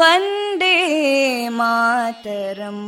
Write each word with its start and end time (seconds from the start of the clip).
वन्दे 0.00 0.76
मातरम् 1.58 2.84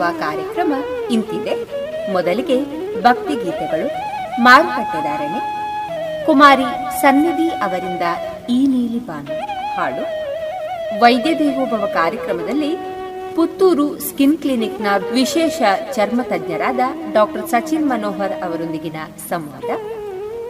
ಪ್ರಸಾರಗೊಳ್ಳಲಿರುವ 0.00 0.04
ಕಾರ್ಯಕ್ರಮ 0.20 0.72
ಇಂತಿದೆ. 1.10 1.54
ಮೊದಲಿಗೆ 2.12 2.56
ಭಕ್ತಿ 3.02 3.34
ಗೀತೆಗಳು 3.44 3.86
ಮಾರುಕಟ್ಟೆದಾರಣೆ, 4.42 5.40
ಕುಮಾರಿ 6.26 6.68
ಸನ್ನಿಧಿ 7.00 7.48
ಅವರಿಂದ 7.48 8.04
ಈ 8.50 8.58
ನೀಲಿ 8.66 9.00
ಬಾನು, 9.06 9.34
ಹಾಡು. 9.76 10.04
ವೈದ್ಯ 11.00 11.32
ದೇವೋಭವ 11.38 11.84
ಕಾರ್ಯಕ್ರಮದಲ್ಲಿ 11.94 12.72
ಪುತ್ತೂರು 13.36 13.86
ಸ್ಕಿನ್ 13.98 14.38
ಕ್ಲಿನಿಕ್ನ 14.38 14.86
ವಿಶೇಷ 15.12 15.58
ಚರ್ಮ 15.92 16.20
ತಜ್ಞರಾದ 16.22 16.80
ಡಾಕ್ಟರ್ 17.12 17.48
ಸಚಿನ್ 17.48 17.88
ಮನೋಹರ್ 17.88 18.36
ಅವರೊಂದಿಗಿನ 18.44 18.98
ಸಂವಾದ. 19.28 19.70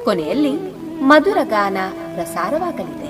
ಕೊನೆಯಲ್ಲಿ 0.04 0.54
ಮಧುರ 1.02 1.38
ಗಾನ 1.48 1.78
ಪ್ರಸಾರವಾಗಲಿದೆ. 2.14 3.09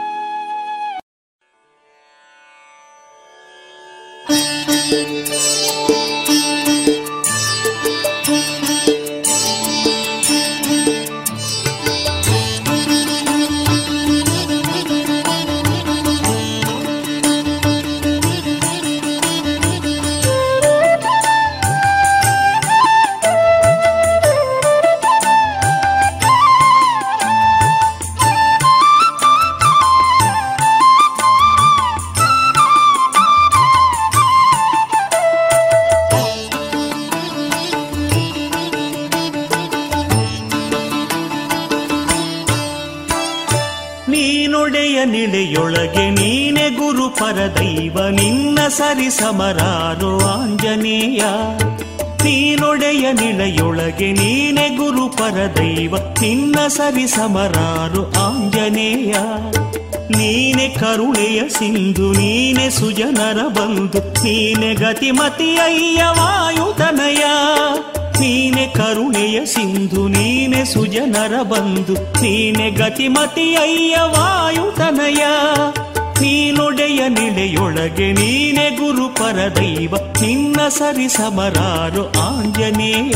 ಸರಿ 56.75 57.07
ಸಮರಾರು 57.07 58.01
ಆಂಜನೇಯ. 58.25 59.13
ನೀನೆ 60.11 60.67
ಕರುಣೆಯ 60.79 61.39
ಸಿಂಧು, 61.49 62.07
ನೀನೆ 62.11 62.69
ಸುಜನರ 62.69 63.39
ಬಂಧು, 63.47 63.99
ನೀನೆ 64.23 64.69
ಗತಿಮತಿಯಯ್ಯ 64.73 66.01
ವಾಯುತನಯ 66.19 67.23
ನೀನೆ 68.21 68.65
ಕರುಣೆಯ 68.67 69.37
ಸಿಂಧು, 69.45 70.07
ನೀನೆ 70.07 70.61
ಸುಜನರ 70.65 71.35
ಬಂಧು, 71.43 71.93
ನೀನೆ 71.93 72.67
ಗತಿಮತಿಯಯ್ಯ 72.71 73.95
ವಾಯುತನಯ 74.15 75.23
ನೀನೊಡೆಯ 76.21 77.01
ನಿಳೆಯೊಳಗೆ 77.09 78.09
ನೀನೆ 78.11 78.67
ಗುರು 78.69 79.07
ಪರದೈವ, 79.15 79.93
ನಿನ್ನ 80.21 80.67
ಸರಿ 80.67 81.09
ಸಮರಾರು 81.09 82.05
ಆಂಜನೇಯ. 82.27 83.15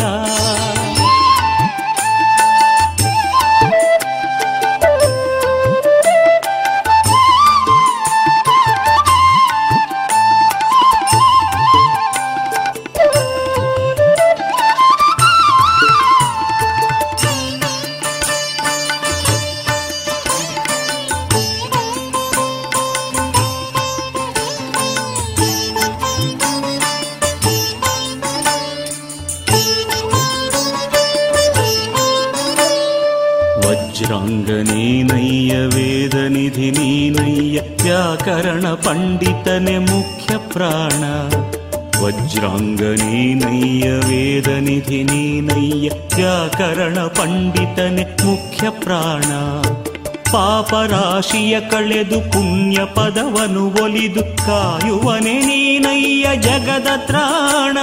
ಪಾಪರಾಶಿಯ 51.25 51.59
ಕಳೆದು 51.59 52.31
ಪುಣ್ಯ 52.31 52.79
ಪದವನು 52.85 53.83
ಒಲಿದು 53.83 54.23
ಕಾಯುವನೆ 54.23 55.39
ನೀನಯ್ಯ 55.39 56.25
ಜಗದ 56.35 56.87
ತ್ರಾಣ. 56.95 57.77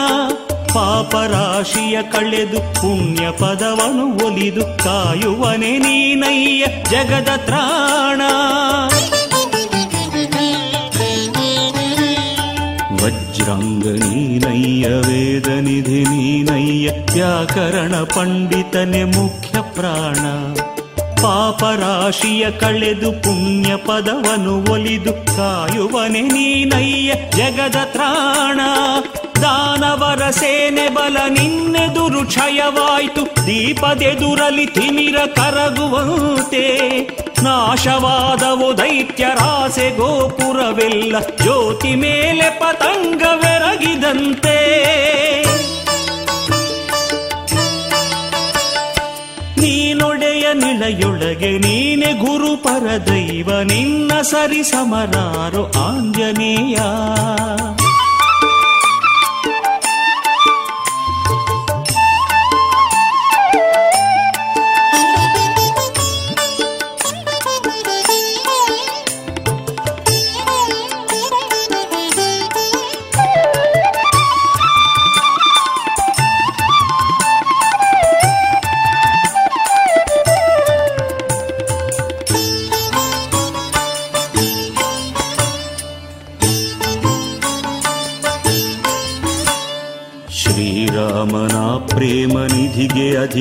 ಪಾಪರಾಶಿಯ 0.74 2.02
ಕಳೆದು 2.02 2.60
ಪುಣ್ಯ 2.74 3.30
ಪದವನು 3.30 4.26
ಒಲಿದು 4.26 4.60
ಕಾಯುವನೆ 4.60 5.78
ನೀನಯ್ಯ 5.78 6.64
ಜಗದ 6.90 7.36
ತ್ರಾಣ. 7.36 8.20
ವಜ್ರಾಂಗ 13.02 13.86
ನೀನಯ್ಯ 13.86 14.88
ವೇದ 14.88 15.46
ನಿಧಿ 15.46 16.04
ನೀನಯ್ಯ, 16.04 16.90
ವ್ಯಾಕರಣ 17.14 17.94
ಪಂಡಿತನೆ 17.94 19.04
ಮುಖ್ಯ 19.04 19.58
ಪ್ರಾಣ. 19.74 20.51
ಪಾಪರಾಶಿಯ 21.22 22.50
ಕಳೆದು 22.50 23.12
ಪುಣ್ಯ 23.12 23.76
ಪದವನು 23.76 24.72
ಒಲಿದು 24.72 25.12
ಕಾಯುವನೆ 25.36 26.20
ನೀನಯ್ಯ 26.20 27.12
ಜಗದ 27.12 27.76
ತ್ರಾಣ. 27.84 28.60
ದಾನವರ 29.42 30.30
ಸೇನೆ 30.30 30.88
ಬಲ 30.88 31.16
ನಿನ್ನೆದುರು 31.28 32.26
ಕ್ಷಯವಾಯ್ತು, 32.26 33.46
ದೀಪದೆದುರಲಿ 33.46 34.66
ತಿಮಿರ 34.66 35.18
ಕರಗುವಂತೆ. 35.26 36.64
ನಾಶವಾದವು 37.42 38.78
ದೈತ್ಯರಾಸೆ 38.78 39.90
ಗೋಪುರವೆಲ್ಲ 39.96 41.20
ಜ್ಯೋತಿ 41.20 41.94
ಮೇಲೆ 41.94 42.50
ಪತಂಗವೆರಗಿದಂತೆ 42.60 44.56
ನಿಳೆಯೊಳಗೆ 50.52 51.58
ನೀನೆ 51.58 52.12
ಗುರು 52.12 52.56
ಪರದೈವ 52.56 53.60
ನಿನ್ನ 53.60 54.12
ಸರಿ 54.22 54.62
ಸಮರಾರು 54.62 55.72
ಆಂಜನೇಯ. 55.86 56.76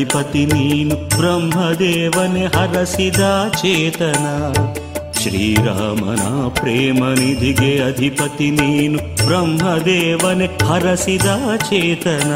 ಅಧಿಪತಿ 0.04 0.44
ನೀನು 0.52 0.96
ಬ್ರಹ್ಮದೇವನೆ 1.12 2.46
ಹರಸಿದ 2.54 3.24
ಚೇತನ 3.58 4.24
ಶ್ರೀರಾಮನ 5.18 6.24
ಪ್ರೇಮ 6.58 7.02
ನಿಧಿಗೆ 7.20 7.70
ಅಧಿಪತಿ 7.84 8.48
ನೀನು 8.52 9.00
ಬ್ರಹ್ಮದೇವನೆ 9.22 10.48
ಹರಸಿದ 10.70 11.28
ಚೇತನ 11.68 12.32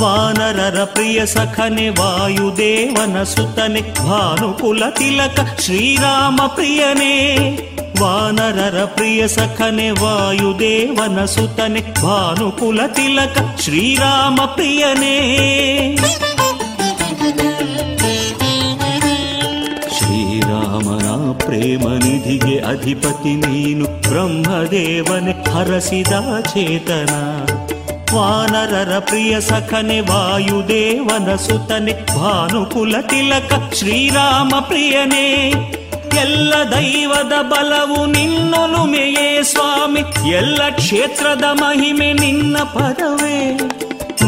ವಾನರರ 0.00 0.80
ಪ್ರಿಯ 0.94 1.20
ಸಖನೆ 1.34 1.86
ವಾಯುದೇವನ 1.92 3.22
ಸುತನೆ 3.34 3.82
ಭಾನುಕುಲ 4.00 4.82
ತಿಲಕ 4.90 5.46
ಶ್ರೀರಾಮ 5.60 6.40
ಪ್ರಿಯನೇ 6.56 7.14
ವಾನರರ 8.00 8.78
ಪ್ರಿಯ 8.96 9.22
ಸಖನೆ 9.28 9.88
ವಾಯುದೇವನ 10.00 11.20
ಸುತನೆ 11.34 11.82
ಭಾನುಕುಲ 12.00 12.80
ತಿಲಕ 12.96 13.36
ಶ್ರೀರಾಮ 13.62 14.38
ಪ್ರಿಯನೇ 14.56 15.16
ಶ್ರೀರಾಮನ 19.98 21.32
ಪ್ರೇಮ 21.32 21.88
ನಿಧಿಗೆ 21.88 22.58
ಅಧಿಪತಿ 22.58 23.34
ನೀನು 23.34 23.84
ಬ್ರಹ್ಮದೇವನೆ 23.84 25.50
ಹರಸಿದ 25.50 26.40
ಚೇತನ. 26.40 27.10
ವಾನರರ 28.16 28.98
ಪ್ರಿಯ 28.98 29.40
ಸಖನೆ 29.40 30.00
ವಾಯುದೇವನ 30.00 31.36
ಸುತನೆ 31.36 31.92
ಭಾನುಕುಲ 31.92 33.00
ತಿಲಕ 33.00 33.74
ಶ್ರೀರಾಮ 33.74 34.52
ಪ್ರಿಯನೇ. 34.60 35.52
ಎಲ್ಲ 36.20 36.54
ದೈವದ 36.70 37.42
ಬಲವು 37.42 38.06
ನಿನ್ನೊಲುಮೆಯೇ 38.06 39.42
ಸ್ವಾಮಿ. 39.42 40.30
ಎಲ್ಲ 40.30 40.62
ಕ್ಷೇತ್ರದ 40.70 41.44
ಮಹಿಮೆ 41.52 42.12
ನಿನ್ನ 42.12 42.58
ಪದವೇ. 42.58 43.58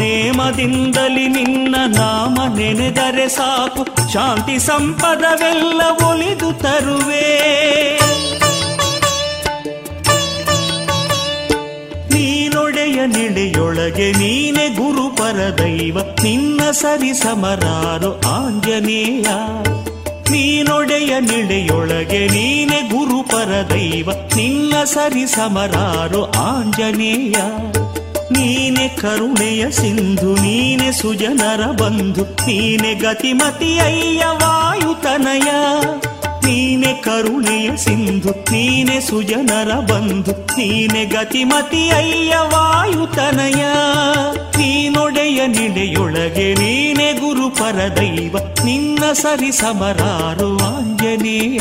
ನೇಮದಿಂದಲಿ 0.07 1.27
ನಿನ್ನ 1.27 1.75
ನಾಮ 1.87 2.53
ನೆನೆದರೆ 2.55 3.29
ಸಾಕು. 3.29 4.11
ಶಾಂತಿ 4.13 4.59
ಸಂಪದವೆಲ್ಲ 4.59 5.81
ಒಲಿದು 6.07 6.53
ತರುವೆ. 6.53 7.39
ನೀನೊಡೆಯ 12.13 13.05
ನೆಡೆಯೊಳಗೆ 13.05 14.11
ನೀನೆ 14.11 14.69
ಗುರು 14.69 15.15
ಪರದೈವ. 15.15 15.97
ನಿನ್ನ 16.23 16.71
ಸರಿ 16.71 17.13
ಸಮರಾರು 17.13 18.19
ಆಂಜನೇಯ. 18.19 19.25
ನೀನೊಡೆಯ 20.31 21.19
ನೆಡೆಯೊಳಗೆ 21.19 22.27
ನೀನೆ 22.27 22.81
ಗುರು 22.81 23.23
ಪರದೈವ. 23.23 24.11
ನಿನ್ನ 24.35 24.83
ಸರಿ 24.83 25.27
ಸಮರಾರು 25.27 26.31
ಆಂಜನೇಯ. 26.31 27.35
ನೀನೆ 28.39 28.87
ಕರುಣೆಯ 28.87 29.71
ಸಿಂಧು, 29.71 30.35
ನೀನೆ 30.35 30.91
ಸುಜನರ 30.91 31.65
ಬಂಧು, 31.65 32.21
ನೀನೆ 32.21 32.93
ಗತಿಮತಿ 32.93 33.79
ಅಯ್ಯ 33.79 34.23
ವಾಯುತನಯ 34.25 35.49
ನೀನೆ 36.45 36.93
ಕರುಣೆಯ 36.93 37.75
ಸಿಂಧು, 37.75 38.29
ನೀನೆ 38.29 38.99
ಸುಜನರ 38.99 39.71
ಬಂಧು, 39.79 40.31
ನೀನೆ 40.31 41.05
ಗತಿಮತಿ 41.05 41.89
ಅಯ್ಯ 41.89 42.35
ವಾಯುತನಯ 42.37 43.63
ನೀನೊಡೆಯ 44.57 45.47
ನಿಡೆಯೊಳಗೆ 45.47 46.53
ನೀನೆ 46.53 47.13
ಗುರು 47.13 47.49
ಪರದೈವ, 47.49 48.37
ನಿನ್ನ 48.65 49.03
ಸರಿ 49.13 49.51
ಸಮರಾರು 49.51 50.57
ಆಂಜನೇಯ. 50.57 51.59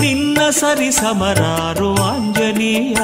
ನಿನ್ನ 0.00 0.38
ಸರಿ 0.50 0.90
ಸಮರಾರು 0.90 1.94
ಆಂಜನೇಯ. 1.94 2.96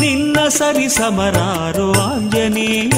ನಿನ್ನ 0.00 0.48
ಸರಿ 0.48 0.88
ಸಮರಾರು 0.88 1.92
ಆಂಜನೇಯ. 1.92 2.92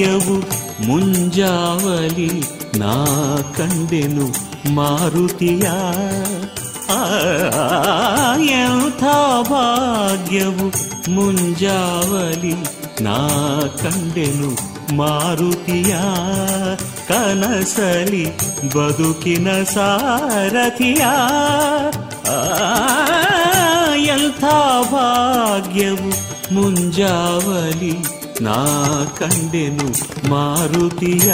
ಭಾಗ್ಯವು 0.00 0.36
ಮುಂಜಾವಲಿ 0.86 2.40
ನಾ 2.78 3.04
ಕಂಡೆನು 3.56 4.26
ಮಾರುತಿಯ. 4.74 5.70
ಎಂಥ 8.44 9.04
ಭಾಗ್ಯವು 9.50 10.68
ಮುಂಜಾವಲಿ 11.10 12.54
ನಾ 13.02 13.28
ಕಂಡೆನು 13.82 14.50
ಮಾರುತಿಯ. 14.96 15.96
ಕನಸಲಿ 17.08 18.36
ಬದುಕಿನ 18.74 19.62
ಸಾರಥಿಯ. 19.62 21.04
ಎಂಥ 24.04 24.44
ಭಾಗ್ಯವು 24.92 26.10
ಮುಂಜಾವಲಿ 26.54 28.19
ನಾ 28.40 29.04
ಕಂಡೆನು 29.18 29.88
ಮಾರುತಿಯ. 30.28 31.32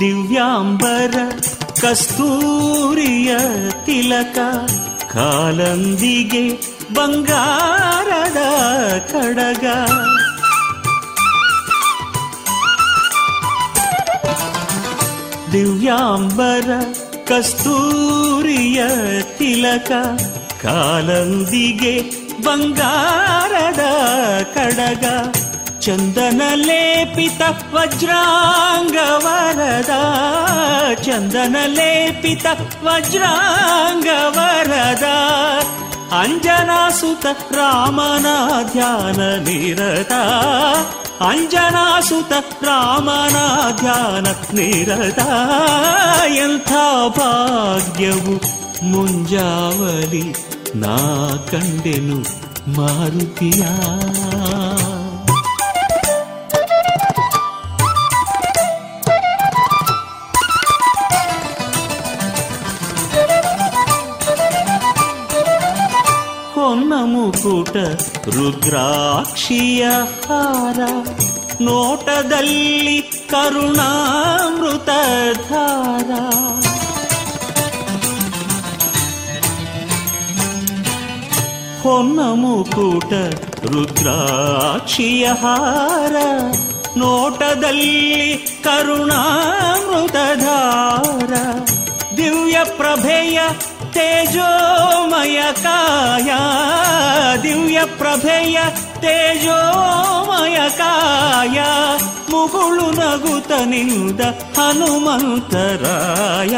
ದಿವ್ಯಾಂಬರ 0.00 1.14
ಕಸ್ತೂರಿಯ 1.80 3.36
ತಿಲಕ 3.86 4.38
ಕಾಲಂದಿಗೆ 5.12 6.75
ಬಂಗಾರದ 6.94 8.40
ಕಡಗ 9.12 9.64
ದಿವ್ಯಾಂಬರ 15.52 16.68
ಕಸ್ತೂರಿಯ 17.28 18.80
ತಿಲಕ 19.38 19.90
ಕಾಲಂದಿಗೆ 20.62 21.94
ಬಂಗಾರದ 22.44 23.82
ಕಡಗ 24.54 25.04
ಚಂದನ 25.80 26.42
ಲೇಪಿತ 26.66 27.42
ವಜ್ರಾಂಗವರದ 27.74 28.22
ಚಂದನ 31.02 31.56
ಲೇಪಿತ 31.76 32.46
ವಜ್ರಾಂಗವರದ 32.84 33.26
ಅಂಜನಾಸುತ 36.13 37.25
ರಾಮನ 37.55 38.27
ಧ್ಯಾನ 38.71 39.19
ನಿರತ 39.39 40.13
ಅಂಜನಾಸುತ 41.21 42.33
ರಾಮನ 42.63 43.37
ಧ್ಯಾನ 43.79 44.27
ನಿರತ 44.53 45.21
ಎಂಥ 46.37 46.71
ಭಾಗ್ಯವು 47.17 48.35
ಮುಂಜಾವಲಿ 48.83 50.25
ನಾ 50.75 50.97
ಕಂಡೆನು 51.51 52.19
ಮಾರುತಿಯ 52.77 53.63
ಮುಕುಟ 67.26 67.76
ರುದ್ರಾಕ್ಷಿಯ 68.28 69.84
ಹಾರ. 70.28 70.78
ನೋಟದಲ್ಲಿ 71.60 73.02
ಕರುಣಾಮೃತ 73.30 74.86
ಧಾರ. 75.48 76.10
ಹೊನ್ನ 81.82 82.20
ಮುಕುಟ 82.20 83.12
ರುದ್ರಾಕ್ಷಿಯ 83.64 85.26
ಹಾರ. 85.26 86.16
ನೋಟದಲ್ಲಿ 86.96 88.36
ಕರುಣಾಮೃತಧಾರ 88.64 89.54
ದಿವ್ಯ 92.16 92.58
ಪ್ರಭೆಯ 92.76 93.40
ತೇಜೋಮಯ 93.96 95.40
ಕಾಯ 95.62 96.30
ದಿವ್ಯ 97.42 97.78
ಪ್ರಭೆಯ 97.98 98.58
ತೇಜೋಮಯ 99.00 100.58
ಕಾಯ 100.78 101.58
ಮುಗುಳು 102.30 102.90
ನಗುತ 102.90 103.52
ನಿಂದ 103.64 104.20
ಹನುಮಂತರಾಯ, 104.56 106.54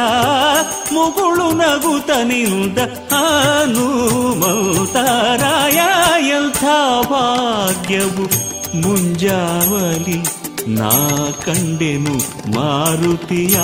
ಮುಗುಳು 0.95 1.53
ನಗುತ 1.53 2.11
ನಿಂದ 2.25 2.79
ಹನುಮಂತರಾಯ, 3.13 5.79
ಎಂಥ 6.29 6.65
ಭಾಗ್ಯವು 7.11 8.27
ಮುಂಜಾವಲಿ 8.83 10.19
ನಾ 10.75 10.91
ಕಂಡೆನು 11.47 12.17
ಮಾರುತಿಯ. 12.55 13.57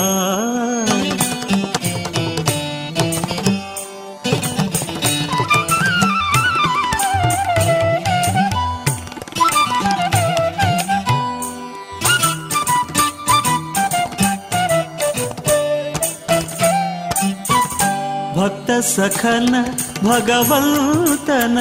ಭಕ್ತ 18.45 18.71
ಸಖನ 18.71 19.55
ಭಗವಂತನ 20.03 21.57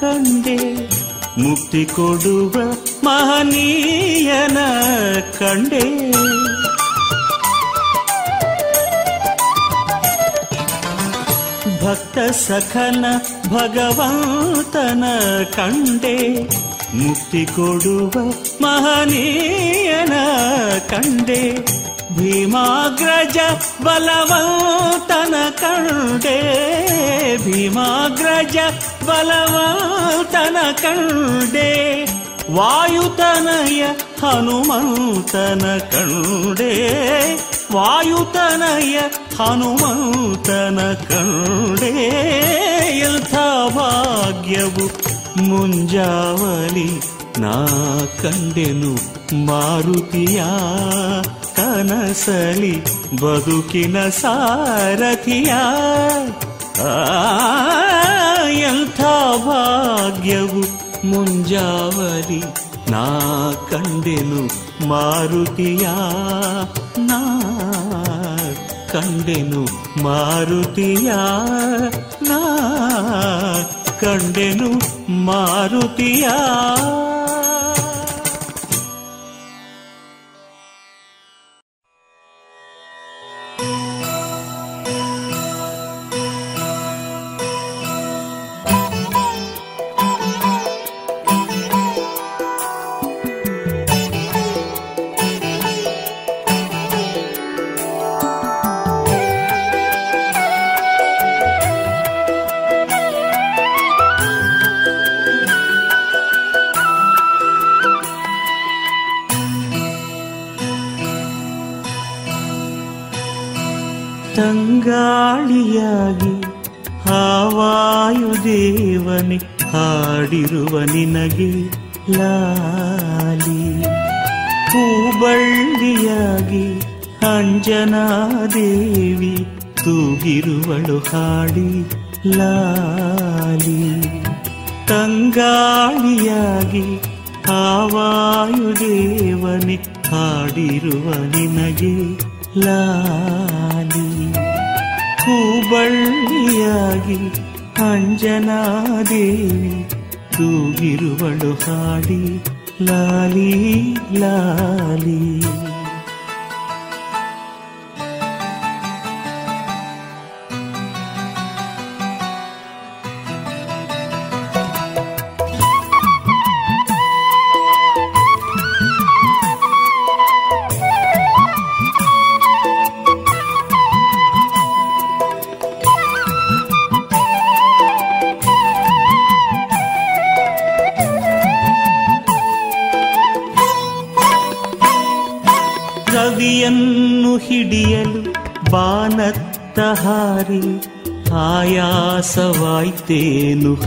ಕಂಡೆ. 0.00 0.88
ಮುಕ್ತಿ 1.38 1.84
ಕೊಡುವ 1.84 2.54
ಮಹನೀಯನ 3.04 4.58
ಕಂಡೆ. 5.38 6.10
ಭಕ್ತ 11.84 12.18
ಸಖನ 12.18 13.04
ಭಗವಂತನ 13.48 15.04
ಕಂಡೆ. 15.56 16.48
ಮುಕ್ತಿ 16.94 17.46
ಕೊಡುವ 17.46 18.32
ಮಹನೀಯನ 18.60 20.12
ಕಂಡೆ. 20.90 21.81
ಭೀಮಾಗ್ರಜ 22.16 23.36
ಬಲವಂತನ 23.84 25.34
ಕಂಡೆ. 25.60 26.38
ಭೀಮಾಗ್ರಜ 27.44 28.56
ಬಲವಂತನ 29.04 30.56
ಕಂಡೆ. 30.82 32.02
ವಾಯುತನಯ 32.54 33.82
ಹನುಮಂತನ 34.22 35.78
ಕಂಡೆ. 35.92 36.92
ವಾಯುತನಯ 37.72 38.98
ಹನುಮಂತನ 39.38 40.92
ಕಂಡೆ. 41.08 41.88
ಎಂಥ 42.98 43.34
ಭಾಗ್ಯವು 43.76 45.12
ಮುಂಜಾವಲಿ 45.42 47.00
ನಾ 47.38 47.66
ಕಂಡೆನು 48.22 48.94
ಮಾರುತಿಯ. 49.46 50.42
ಕನಸಲಿ 51.56 52.84
ಬದುಕಿನ 53.16 54.08
ಸಾರಥಿಯ. 54.08 55.52
ಎಂಥ 58.52 59.00
ಭಾಗ್ಯವು 59.46 60.60
ಮುಂಜಾವರಿ 61.06 62.42
ನಾ 62.90 63.20
ಕಂಡೆನು 63.70 64.48
ಮಾರುತಿಯ. 64.88 65.88
ನಾ 66.98 67.40
ಕಂಡೆನು 68.92 69.64
ಮಾರುತಿಯ. 70.02 71.12
ನಾ 72.22 72.68
ಕಂಡೆನು 74.00 74.70
ಮಾರುತಿಯ. 75.12 76.28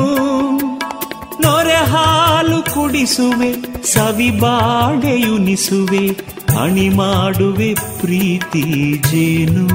ನೊರೆ 1.41 1.75
ಹಾಲು 1.75 2.73
ಕುಡಿಸುವೆ 2.73 3.83
ಸವಿ 3.83 4.29
ಬಾಳೆಯುನಿಸುವೆ 4.39 6.30
ಅಣಿ 6.59 6.89
ಮಾಡುವೆ 6.89 7.73
ಪ್ರೀತಿ 7.73 9.01
ಜೇನು. 9.11 9.67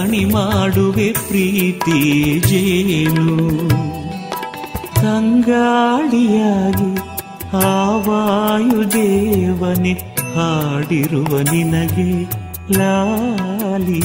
ಅಣಿ 0.00 0.24
ಮಾಡುವೆ 0.24 1.12
ಪ್ರೀತಿ 1.12 2.40
ಜೇನು. 2.46 3.58
ತಂಗಾಳಿಯಾಗಿ 4.94 7.00
ಆ 7.52 7.96
ವಾಯುದೇವನೆ 7.96 10.14
ಹಾಡಿರುವ 10.34 11.40
ನಿನಗೆ 11.40 12.30
ಲಾಲಿ. 12.78 14.02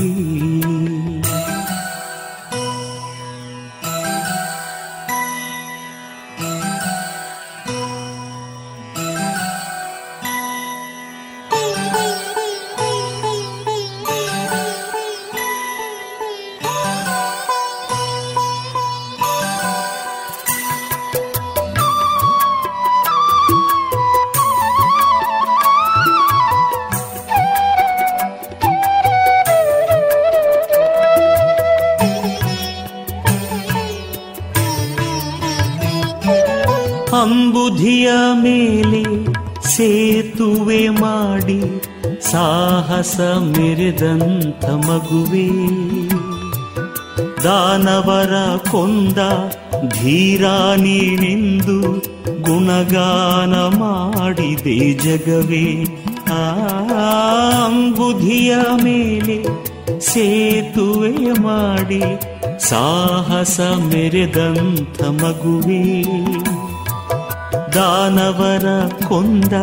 ಅಂಬುಧಿಯ 37.53 38.11
ಮೇಲೆ 38.33 39.03
ಸೇತುವೆ 39.67 40.89
ಮಾಡಿ 40.89 41.81
ಸಾಹಸ 42.31 43.19
ಮೆರೆದಂಥ 43.19 44.65
ಮಗುವೆ. 44.65 45.49
ದಾನವರ 47.43 48.57
ಕೊಂದ 48.71 49.17
ಧೀರ 49.87 50.75
ನೀನೆಂದು 50.75 52.01
ಗುಣಗಾನ 52.41 53.77
ಮಾಡಿದೆ 53.77 54.93
ಜಗವೇ. 54.93 55.85
ಅಂಬುಧಿಯ 56.27 58.55
ಮೇಲೆ 58.83 59.43
ಸೇತುವೆ 59.99 61.41
ಮಾಡಿ 61.41 62.03
ಸಾಹಸ 62.69 63.59
ಮೆರೆದಂಥ 63.59 65.03
ಮಗುವೇ. 65.03 66.03
ದಾನವರ 67.75 68.87
ಕೊಂದ 69.07 69.53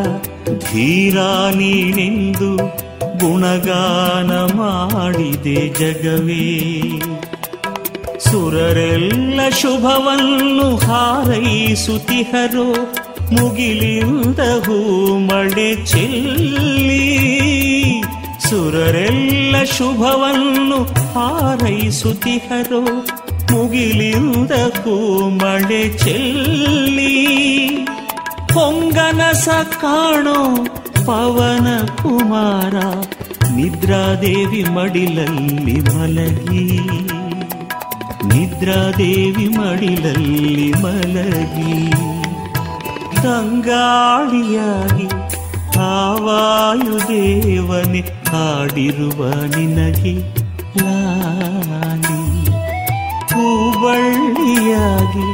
ಧೀರ 0.59 1.15
ನೀನೆಂದು 1.57 2.57
ಗುಣಗಾನ 3.19 4.57
ಮಾಡಿದೆ 4.57 5.69
ಜಗವೇ. 5.69 6.61
ಸುರರೆಲ್ಲ 8.19 9.41
ಶುಭವನ್ನು 9.49 10.77
ಹಾರೈಸುತಿಹರೋ, 10.77 12.73
ಮುಗಿಲಿಂದ 13.33 14.39
ಮಳೆ 15.31 15.87
ಚೆಲ್ಲಿ. 15.87 17.19
ಸುರರೆಲ್ಲ 18.49 19.57
ಶುಭವನ್ನು 19.65 20.83
ಹಾರೈಸುತಿಹರೋ, 21.15 22.81
ಮುಗಿಲಿಂದ 23.51 24.51
ಮಳೆ 25.29 25.99
ಚೆಲ್ಲಿ. 25.99 27.41
ಹೊಂಗನಸ 28.55 29.49
ಕಾಣೋ 29.81 30.41
ಪವನ 31.07 31.69
ಕುಮಾರ 32.03 32.77
ನಿದ್ರಾದೇವಿ 33.55 34.65
ಮಡಿಲಲ್ಲಿ 34.65 35.81
ಮಲಗಿ. 35.81 36.79
ನಿದ್ರಾದೇವಿ 38.27 39.49
ಮಡಿಲಲ್ಲಿ 39.49 40.73
ಮಲಗಿ. 40.73 41.91
ತಂಗಾಳಿಯಾಗಿ 43.23 45.09
ಆವಾಯುದೇವನೆ 45.79 48.01
ಹಾಡಿರುವ 48.01 49.31
ನಿನಗೆ 49.31 50.15
ಲಾಲಿ. 50.85 52.23
ಹೂಬಳ್ಳಿಯಾಗಿ 53.35 55.29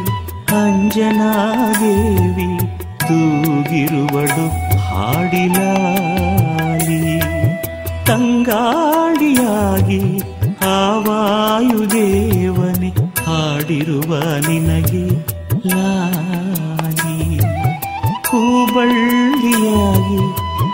ಅಂಜನಾದೇವಿ 0.48 2.50
ತೂಗಿರುವಳು 3.08 4.46
ಹಾಡಿಲಾಲಿ. 4.78 7.02
ತಂಗಾಳಿಯಾಗಿ 8.06 10.02
ಆವಾಯುದೇವನೆ 10.62 12.90
ಹಾಡಿರುವ 13.24 14.10
ನಿನಗೆ 14.48 15.06
ಲಾಲಿ. 15.68 17.18
ಹೂಬಳ್ಳಿಯಾಗಿ 18.28 20.22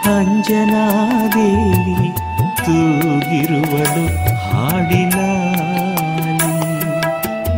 ಅಂಜನಾದೇವಿ 0.04 2.08
ತೂಗಿರುವಳು 2.56 4.06
ಹಾಡಿಲಾಲಿ. 4.48 6.54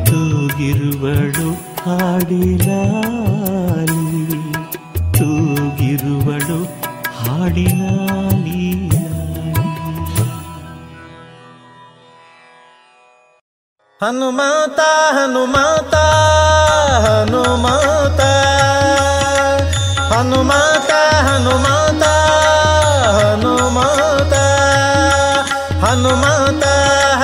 ತೂಗಿರುವಳು 0.04 1.48
ಹಾಡಿಲಾಲಿ. 1.84 3.93
ತೂಗಿರುವಳು 5.96 6.64
ಹಾಡಿನ 7.14 7.82
ಹನುಮಾತ 14.00 14.80
ಹನುಮಾತ 15.12 15.94
ಹನುಮಾತ. 17.04 18.20
ಹನುಮಾತ 20.12 20.90
ಹನುಮಾತ 21.22 22.02
ಹನುಮಾತ. 23.20 24.34
ಹನುಮಾತ, 25.84 26.64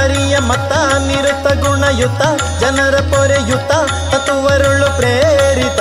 ಹರಿಯ 0.01 0.39
ಮತ 0.39 0.73
ನಿರತ 1.07 1.47
ಗುಣಯುತ, 1.65 2.23
ಜನರ 2.61 2.97
ಪೊರೆಯುತ, 2.97 3.73
ತತ್ವರುಳು 4.15 4.97
ಪ್ರೇರಿತ. 4.97 5.81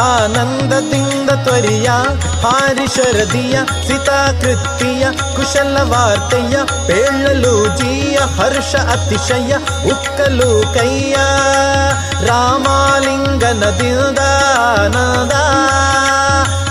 ಆನಂದದಿಂದ 0.00 1.30
ತ್ವರಿಯ 1.30 1.88
ಹಾರಿಶರದಿಯ 2.44 3.58
ಸಿತಾ 3.88 4.14
ಸಿತಾಕೃತಿಯ 4.26 5.04
ಪೇಳಲು 6.86 7.76
ಜೀಯ, 7.76 8.16
ಹರ್ಷ 8.16 8.74
ಅತಿಶಯ, 8.74 9.54
ಉಕ್ಕಲು 9.90 10.74
ಕೈಯ 10.74 11.14
ರಾಮಾಲಿಂಗನದಿಂದ 12.26 14.18
ನದ 14.94 15.34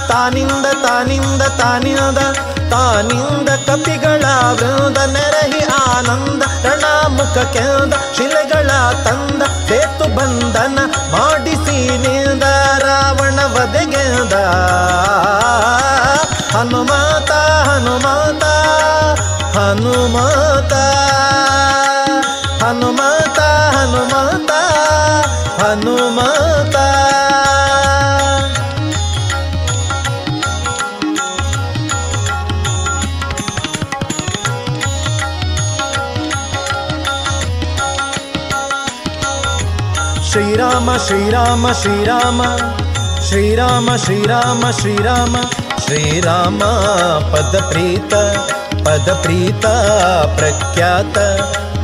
ತಾನಿಂದ 0.09 0.65
ತಾನಿಂದ 0.83 1.41
ತಾನಿಂದ 1.41 2.17
ತಾನಿಂದ 2.69 3.49
ಕಪಿಗಳ 3.49 4.23
ವೃಂದ, 4.53 4.97
ನೆರಹಿ 4.97 5.63
ಆನಂದ, 5.65 6.43
ರಣಾಮುಖ 6.65 7.37
ಕೆಂದ 7.37 7.93
ಶಿಲೆಗಳ 8.17 8.69
ತಂದ, 9.03 9.41
ಸೇತು 9.41 10.15
ಬಂಧನ, 10.15 10.79
ಮಾಡಿಸಿ 11.11 11.97
ನಿಂದ. 11.97 12.43
ರಾವಣ 13.13 13.39
ವಧೆಗೆಂದ. 13.43 14.33
ಹನುಮಾತ 16.55 17.31
ಹನುಮಾತ 17.67 18.43
ಹನುಮಾತ. 19.57 20.73
ಹನುಮಾತ 22.63 23.39
ಹನುಮಾತ 23.75 24.51
ಹನುಮಾತ. 25.61 26.75
ಶ್ರೀರಾಮ 40.31 40.97
ಶ್ರೀರಾಮ 40.97 41.71
ಶ್ರೀರಾಮ. 41.71 42.41
श्रीराम 43.33 43.97
श्रीराम 43.97 44.71
श्रीराम 44.71 45.35
श्रीराम 45.79 46.59
पद 47.31 47.61
प्रीता 49.23 49.71
प्रख्यात, 50.25 51.13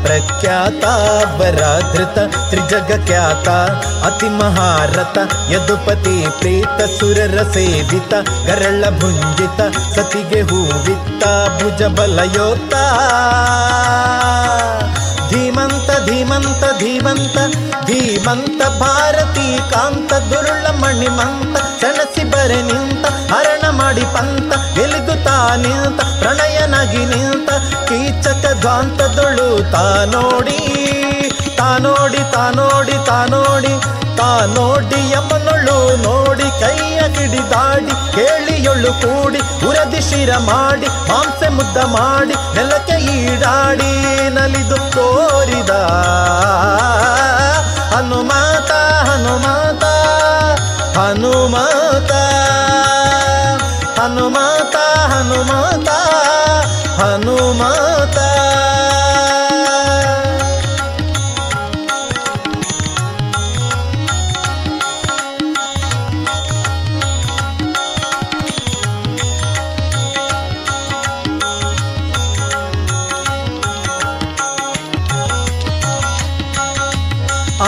प्रख्याता 0.04 0.92
बराधृत 1.26 2.20
त्रिजग 2.34 3.08
ख्याता 3.08 3.56
अति 4.04 4.30
महारत 4.30 5.18
यदुपति 5.50 6.28
प्रीत, 6.40 6.82
सुररसेवित 7.00 8.14
गरळभुञ्जित 8.48 9.62
सतिगे 9.76 10.44
भुज 10.44 10.90
भुजबलयोक्ता। 11.64 12.86
धीमंत 15.30 15.92
धीमंत 16.10 16.64
धीमंत 16.80 17.49
ಧೀಮಂತ 18.20 18.62
ಭಾರತಿ 18.80 19.46
ಕಾಂತ 19.72 20.12
ದುರುಳ 20.30 20.66
ಮಣಿಮಂತ, 20.80 21.56
ಸೆಣಸಿ 21.82 22.24
ಬರೆ 22.32 22.58
ನಿಂತ, 22.70 23.06
ಹರಣ 23.32 23.66
ಮಾಡಿ 23.78 24.06
ಪಂತ, 24.14 24.52
ಎಲಿದು 24.84 25.16
ತಾ 25.26 25.36
ನಿಂತ, 25.64 26.00
ಪ್ರಣಯನಾಗಿ 26.22 27.04
ನಿಂತ, 27.12 27.50
ಕೀಚಕ 27.90 28.44
ಧ್ವಾಂತದೊಳು 28.64 29.48
ತಾ 29.74 29.86
ನೋಡಿ 30.14 30.60
ತಾ 31.60 31.70
ನೋಡಿ 31.86 32.24
ತಾ 32.34 32.44
ನೋಡಿ 32.60 32.98
ತಾ 33.10 33.20
ನೋಡಿ 33.34 33.74
ತಾ 34.20 34.30
ನೋಡಿ, 34.56 35.00
ಯಮನೊಳು 35.14 35.78
ನೋಡಿ, 36.04 36.48
ಕೈಯ 36.62 37.00
ಹಿಡಿದಾಡಿ 37.16 37.94
ಕೇಳಿಯೊಳು 38.16 38.92
ಕೂಡಿ, 39.04 39.42
ಉರದಿ 39.68 40.02
ಶಿರ 40.10 40.32
ಮಾಡಿ, 40.50 40.90
ಮಾಂಸೆ 41.10 41.50
ಮುದ್ದ 41.58 41.78
ಮಾಡಿ, 41.96 42.36
ನೆಲಕ್ಕೆ 42.58 42.98
ಈಡಾಡಿ, 43.16 43.92
ನಲಿದು 44.38 44.80
ತೋರಿದ 44.98 45.72
ಹನುಮಾತ 48.00 48.74
ಹನುಮಾತ 49.08 49.86
ಹನುಮಾತ 50.98 52.12
ಹನುಮಾತ 53.98 54.76
ಹನುಮಾತ 55.12 55.90
ಹನುಮಾತ. 57.00 58.19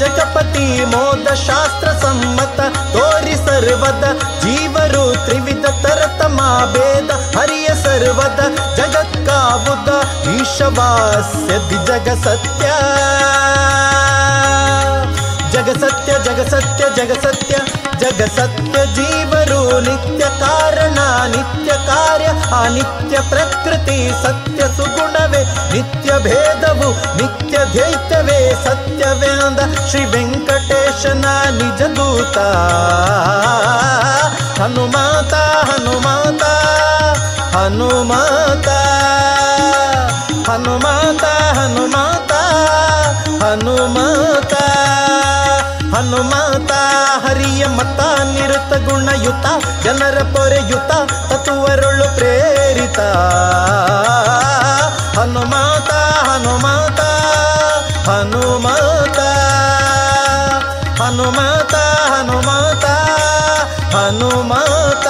ಜಗಪತಿ 0.00 0.66
ಮೋದ 0.84 1.28
ಶಾಸ್ತ್ರ 1.46 1.88
ಸಮ್ಮತ, 2.02 2.60
ತೋರಿ 2.92 3.34
ಸರ್ವದ 3.46 4.04
ಜೀವರು 4.42 5.04
ತ್ರಿವಿಧ 5.24 5.66
ತರತಮ 5.82 6.38
ಭೇದ, 6.72 7.10
ಹರಿಯ 7.36 7.68
ಸರ್ವದ 7.82 8.40
ಜಗತ್ಕಾವುದ 8.76 9.90
ಈಶವಾಸ್ಯ 10.36 11.52
ಜಗ 11.86 12.08
ಸತ್ಯ. 12.24 12.66
ಜಗ 15.60 15.84
ಸತ್ಯ 15.84 16.12
ಜಗ 16.24 16.48
ಸತ್ಯ 16.48 16.84
ಜಗ 16.96 17.12
ಸತ್ಯ 17.12 17.56
ಜಗ 17.98 18.24
ಸತ್ಯ 18.24 18.86
ಜೀವರು 18.94 19.80
ನಿತ್ಯ 19.80 20.26
ಕಾರಣ, 20.40 20.98
ನಿತ್ಯ 21.26 21.72
ಕಾರ್ಯ, 21.86 22.26
ಅನಿತ್ಯ 22.64 23.20
ಪ್ರಕೃತಿ 23.28 24.10
ಸತ್ಯ 24.22 24.62
ಸುಗುಣವೇ. 24.76 25.72
ನಿತ್ಯ 25.72 26.12
ಭೇದವು 26.18 27.16
ನಿತ್ಯ 27.16 27.58
ದ್ವೈತವೇ. 27.72 28.54
ಸತ್ಯವೇಂದ 28.64 29.88
ಶ್ರೀ 29.88 30.04
ವೆಂಕಟೇಶನ 30.04 31.24
ನಿಜದೂತ. 31.50 32.38
ಹನುಮಾತ 34.60 35.34
ಹನುಮಾತ 35.70 36.42
ಹನುಮಾತ. 37.56 38.68
ಹನುಮಾತ 40.50 41.24
ಹನುಮಾತ 41.58 42.32
ಹನುಮಾತ. 43.44 44.29
ಹನುಮಾತ, 46.00 46.72
ಹರಿಯ 47.26 47.66
ಮತ, 47.66 48.00
ನಿರುತ 48.34 48.72
ಗುಣಯುತ, 48.88 49.46
ಜನರ 49.84 50.18
ಪೊರೆಯುತ, 50.22 50.92
ತತ್ವರೊಳು 51.28 52.16
ಪ್ರೇರಿತ. 52.16 53.00
ಹನುಮಾತ 55.18 55.90
ಹನುಮಾತ 56.28 57.00
ಹನುಮಾತ 58.08 59.18
ಹನುಮಾತ 61.00 61.74
ಹನುಮಾತ 62.10 62.84
ಹನುಮಾತ, 63.94 65.06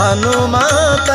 ಹನುಮತ. 0.00 1.10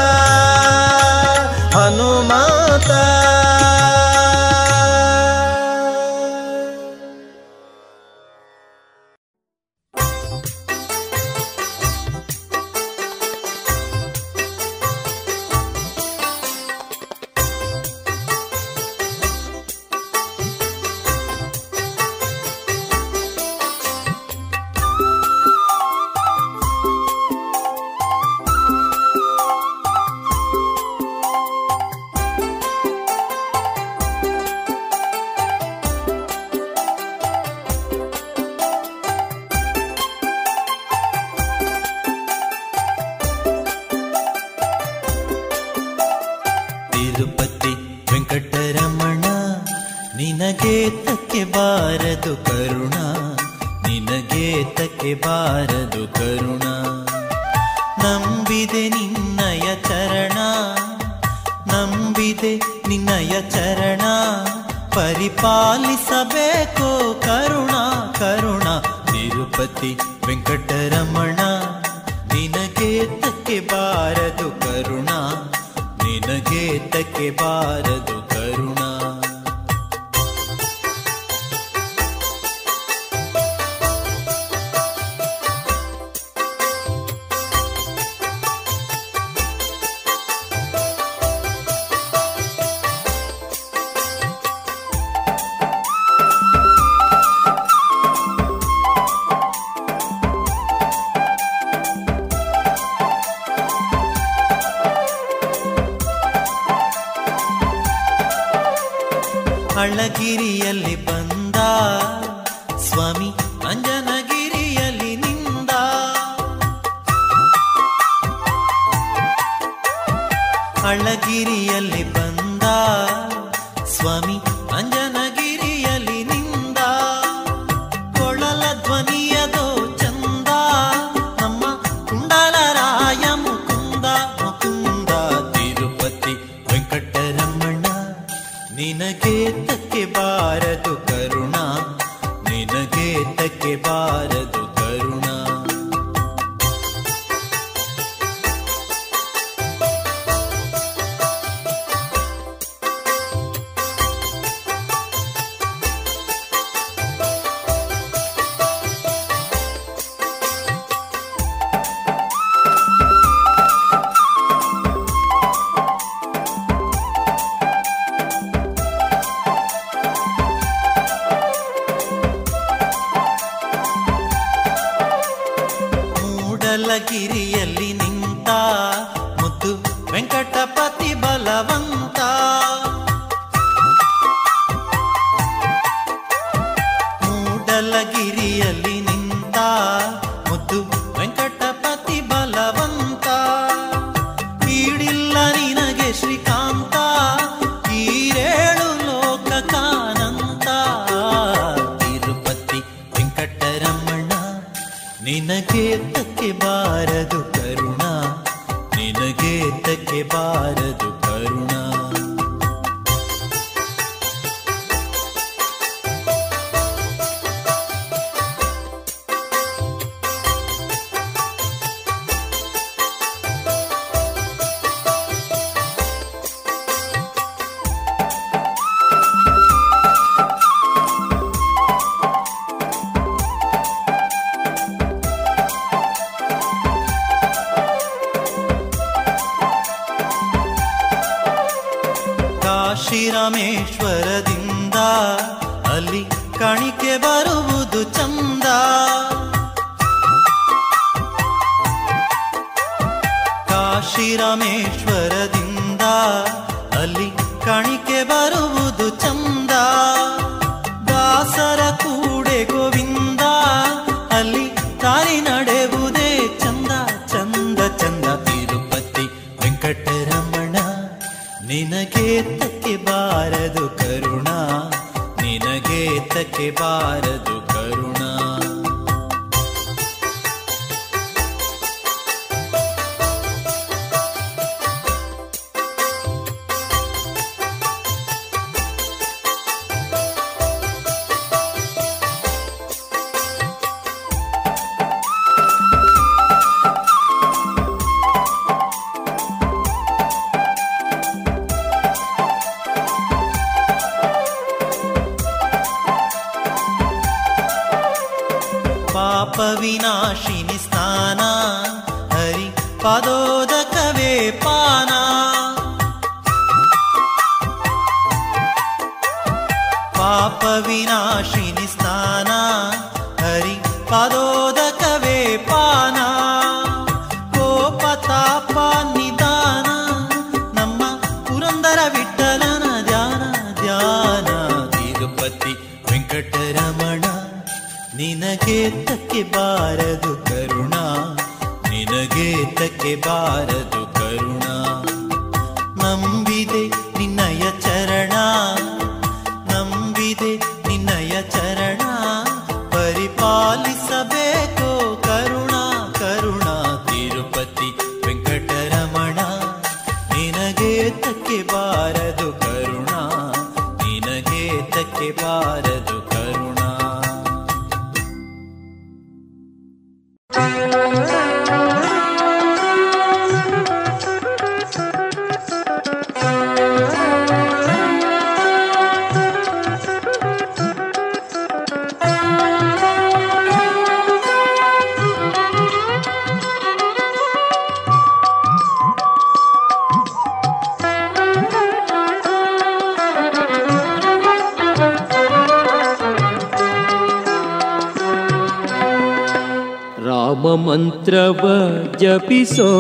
ಜಪಿಸೋ 402.50 402.92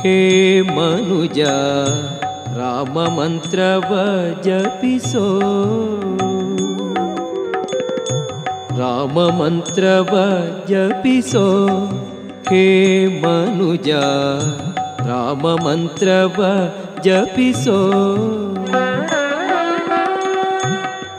ಹೇ 0.00 0.14
ಮನುಜ 0.68 1.40
ರಾಮ 2.56 2.96
ಮಂತ್ರವ 3.16 3.90
ಜಪಿಸೋ 4.46 5.26
ರಾಮ 8.80 9.26
ಮಂತ್ರವ 9.38 10.14
ಜಪಿಸೋ 10.70 11.44
ಹೇ 12.48 12.64
ಮನುಜ 13.16 13.90
ರಾಮ 15.10 15.46
ಮಂತ್ರವ 15.66 16.40
ಜಪಿಸೋ 17.06 17.80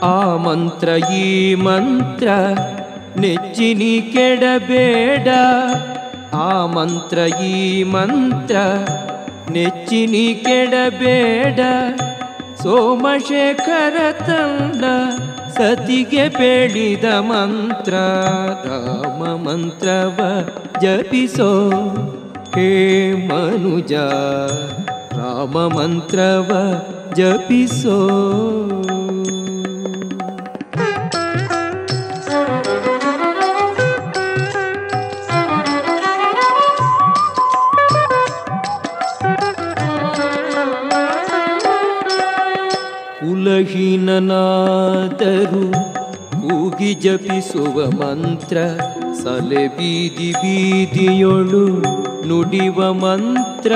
ಆ 0.08 0.18
ಮಂತ್ರ 0.44 0.88
ಈ 1.22 1.26
ಮಂತ್ರ 1.62 2.28
ನೆಚ್ಚಿನಿ 3.20 3.94
ಕೆಡಬೇಡ 4.12 5.28
ಆ 6.34 6.66
ಮಂತ್ರ, 6.66 7.18
ಈ 7.18 7.82
ಮಂತ್ರ 7.82 8.56
ನೆಚ್ಚಿನಿ 9.50 10.34
ಕೆಡಬೇಡ. 10.34 11.60
ಸೋಮಶೇಖರ 12.62 13.96
ತಂಡ 14.12 14.84
ಸತಿಗೆ 15.52 16.28
ಬೇಡಿದ 16.28 17.04
ಮಂತ್ರ, 17.04 17.94
ರಾಮ 18.64 19.22
ಮಂತ್ರವ 19.46 20.18
ಜಪಿಸೋ. 20.80 21.70
ಹೇ 22.56 23.12
ಮನುಜ, 23.12 23.92
ರಾಮ 25.12 25.58
ಮಂತ್ರವ 25.78 26.50
ಜಪಿಸೋ. 27.14 27.98
ಕುಲಹೀನನಾದರೂ 43.52 45.64
ಕೂಗಿ 46.40 46.94
ಜಪಿಸುವ 46.94 47.90
ಮಂತ್ರ 47.90 48.56
ಸಲೆ 49.22 49.68
ಬೀದಿ 49.68 50.32
ಬೀದಿಯೊಳು 50.32 51.82
ನುಡಿವ 52.28 52.92
ಮಂತ್ರ. 52.92 53.72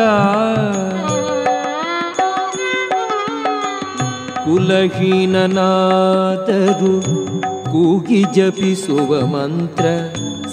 ಕುಲಹೀನನಾತರು 4.44 6.94
ಕೂಗಿ 7.72 8.22
ಜಪಿಸುವ 8.22 9.26
ಮಂತ್ರ 9.26 9.86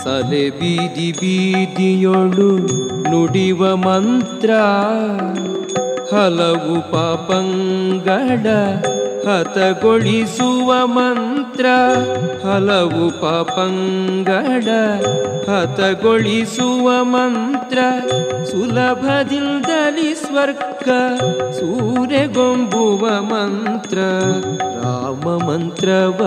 ಸಲೆ 0.03 0.49
ಬೀದಿ 0.49 1.11
ಬೀದಿಯೊಳು 1.11 2.61
ನುಡಿವ 3.01 3.75
ಮಂತ್ರ. 3.75 4.51
ಹಲವು 6.11 6.91
ಪಾಪಂಗಳ 6.91 8.45
ಹತಗೊಳಿಸುವ 9.26 10.70
ಮಂತ್ರ 10.88 11.66
ಹಲವು 12.44 13.06
ಪಾಪಂಗಳ 13.20 14.68
ಹತಗೊಳಿಸುವ 15.48 16.86
ಮಂತ್ರ 17.04 17.78
ಸುಲಭದಿಂದಲಿ 18.50 20.10
ಸ್ವರ್ಗ 20.22 20.88
ಸೂರ್ಯಗೊಂಬುವ 21.58 23.04
ಮಂತ್ರ 23.32 23.98
ರಾಮ 24.78 25.26
ಮಂತ್ರವ 25.46 26.20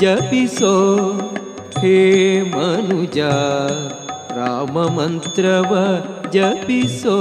ಜಪಿಸೋ 0.00 0.74
ಹೇ 1.78 1.98
ಮನುಜ 2.54 3.18
ರಾಮ 4.38 4.78
ಮಂತ್ರವ 4.96 5.72
ಜಪಿಸೋ 6.32 7.18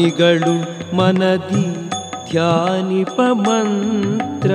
ಜ್ಞಾನಿಗಳು 0.00 0.96
ಮನದಿ 0.96 1.90
ಧ್ಯಾನಿಪ 2.30 3.20
ಮಂತ್ರ. 3.20 4.48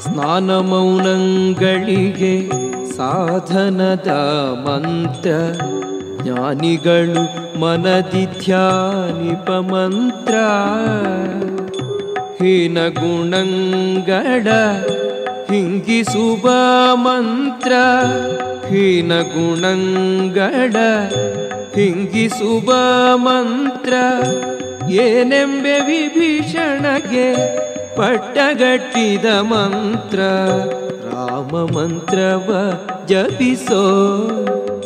ಸ್ನಾನ 0.00 0.50
ಮೌನಂಗಳಿಗೆ 0.50 2.48
ಸಾಧನದ 2.96 4.08
ಮಂತ್ರ. 4.66 5.30
ಜ್ಞಾನಿಗಳು 6.22 7.24
ಮನದಿ 7.60 8.26
ಧ್ಯಾನಿಪ 8.44 9.50
ಮಂತ್ರ. 9.50 10.34
ಹೀನ 12.38 12.78
ಹಿಂಗಿ 12.78 14.12
ಹಿಂಗಿಸುವ 15.52 16.50
ಮಂತ್ರ. 16.94 17.72
ಹೀನ 18.68 19.12
ಗುಣಂಗಡ 19.20 20.76
ಹಿಂಗಿಸುವ 21.74 22.72
ಮಂತ್ರ 23.14 23.92
ಏನೆಂಬೆ 24.90 25.80
ವಿಭೀಷಣಗೆ 25.80 27.34
ಪಟ್ಟಗಟ್ಟಿದ 27.96 29.24
ಮಂತ್ರ. 29.24 30.18
ರಾಮ 31.10 31.76
ಮಂತ್ರವ 31.78 32.48
ಜಪಿಸೋ 33.06 33.84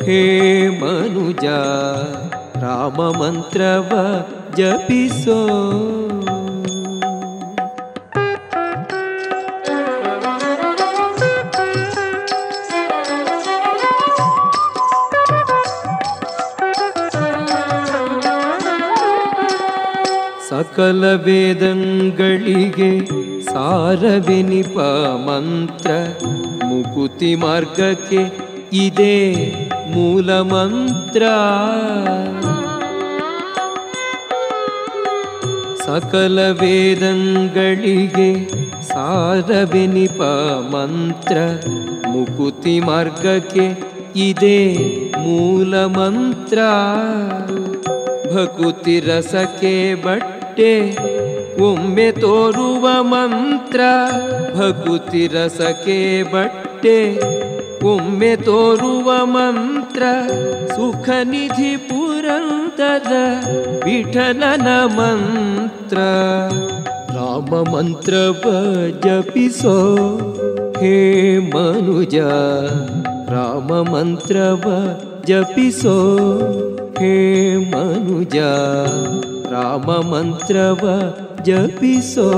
ಹೇ 0.02 0.68
ಮನುಜ 0.68 1.44
ರಾಮ 2.62 3.00
ಮಂತ್ರವ 3.10 3.90
ಜಪಿಸೋ. 4.56 5.40
ಸಕಲ 20.74 21.04
ವೇದಂಗಳಿಗೆ 21.24 23.06
ಸಾರವೆನಿಪ 23.42 24.78
ಮಂತ್ರ 25.26 25.90
ಮುಕುತಿ 26.64 27.34
ಮಾರ್ಗಕ್ಕೆ 27.34 28.22
ಇದೇ 28.72 29.16
ಮೂಲ 29.94 30.32
ಮಂತ್ರ. 30.40 31.22
ಸಕಲ 35.84 36.38
ವೇದಂಗಳಿಗೆ 36.50 38.28
ಸಾರವೆನಿಪ 38.88 40.22
ಮಂತ್ರ 40.74 41.36
ಮುಕುತಿ 42.08 42.80
ಮಾರ್ಗಕ್ಕೆ 42.80 43.66
ಇದೇ 44.16 44.60
ಮೂಲ 45.18 45.74
ಮಂತ್ರ. 45.84 46.58
ಭಕುತಿ 48.34 49.00
ರಸಕ್ಕೆ 49.00 49.94
ಬಟ್ಟೆ 50.53 50.73
ಒಮ್ಮೆ 51.61 52.07
ತೋರುವ 52.21 52.85
ಮಂತ್ರ 53.03 53.81
ಭಕುತಿ 54.55 55.23
ರಸಕ್ಕೆ 55.27 55.99
ಬಟ್ಟೆ 56.33 56.97
ಒಮ್ಮೆ 57.83 58.31
ತೋರುವ 58.45 59.09
ಮಂತ್ರ 59.25 60.03
ಸುಖ 60.75 61.09
ನಿಧಿ 61.23 61.71
ಪುರಂತರ 61.87 63.11
ವಿಠಲನ 63.85 64.67
ಮಂತ್ರ 64.97 65.97
ರಾಮ 67.15 67.53
ಮಂತ್ರವ 67.71 68.43
ಜಪಿಸೋ 69.05 69.77
ಹೇ 70.81 70.95
ಮನುಜ 71.53 72.17
ರಾಮ 73.31 73.71
ಮಂತ್ರವ 73.91 74.65
ಜಪಿಸೋ 75.25 75.97
ಹೇ 76.99 77.15
ಮನುಜ 77.71 78.37
राममन्त्रव 79.54 80.82
जपिसो। 81.46 82.30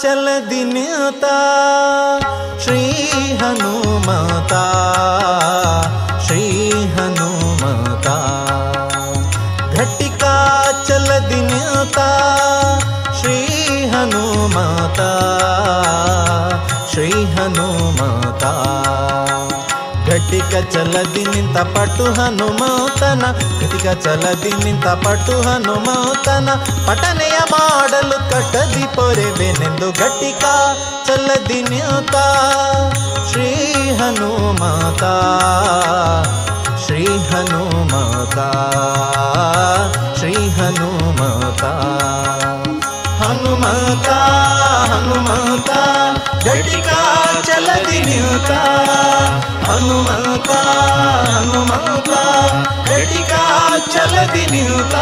चल 0.00 0.26
दिनता 0.48 1.36
श्री 2.58 2.84
हनुमता 3.36 4.62
श्री 6.26 6.70
हनुमता। 6.94 8.16
घटिका 9.74 10.36
चल 10.82 11.06
दिनता 11.28 12.08
श्री 13.20 13.38
हनुमता 13.94 15.10
श्री 16.92 17.10
हनुमता। 17.34 18.52
ಘಟಿಕ 20.12 20.54
ಚಲದಿ 20.72 21.24
ನಿಂತ 21.24 21.58
ಪಟು 21.58 22.04
ಹನುಮೌತನ 22.12 23.24
ಘಟಿಕ 23.60 23.86
ಚಲದಿ 24.04 24.64
ನಿಂತ 24.64 24.86
ಪಟು 24.86 25.34
ಹನುಮೌತನ. 25.42 26.48
ಪಠನೆಯ 26.86 27.38
ಮಾಡಲು 27.50 28.18
ಕಟ್ಟದಿ 28.30 28.84
ಪೊರೆವೆನೆಂದು 28.96 29.88
ಘಟಿಕ 29.92 30.44
ಚಲದಿ 31.06 31.62
ನಿಂತ. 31.62 32.16
ಶ್ರೀ 33.30 33.48
ಹನುಮಾತ 33.90 35.02
ಶ್ರೀ 36.84 37.06
ಹನುಮಾತ 37.06 38.38
ಶ್ರೀ 40.18 40.34
ಹನುಮಾತ. 40.50 41.64
ಹನುಮತ 43.22 44.08
ಹನುಮತ 44.90 45.70
ಘಟಿಕ 46.44 46.88
ಚಲದಿ 47.72 47.98
ನಿಂತ 48.06 48.50
ಹನುಮಂತ 49.66 50.48
ಹನುಮಂತ 51.28 52.10
ಘಟಿಕ 52.88 53.32
ಚಲದಿ 53.92 54.44
ನಿಂತ 54.52 54.94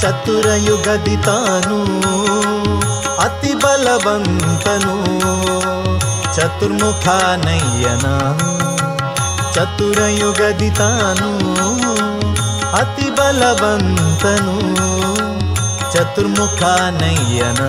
ಚತುರ 0.00 0.48
ಯುಗದಿ 0.66 1.16
ತಾನು 1.26 1.78
ಅತಿ 3.18 3.52
ಬಲವಂತನು 3.54 4.96
ಚತುರ್ಮುಖ 6.36 7.06
ನಯ್ಯನ 7.44 8.06
ಚತುರ 9.54 10.00
ಯುಗದಿ 10.08 10.70
ತಾನು 10.70 11.30
ಅತಿ 12.76 13.10
ಬಲವಂತನು 13.10 14.56
ಚತುರ್ಮುಖ 15.92 16.62
ನಯ್ಯನ 16.90 17.60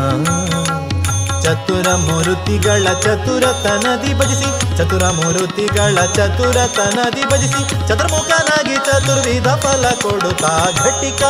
ಚತುರ 1.43 1.95
ಮೂರುತಿಗಳ 1.95 2.87
ಚತುರತನದಿ 2.93 4.13
ಭಜಿಸಿ 4.13 4.77
ಚತುರ 4.77 5.03
ಮೂರುತಿಗಳ 5.09 5.97
ಚತುರತನದಿ 6.15 7.23
ಭಜಿಸಿ, 7.29 7.87
ಚತುರ್ಮುಖನಾಗಿ 7.87 8.75
ಚತುರ್ವಿಧ 8.75 9.47
ಫಲ 9.47 9.85
ಕೊಡುತ್ತಾ, 10.01 10.69
ಘಟಿಕ 10.83 11.23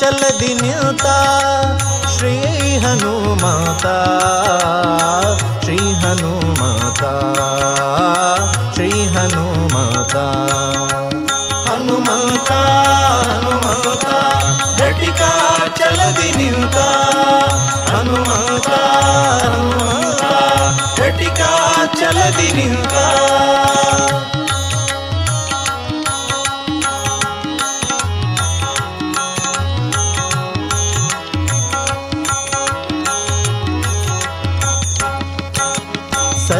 ಚಲ್ಲದಿ 0.00 0.54
ನಿಂತ 0.54 1.06
ಶ್ರೀ 2.16 2.34
ಹನುಮಾತ. 2.78 3.86
ಶ್ರೀ 5.66 5.76
ಹನುಮಾತ 6.02 7.02
ಶ್ರೀ 8.74 8.90
ಹನುಮಾತ 9.14 10.14
ಹನುಮಂತ 11.68 12.50
ಹನುಮಂತ 13.24 14.10
ಘಟಿಕ 14.78 15.22
ಚಲದಿ 15.78 16.30
ನಿಂತ 16.38 16.76
ಹನುಮಂತ 17.90 18.70
ಹನುಮಂತ 19.42 20.22
ಘಟಿಕ 21.00 21.40
ಚಲದಿ 22.00 22.48
ನಿಂತ 22.52 22.94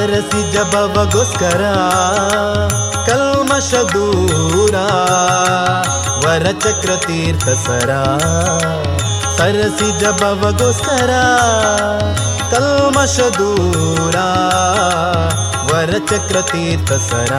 ಸರಸಿ 0.06 0.40
ಜಬವಗೋಸ್ಕರ 0.52 1.62
ಕಲ್ಮಶ 3.06 3.70
ದೂರ 3.92 4.74
ವರಚಕ್ರ 6.24 6.90
ತೀರ್ಥ 7.06 7.46
ಸರ 7.64 7.90
ಸರಸಿ 9.38 9.88
ಜಬವಗೋಸ್ಕರ 10.00 11.14
ಕಲ್ಮಶ 12.52 13.16
ದೂರ 13.38 14.16
ವರಚಕ್ರ 15.72 16.40
ತೀರ್ಥ 16.52 16.92
ಸರ 17.10 17.32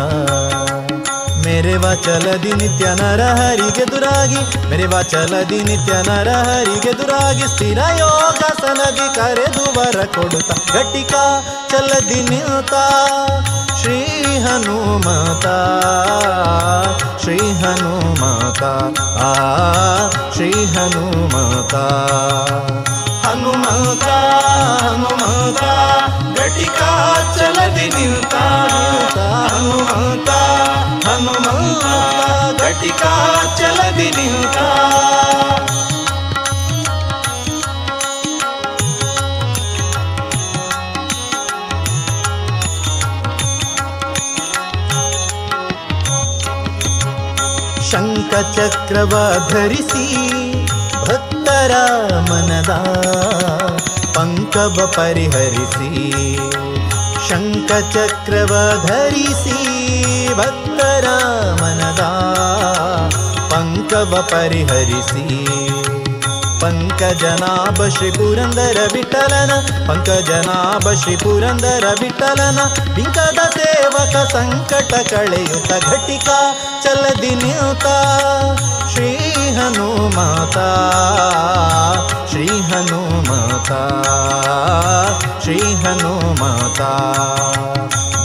ಮೇರೆ 1.48 1.74
ವಾಚಲದಿ 1.84 2.52
ನಿತ್ಯ 2.60 2.86
ನರ 3.00 3.22
ಹರಿಗೆ 3.38 3.86
ದುರಾಗಿ 3.91 4.39
ಮೇರೆ 4.70 4.88
ವಾಚಲದಿ 4.93 5.60
ನಿತ್ಯ 5.68 5.93
ನರ 6.08 6.30
ಹರಿಗೆ 6.48 6.93
ದುರಾಗಿ 7.00 7.45
ಸ್ಥಿರ 7.48 7.82
ಯೋಗಾಸನದಿ 8.00 9.08
ಕರೆದು 9.18 9.64
ವರ 9.78 10.00
ಕೊಡುತ್ತ 10.16 10.52
ಘಟಿಕ 10.74 11.14
ಚಲದಿ 11.72 12.20
ನಿಂತ 12.30 12.74
ಶ್ರೀ 13.80 14.00
ಹನುಮತ 14.45 15.45
ಶ್ರೀ 17.24 17.38
ಹನುಮತ 17.62 18.64
ಆ 19.22 19.32
ಶ್ರೀ 20.36 20.52
ಹನುಮತ 20.76 21.76
ಹನುಮತ 23.26 24.08
ಹನುಮತ 24.84 25.64
ಘಟಿಕ 26.39 26.80
ಚಲದಿ 27.38 27.88
ನಿಂತ 27.98 28.36
ಹನುಮತ 28.74 29.20
ಹನುಮಂತ 29.50 30.30
ಘಟಿಕ 32.78 33.04
ಚಲದಿ 33.58 34.10
ನಿಂತ 34.18 34.58
ಶಂಕ 47.92 48.34
ಚಕ್ರವ 48.56 49.14
ಧರಿಸಿ 49.50 50.06
ಭಕ್ತರ 51.08 51.74
ಮನದ 52.30 52.74
ಪಂಕವ 54.16 54.78
ಪರಿಹರಿಸಿ. 54.96 55.92
ಶಂಕ 57.30 57.72
ಚಕ್ರವ 57.94 58.54
ಧರಿಸಿ 58.86 59.60
ಭಕ್ತರ 60.36 61.06
ಮನದ 62.08 62.68
ಪಂಕವ 63.51 64.14
ಪರಿಹರಿಸಿ 64.32 65.24
ಪಂಕಜನಾಭ 66.62 67.80
ಶ್ರೀ 67.95 68.10
ಪುರಂದರ 68.12 68.80
ವಿಠಲನ 68.93 69.51
ಪಂಕಜನಾಭ 69.88 70.93
ಶ್ರೀ 71.01 71.16
ಪುರಂದರ 71.16 71.86
ವಿಠಲನ 72.01 72.60
ಬಿಂಕದ 72.95 73.41
ಸೇವಕ 73.58 74.16
ಸಂಕಟ 74.34 74.93
ಕಳೆಯುತ್ತ 75.12 75.72
ಘಟಿಕ 75.89 76.30
ಚಲದಿ 76.84 77.34
ನಿಂತ 77.36 77.88
ಶ್ರೀ 78.93 79.12
ಹನುಮಾತ 79.58 80.58
ಶ್ರೀ 82.32 82.47
ಹನುಮಾತ 82.72 83.72
ಶ್ರೀ 85.43 85.60
ಹನುಮಾತ 85.76 86.82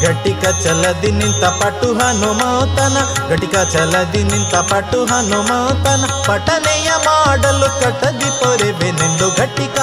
ಘಟಿಕ 0.02 0.44
ಚಲದಿ 0.64 1.10
ನಿಂತ 1.10 1.44
ಪಟು 1.44 1.88
ಹನುಮಾತನ, 1.94 2.96
ಘಟಿಕ 3.28 3.54
ಚಲದಿ 3.72 4.22
ನಿಂತ 4.24 4.54
ಪಟು 4.54 5.04
ಹನುಮಾತನ, 5.04 6.04
ಪಠನೆಯ 6.26 6.90
ಮಾಡಲು 7.04 7.68
ಕಟದಿ 7.80 8.30
ಪೊರೆವೆನೆಂದು 8.40 9.28
ಘಟಿಕ 9.36 9.78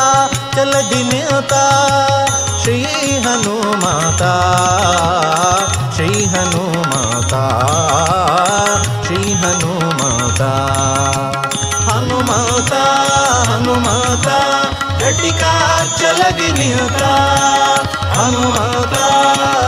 ಚಲದಿ 0.56 1.04
ನಿಂತ. 1.04 1.54
ಶ್ರೀ 2.62 2.84
ಹನುಮಾತ 3.26 4.22
ಶ್ರೀ 5.96 6.26
ಹನುಮಾತ 6.26 7.34
ಶ್ರೀ 9.06 9.34
ಹನುಮಾತ. 9.34 10.42
ಘಟಿಕ 15.20 15.46
ಚಲಗಿ 16.00 16.50
ನಿಂತ 16.52 17.02
ಹನುಮಾತ 18.16 18.94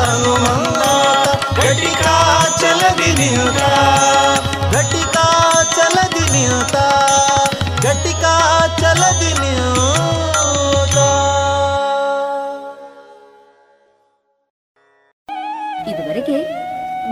ಹನುಮಾತ, 0.03 0.83
ಘಟಿಕ 1.57 2.03
ಚಲಗಿ 2.61 3.09
ನಿಂತ 3.11 3.61
ಘಟಿಕ 4.73 5.17
ಚಲಗಿ 5.75 6.25
ನಿಂತ 6.31 6.75
ಘಟಿಕ 7.85 8.25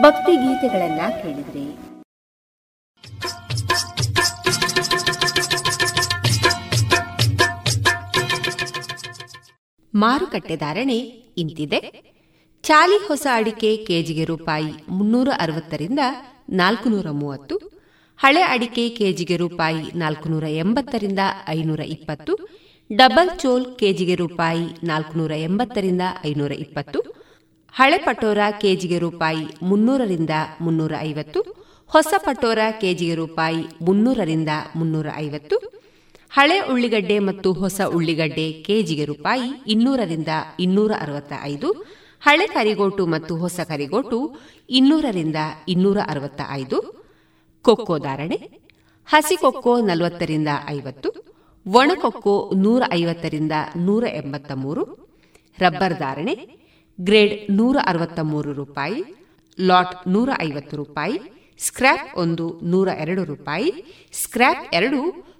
ಭಕ್ತಿ 0.01 0.33
ಗೀತೆಗಳನ್ನ 0.35 1.01
ಕೇಳಿದ್ರಿ. 1.21 1.65
ಮಾರುಕಟ್ಟೆ 9.93 10.55
ಧಾರಣೆ 10.55 10.97
ಇಂತಿದೆ. 11.37 11.79
ಚಾಲಿ 12.63 12.97
ಹೊಸ 13.07 13.27
ಅಡಿಕೆ 13.33 13.77
ಕೆಜಿಗೆ 13.87 14.25
ರೂಪಾಯಿ 14.25 14.71
ಮುನ್ನೂರ 14.89 15.29
ಅರವತ್ತರಿಂದ 15.39 15.99
ನಾಲ್ಕುನೂರ 16.49 17.09
ಮೂವತ್ತು 17.11 17.55
ಹಳೆ 18.19 18.41
ಅಡಿಕೆ 18.41 18.89
ಕೆಜಿಗೆ 18.89 19.37
ರೂಪಾಯಿ 19.37 19.83
ನಾಲ್ಕುನೂರ 19.95 20.43
ಎಂಬತ್ತರಿಂದ 20.43 21.19
ಐನೂರ 21.49 21.79
ಇಪ್ಪತ್ತು 21.79 22.33
ಡಬಲ್ 22.91 23.39
ಚೋಲ್ 23.39 23.65
ಕೆಜಿಗೆ 23.79 24.15
ರೂಪಾಯಿ 24.15 24.65
ನಾಲ್ಕುನೂರ 24.83 25.31
ಎಂಬತ್ತರಿಂದ 25.31 26.01
ಐನೂರ 26.25 26.51
ಇಪ್ಪತ್ತು 26.51 26.99
ಹಳೆ 27.73 27.97
ಪಟೋರಾ 27.97 28.51
ಕೆಜಿಗೆ 28.51 28.99
ರೂಪಾಯಿ 28.99 29.45
ಮುನ್ನೂರರಿಂದ 29.61 30.29
ಮುನ್ನೂರ 30.61 30.93
ಐವತ್ತು 30.99 31.41
ಹೊಸ 31.87 32.13
ಪಟೋರಾ 32.25 32.71
ಕೆಜಿಗೆ 32.71 33.15
ರೂಪಾಯಿ 33.15 33.63
ಮುನ್ನೂರರಿಂದ 33.81 34.49
ಮುನ್ನೂರ 34.75 35.07
ಐವತ್ತು 35.15 35.57
ಹಳೆ 36.31 36.59
ಉಳ್ಳಿಗಡ್ಡೆ 36.59 37.19
ಮತ್ತು 37.19 37.53
ಹೊಸ 37.53 37.81
ಉಳ್ಳಿಗಡ್ಡೆ 37.81 38.51
ಕೆಜಿಗೆ 38.65 39.05
ರೂಪಾಯಿ 39.05 39.47
ಇನ್ನೂರರಿಂದ 39.67 40.27
ಇನ್ನೂರ 40.59 40.91
ಅರವತ್ತ 40.99 41.33
ಐದು 41.43 41.69
ಹಳೆ 42.21 42.47
ಕರಿಗೋಟು 42.47 43.05
ಮತ್ತು 43.05 43.35
ಹೊಸ 43.35 43.59
ಕರಿಗೋಟು 43.67 44.19
ಇನ್ನೂರರಿಂದ 44.69 45.35
ಇನ್ನೂರ 45.67 45.97
ಅರವತ್ತ 46.07 46.41
ಐದು 46.51 46.77
ಕೊಕ್ಕೋ 47.65 47.97
ಧಾರಣೆ, 47.99 48.37
ಹಸಿ 49.07 49.35
ಕೊಕ್ಕೋ 49.35 49.79
ನಲವತ್ತರಿಂದ 49.79 50.47
ಐವತ್ತು 50.67 51.09
ಒಣಕೊಕ್ಕೋ 51.65 52.51
ನೂರ 52.55 52.83
ಐವತ್ತರಿಂದ 52.93 53.51
ನೂರ 53.77 54.03
ಎಂಬತ್ತ 54.03 54.51
ಮೂರು 54.55 54.83
ರಬ್ಬರ್ 55.57 55.93
ಧಾರಣೆ, 55.93 56.35
ಗ್ರೇಡ್ 56.99 57.51
ನೂರ 57.51 57.77
ಅರವತ್ತ 57.85 58.19
ಮೂರು 58.23 58.53
ರೂಪಾಯಿ, 58.53 59.03
ಲಾಟ್ 59.57 60.07
ನೂರ 60.07 60.29
ಐವತ್ತು 60.41 60.77
ರೂಪಾಯಿ, 60.77 61.17
ಸ್ಕ್ರ್ಯಾಪ್ 61.59 62.17
ಒಂದು 62.17 62.59
ನೂರ 62.63 62.89
ಎರಡು 62.99 63.23
ರೂಪಾಯಿ, 63.23 63.71
ಸ್ಕ್ರ್ಯಾಪ್ 64.13 64.75
ಎರಡು 64.75 64.99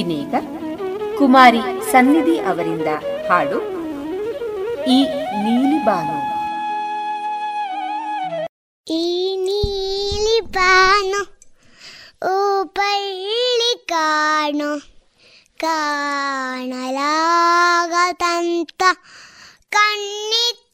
ಇನ್ನೀಗ 0.00 0.34
ಕುಮಾರಿ 1.18 1.62
ಸನ್ನಿಧಿ 1.92 2.36
ಅವರಿಂದ 2.50 2.90
ಹಾಡು 3.28 3.58
ಈ 4.94 4.98
ನೀಲಿ 5.42 5.78
ಬಾನು. 5.86 6.16
ಈ 8.86 9.02
ನೀಲಿ 9.46 10.38
ಬಾನು, 10.56 11.20
ಓ 12.30 12.32
ಪಳ್ಳಿ 12.76 13.72
ಕಾಣು, 13.92 14.70
ಕಾಣಲಾಗದಂತ 15.56 16.02
ಕಣ್ಣಿತ್ತುವೇನು 19.74 20.64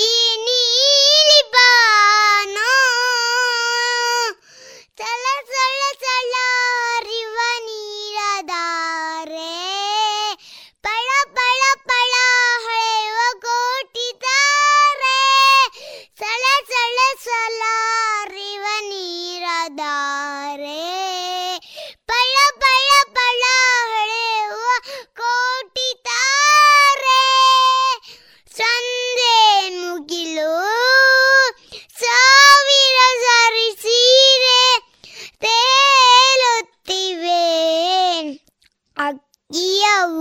ಈ 0.00 0.06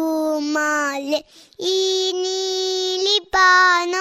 ಅಕ್ಕಿಯವು 0.06 0.14
ಮಾಲೆ 0.54 1.20
ಈ 1.68 1.78
ನೀಲಿ 2.16 3.18
ಪಾನ 3.34 3.94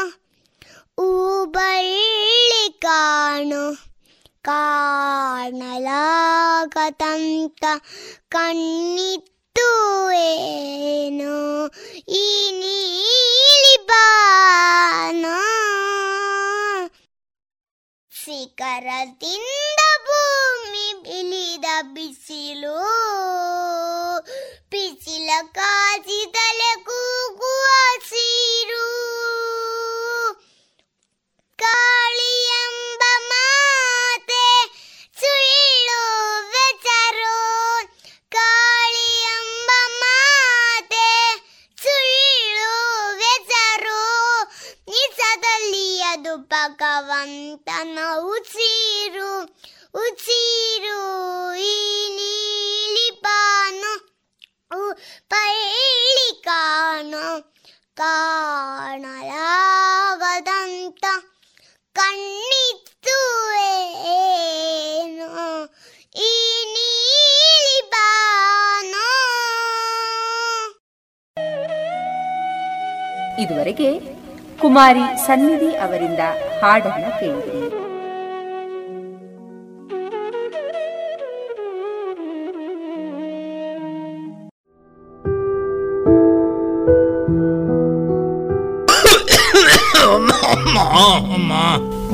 ಊಬಳ್ಳಿ 1.04 2.64
ಕಾಣು 2.84 3.62
ಕಾಣಲಾಗದಂತ 4.48 5.24
ಕಣ್ಣಿತ್ತು 8.34 9.68
ಏನು 10.24 11.34
ಈ 12.18 12.26
ನೀಲಿ 12.60 13.76
ಬಾನ 13.90 15.24
ಶಿಖರದಿಂದ 18.24 19.80
ಭೂಮಿ 20.06 20.88
ಇಳಿದ 21.18 21.64
ಬಿಸಿಲು. 21.82 22.78
ಬಿಸಿಲ 24.70 25.30
ಕಾಜಿದಲೆ 25.52 26.84
ಕೂಗುವ 26.84 27.64
ಸೀರು. 28.08 28.88
ಕಾಳಿ 31.58 32.03
ಭಗವಂತನ 47.24 47.98
ಉಸಿರು 48.26 49.28
ಉಸಿರು 49.94 50.98
ಬಾನು 53.24 53.92
ಪಳ್ಳಿ 55.30 56.28
ಕಾಣು 56.42 57.24
ಕಾಣಲಾಗದಂತ 57.96 59.04
ಕಣ್ಣಿತ್ತು 61.96 63.18
ಏನು? 64.14 65.30
ಈ 66.22 66.30
ನೀಲಿ 66.74 67.80
ಬಾನು. 67.88 69.06
ಇದುವರೆಗೆ 73.42 73.90
ಕುಮಾರಿ 74.64 75.06
ಸನ್ನಿಧಿ 75.26 75.70
ಅವರಿಂದ 75.84 76.22
ಹಾಡನ್ನು 76.62 77.10
ಕೇಳಿದಿರಿ. 77.20 77.64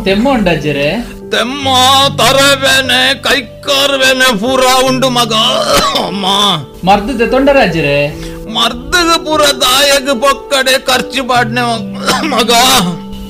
ತೆಮ್ಮ 0.05 0.29
ಉಂಡಜ್ಜರೆ 0.33 0.87
ತೆಮ್ಮ 1.31 1.69
ತರವೇನೆ 2.17 3.23
ಕೈಕಾರ್ವೇನೆ 3.23 4.29
ಪೂರ 4.41 4.63
ಉಂಡು 4.89 5.09
ಮಗ. 5.11 5.35
ಅಮ್ಮ. 6.07 6.27
ಮರ್ದದ 6.89 7.31
ತೊಂಡರಾಜ್ಜರೆ. 7.31 7.97
ಮರ್ದಗ 8.57 9.11
ಪೂರ 9.27 9.43
ದಾಯಗ 9.63 10.11
ಪೊಕ್ಕಡೆ 10.23 10.75
ಖರ್ಚು 10.89 11.23
ಪಾಡ್ನೆ 11.31 11.63
ಮಗ. 12.33 12.51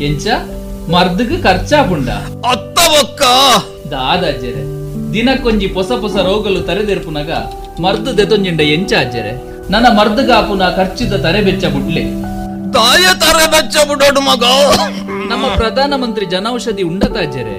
ಎಂಚ? 0.06 0.26
ಮರ್ದಗ 0.92 1.32
ಖರ್ಚಾಪುಂಡ 1.46 2.08
ಅತ್ತ 2.52 2.78
ಒಕ್ಕ 3.00 3.22
ದಾದಾಜ್ಜರೆ 3.92 4.62
ದಿನಕ್ಕೊಂಜಿ 5.14 5.68
ಪೊಸ 5.76 5.92
ಪೊಸ 6.02 6.16
ರೋಗಲು 6.28 6.60
ತರೆದೆರ್ಪುನಗ 6.68 7.30
ಮರ್ದು 7.84 8.10
ದೆತೊಂಜಿಂಡ 8.18 8.60
ಎಂಚ 8.74 8.92
ಅಜ್ಜರೆ. 9.02 9.32
ನನ್ನ 9.72 9.86
ಮರ್ದಗ 9.98 10.30
ಆಪುನ 10.38 10.64
ಖರ್ಚಿದ 10.78 11.14
ತರೆ 11.24 11.40
ಬೆಚ್ಚ 11.48 11.64
ಬುಡ್ಲೆ 11.74 12.02
ತಾಯ 12.76 13.04
ತರೆ 13.22 13.46
ಬೆಚ್ಚ 13.54 13.76
ಬಿಡೋಡು 13.88 14.20
ಮಗ. 14.30 14.44
ನಮ್ಮ 15.30 15.44
ಪ್ರಧಾನ 15.60 15.92
ಮಂತ್ರಿ 16.02 16.24
ಜನೌಷಧಿ 16.34 16.84
ಉಂಡತ 16.90 17.16
ಅಜ್ಜರೆ. 17.24 17.58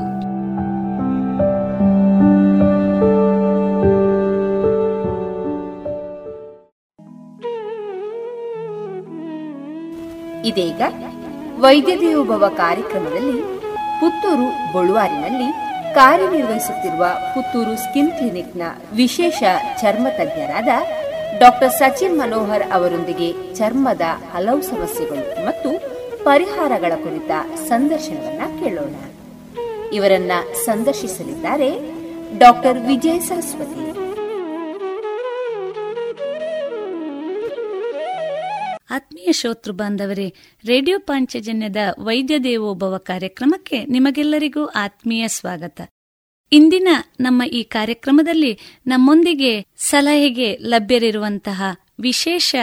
ಇದೀಗ 10.45 10.81
ವೈದ್ಯ 11.59 11.99
ದೇವೋಭವ 11.99 12.49
ಕಾರ್ಯಕ್ರಮದಲ್ಲಿ 12.57 13.41
ಪುತ್ತೂರು 13.99 14.73
ಬಳುವಾರಿನಲ್ಲಿ 14.73 15.49
ಕಾರ್ಯನಿರ್ವಹಿಸುತ್ತಿರುವ 15.95 17.05
ಪುತ್ತೂರು 17.33 17.75
ಸ್ಕಿನ್ 17.75 18.11
ಕ್ಲಿನಿಕ್ನ 18.11 18.61
ವಿಶೇಷ 18.95 19.43
ಚರ್ಮ 19.81 20.07
ತಜ್ಞರಾದ 20.09 20.67
ಡಾಕ್ಟರ್ 21.39 21.71
ಸಚಿನ್ 21.71 22.19
ಮನೋಹರ್ 22.19 22.63
ಅವರೊಂದಿಗೆ 22.73 23.55
ಚರ್ಮದ 23.55 24.01
ಹಲವು 24.35 24.61
ಸಮಸ್ಯೆಗಳು 24.61 25.45
ಮತ್ತು 25.45 25.69
ಪರಿಹಾರಗಳ 26.23 26.91
ಕುರಿತ 26.95 27.31
ಸಂದರ್ಶನವನ್ನ 27.67 28.63
ಕೇಳೋಣ. 28.63 28.95
ಇವರನ್ನ 29.93 30.31
ಸಂದರ್ಶಿಸಲಿದ್ದಾರೆ 30.65 31.69
ಡಾಕ್ಟರ್ 32.37 32.79
ವಿಜಯ 32.79 33.19
ಸರಸ್ವತಿ. 33.19 34.00
ಆತ್ಮೀಯ 38.91 39.31
ಶ್ರೋತೃ 39.31 39.71
ಬಾಂಧವರೇ, 39.71 40.33
ರೇಡಿಯೋ 40.65 40.99
ಪಾಂಚಜನ್ಯದ 40.99 41.75
ವೈದ್ಯ 41.99 42.39
ದೇವೋಭವ 42.39 42.97
ಕಾರ್ಯಕ್ರಮಕ್ಕೆ 42.97 43.85
ನಿಮಗೆಲ್ಲರಿಗೂ 43.85 44.65
ಆತ್ಮೀಯ 44.65 45.27
ಸ್ವಾಗತ. 45.27 45.81
ಇಂದಿನ 46.51 46.87
ನಮ್ಮ 47.19 47.43
ಈ 47.43 47.63
ಕಾರ್ಯಕ್ರಮದಲ್ಲಿ 47.63 48.59
ನಮ್ಮೊಂದಿಗೆ 48.87 49.65
ಸಲಹೆಗೆ 49.77 50.57
ಲಭ್ಯರಿರುವಂತಹ 50.57 51.63
ವಿಶೇಷ 51.99 52.55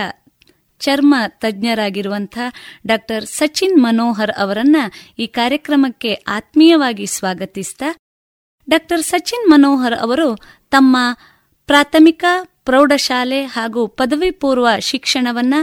ಚರ್ಮ 0.78 1.14
ತಜ್ಞರಾಗಿರುವಂತಹ 1.28 2.52
ಡಾಕ್ಟರ್ 2.86 3.26
ಸಚಿನ್ 3.26 3.82
ಮನೋಹರ್ 3.82 4.30
ಅವರನ್ನ 4.36 4.76
ಈ 5.18 5.26
ಕಾರ್ಯಕ್ರಮಕ್ಕೆ 5.26 6.14
ಆತ್ಮೀಯವಾಗಿ 6.14 7.06
ಸ್ವಾಗತಿಸ್ತಾ 7.06 7.96
ಡಾಕ್ಟರ್ 8.70 9.02
ಸಚಿನ್ 9.02 9.50
ಮನೋಹರ್ 9.50 9.94
ಅವರು 9.94 10.36
ತಮ್ಮ 10.70 10.96
ಪ್ರಾಥಮಿಕ 11.66 12.24
ಪ್ರೌಢಶಾಲೆ 12.64 13.44
ಹಾಗೂ 13.44 13.86
ಪದವಿ 13.86 14.30
ಪೂರ್ವ 14.30 14.68
ಶಿಕ್ಷಣವನ್ನ 14.80 15.54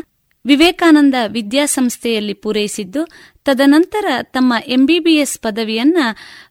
ವಿವೇಕಾನಂದ 0.45 1.15
ವಿದ್ಯಾಸಂಸ್ಥೆಯಲ್ಲಿ 1.27 2.33
ಪೂರೈಸಿದ್ದು, 2.33 3.07
ತದನಂತರ 3.45 4.05
ತಮ್ಮ 4.21 4.53
ಎಂಬಿಬಿಎಸ್ 4.67 5.39
ಪದವಿಯನ್ನ 5.39 5.97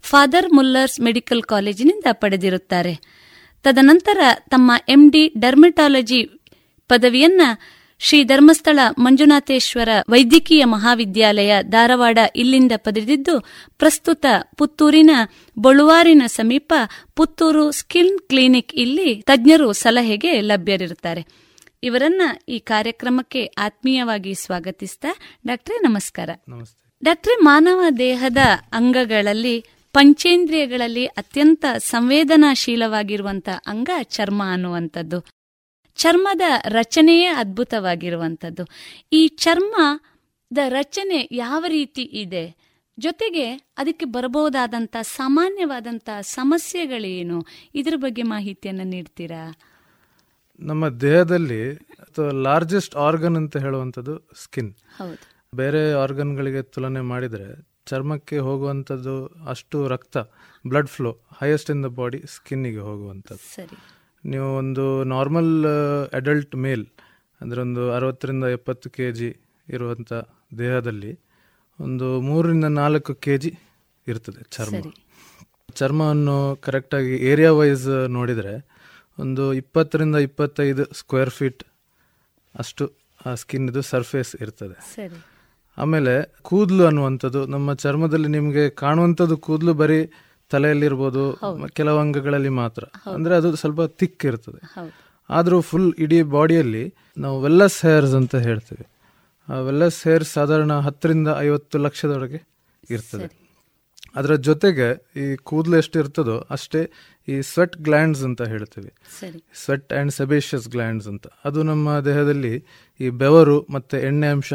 ಫಾದರ್ 0.03 0.53
ಮುಲ್ಲರ್ಸ್ 0.53 1.01
ಮೆಡಿಕಲ್ 1.01 1.43
ಕಾಲೇಜಿನಿಂದ 1.43 2.05
ಪಡೆದಿರುತ್ತಾರೆ. 2.13 2.95
ತದನಂತರ 3.63 4.19
ತಮ್ಮ 4.51 4.73
ಎಂಡಿ 4.89 5.33
ಡರ್ಮಟಾಲಜಿ 5.39 6.23
ಪದವಿಯನ್ನ 6.89 7.41
ಶ್ರೀ 7.99 8.25
ಧರ್ಮಸ್ಥಳ 8.25 8.79
ಮಂಜುನಾಥೇಶ್ವರ 8.99 9.89
ವೈದ್ಯಕೀಯ 10.09 10.65
ಮಹಾವಿದ್ಯಾಲಯ 10.65 11.53
ಧಾರವಾಡ 11.63 12.19
ಇಲ್ಲಿಂದ 12.37 12.73
ಪಡೆದಿದ್ದು, 12.77 13.41
ಪ್ರಸ್ತುತ 13.79 14.27
ಪುತ್ತೂರಿನ 14.57 15.11
ಬಳುವಾರಿನ 15.59 16.23
ಸಮೀಪ 16.27 16.73
ಪುತ್ತೂರು 17.17 17.71
ಸ್ಕಿನ್ 17.71 18.19
ಕ್ಲಿನಿಕ್ 18.19 18.75
ಇಲ್ಲಿ 18.75 19.23
ತಜ್ಞರು 19.27 19.73
ಸಲಹೆಗೆ 19.73 20.41
ಲಭ್ಯರಿರುತ್ತಾರೆ. 20.41 21.44
ಇವರನ್ನ 21.85 22.23
ಈ 22.49 22.59
ಕಾರ್ಯಕ್ರಮಕ್ಕೆ 22.59 23.47
ಆತ್ಮೀಯವಾಗಿ 23.47 24.35
ಸ್ವಾಗತಿಸ್ತಾ 24.35 25.09
ಡಾಕ್ಟ್ರೆ 25.47 25.77
ನಮಸ್ಕಾರ. 25.79 26.31
ಡಾಕ್ಟ್ರೆ 27.05 27.35
ಮಾನವ 27.35 27.83
ದೇಹದ 27.99 28.37
ಅಂಗಗಳಲ್ಲಿ 28.73 29.65
ಪಂಚೇಂದ್ರಿಯಗಳಲ್ಲಿ 29.93 31.07
ಅತ್ಯಂತ 31.07 31.65
ಸಂವೇದನಾಶೀಲವಾಗಿರುವಂತಹ 31.79 33.61
ಅಂಗ 33.67 33.91
ಚರ್ಮ 34.03 34.43
ಅನ್ನುವಂಥದ್ದು. 34.53 35.25
ಚರ್ಮದ 35.97 36.41
ರಚನೆಯೇ 36.65 37.27
ಅದ್ಭುತವಾಗಿರುವಂಥದ್ದು. 37.27 38.65
ಈ 39.13 39.29
ಚರ್ಮದ 39.29 40.59
ರಚನೆ 40.69 41.29
ಯಾವ 41.33 41.65
ರೀತಿ 41.69 42.03
ಇದೆ? 42.03 42.57
ಜೊತೆಗೆ 42.99 43.53
ಅದಕ್ಕೆ 43.55 44.05
ಬರಬಹುದಾದಂಥ 44.05 44.97
ಸಾಮಾನ್ಯವಾದಂಥ 45.03 46.11
ಸಮಸ್ಯೆಗಳೇನು? 46.21 47.45
ಇದರ 47.75 47.93
ಬಗ್ಗೆ 47.97 48.23
ಮಾಹಿತಿಯನ್ನು 48.23 48.85
ನೀಡ್ತೀರಾ? 48.85 49.55
ನಮ್ಮ 50.61 50.89
ದೇಹದಲ್ಲಿ 51.05 51.61
ಲಾರ್ಜೆಸ್ಟ್ 52.47 52.95
ಆರ್ಗನ್ 52.97 53.37
ಅಂತ 53.37 53.57
ಹೇಳುವಂಥದ್ದು 53.57 54.15
ಸ್ಕಿನ್ 54.43 54.73
ಬೇರೆ 55.55 55.81
ಆರ್ಗನ್ಗಳಿಗೆ 56.03 56.61
ತುಲನೆ 56.75 57.03
ಮಾಡಿದರೆ 57.13 57.49
ಚರ್ಮಕ್ಕೆ 57.87 58.37
ಹೋಗುವಂಥದ್ದು 58.39 59.15
ಅಷ್ಟು 59.47 59.79
ರಕ್ತ 59.89 60.17
blood 60.65 60.89
flow 60.89 61.11
highest 61.41 61.71
in 61.71 61.83
the 61.85 61.89
body 61.99 62.21
ಸ್ಕಿನ್ನಿಗೆ 62.27 62.79
ಹೋಗುವಂಥದ್ದು. 62.79 63.45
ನೀವು 64.25 64.49
ಒಂದು 64.57 64.85
ನಾರ್ಮಲ್ 65.05 65.53
ಅಡಲ್ಟ್ 66.13 66.55
ಮೇಲ್ 66.57 66.85
ಅಂದರೆ 67.41 67.61
ಒಂದು 67.61 67.83
ಅರವತ್ತರಿಂದ 67.93 68.45
ಎಪ್ಪತ್ತು 68.59 68.89
ಕೆ 68.91 69.07
ಜಿ 69.13 69.29
ಇರುವಂಥ 69.69 70.13
ದೇಹದಲ್ಲಿ 70.59 71.13
ಒಂದು 71.79 72.07
ಮೂರರಿಂದ 72.21 72.69
ನಾಲ್ಕು 72.81 73.15
ಕೆ 73.25 73.35
ಜಿ 73.39 73.51
ಇರ್ತದೆ 74.07 74.43
ಚರ್ಮ. 74.57 74.81
ಚರ್ಮವನ್ನು 75.75 76.37
ಕರೆಕ್ಟಾಗಿ 76.57 77.15
ಏರಿಯಾ 77.31 77.53
ವೈಸ್ 77.53 77.89
ನೋಡಿದರೆ 78.17 78.55
ಒಂದು 79.19 79.45
ಇಪ್ಪತ್ತರಿಂದ 79.55 80.17
ಇಪ್ಪತ್ತೈದು 80.17 80.85
ಸ್ಕ್ವೇರ್ 80.93 81.31
ಫೀಟ್ 81.31 81.63
ಅಷ್ಟು 82.55 82.85
ಆ 83.27 83.35
ಸ್ಕಿನ್ 83.35 83.69
ಇದು 83.69 83.83
ಸರ್ಫೇಸ್ 83.83 84.33
ಇರ್ತದೆ 84.41 84.77
ಆಮೇಲೆ 85.79 86.15
ಕೂದಲು 86.43 86.83
ಅನ್ನುವಂಥದ್ದು 86.87 87.47
ನಮ್ಮ 87.47 87.75
ಚರ್ಮದಲ್ಲಿ 87.75 88.29
ನಿಮಗೆ 88.29 88.65
ಕಾಣುವಂಥದ್ದು 88.71 89.37
ಕೂದಲು 89.37 89.75
ಬರೀ 89.75 90.01
ತಲೆಯಲ್ಲಿರ್ಬೋದು 90.51 91.23
ಕೆಲವು 91.67 91.99
ಅಂಗಗಳಲ್ಲಿ 91.99 92.49
ಮಾತ್ರ. 92.49 92.85
ಅಂದರೆ 93.15 93.35
ಅದು 93.37 93.57
ಸ್ವಲ್ಪ 93.57 93.83
ತಿಕ್ 94.01 94.25
ಇರ್ತದೆ. 94.25 94.61
ಆದರೂ 95.31 95.61
ಫುಲ್ 95.61 95.95
ಇಡೀ 95.99 96.23
ಬಾಡಿಯಲ್ಲಿ 96.23 96.85
ನಾವು 97.19 97.37
ವೆಲ್ಲಸ್ 97.43 97.79
ಹೇರ್ಸ್ 97.85 98.15
ಅಂತ 98.15 98.35
ಹೇಳ್ತೇವೆ. 98.35 98.85
ಆ 99.49 99.59
ವೆಲ್ಲಸ್ 99.61 100.07
ಹೇರ್ಸ್ 100.07 100.33
ಸಾಧಾರಣ 100.33 100.73
ಹತ್ತರಿಂದ 100.79 101.29
ಐವತ್ತು 101.39 101.79
ಲಕ್ಷದೊಳಗೆ 101.79 102.41
ಇರ್ತದೆ. 102.91 103.29
ಅದರ 104.17 104.35
ಜೊತೆಗೆ 104.49 104.89
ಈ 105.17 105.37
ಕೂದಲು 105.37 105.77
ಎಷ್ಟು 105.77 105.99
ಇರ್ತದೋ 105.99 106.37
ಅಷ್ಟೇ 106.51 106.83
ಈ 107.29 107.43
ಸ್ವೆಟ್ 107.43 107.77
ಗ್ಲ್ಯಾಂಡ್ಸ್ 107.77 108.25
ಅಂತ 108.25 108.43
ಹೇಳ್ತೇವೆ. 108.43 108.93
ಸ್ವೆಟ್ 109.65 109.93
ಅಂಡ್ 109.93 110.13
ಸೆಬೇಷಿಯಸ್ 110.13 110.69
ಗ್ಲ್ಯಾಂಡ್ಸ್ 110.69 111.09
ಅಂತ. 111.09 111.27
ಅದು 111.45 111.63
ನಮ್ಮ 111.63 112.01
ದೇಹದಲ್ಲಿ 112.01 112.65
ಈ 113.01 113.09
ಬೆವರು 113.09 113.67
ಮತ್ತೆ 113.71 113.97
ಎಣ್ಣೆ 113.99 114.27
ಅಂಶ 114.27 114.53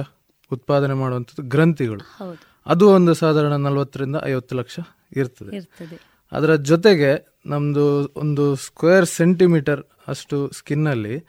ಉತ್ಪಾದನೆ 0.51 0.93
ಮಾಡುವಂಥದ್ದು 0.93 1.49
ಗ್ರಂಥಿಗಳು. 1.49 2.03
ಅದು 2.65 2.89
ಒಂದು 2.89 3.13
ಸಾಧಾರಣ 3.13 3.53
ನಲವತ್ತರಿಂದ 3.55 4.15
ಐವತ್ತು 4.24 4.55
ಲಕ್ಷ 4.55 4.80
ಇರ್ತದೆ. 5.15 5.57
ಅದರ 6.32 6.55
ಜೊತೆಗೆ 6.55 7.28
ನಮ್ಮದು 7.45 8.11
ಒಂದು 8.15 8.55
ಸ್ಕ್ವೇರ್ 8.55 9.05
ಸೆಂಟಿಮೀಟರ್ 9.05 9.84
ಅಷ್ಟು 10.07 10.51
ಸ್ಕಿನ್ನಲ್ಲಿ 10.51 11.26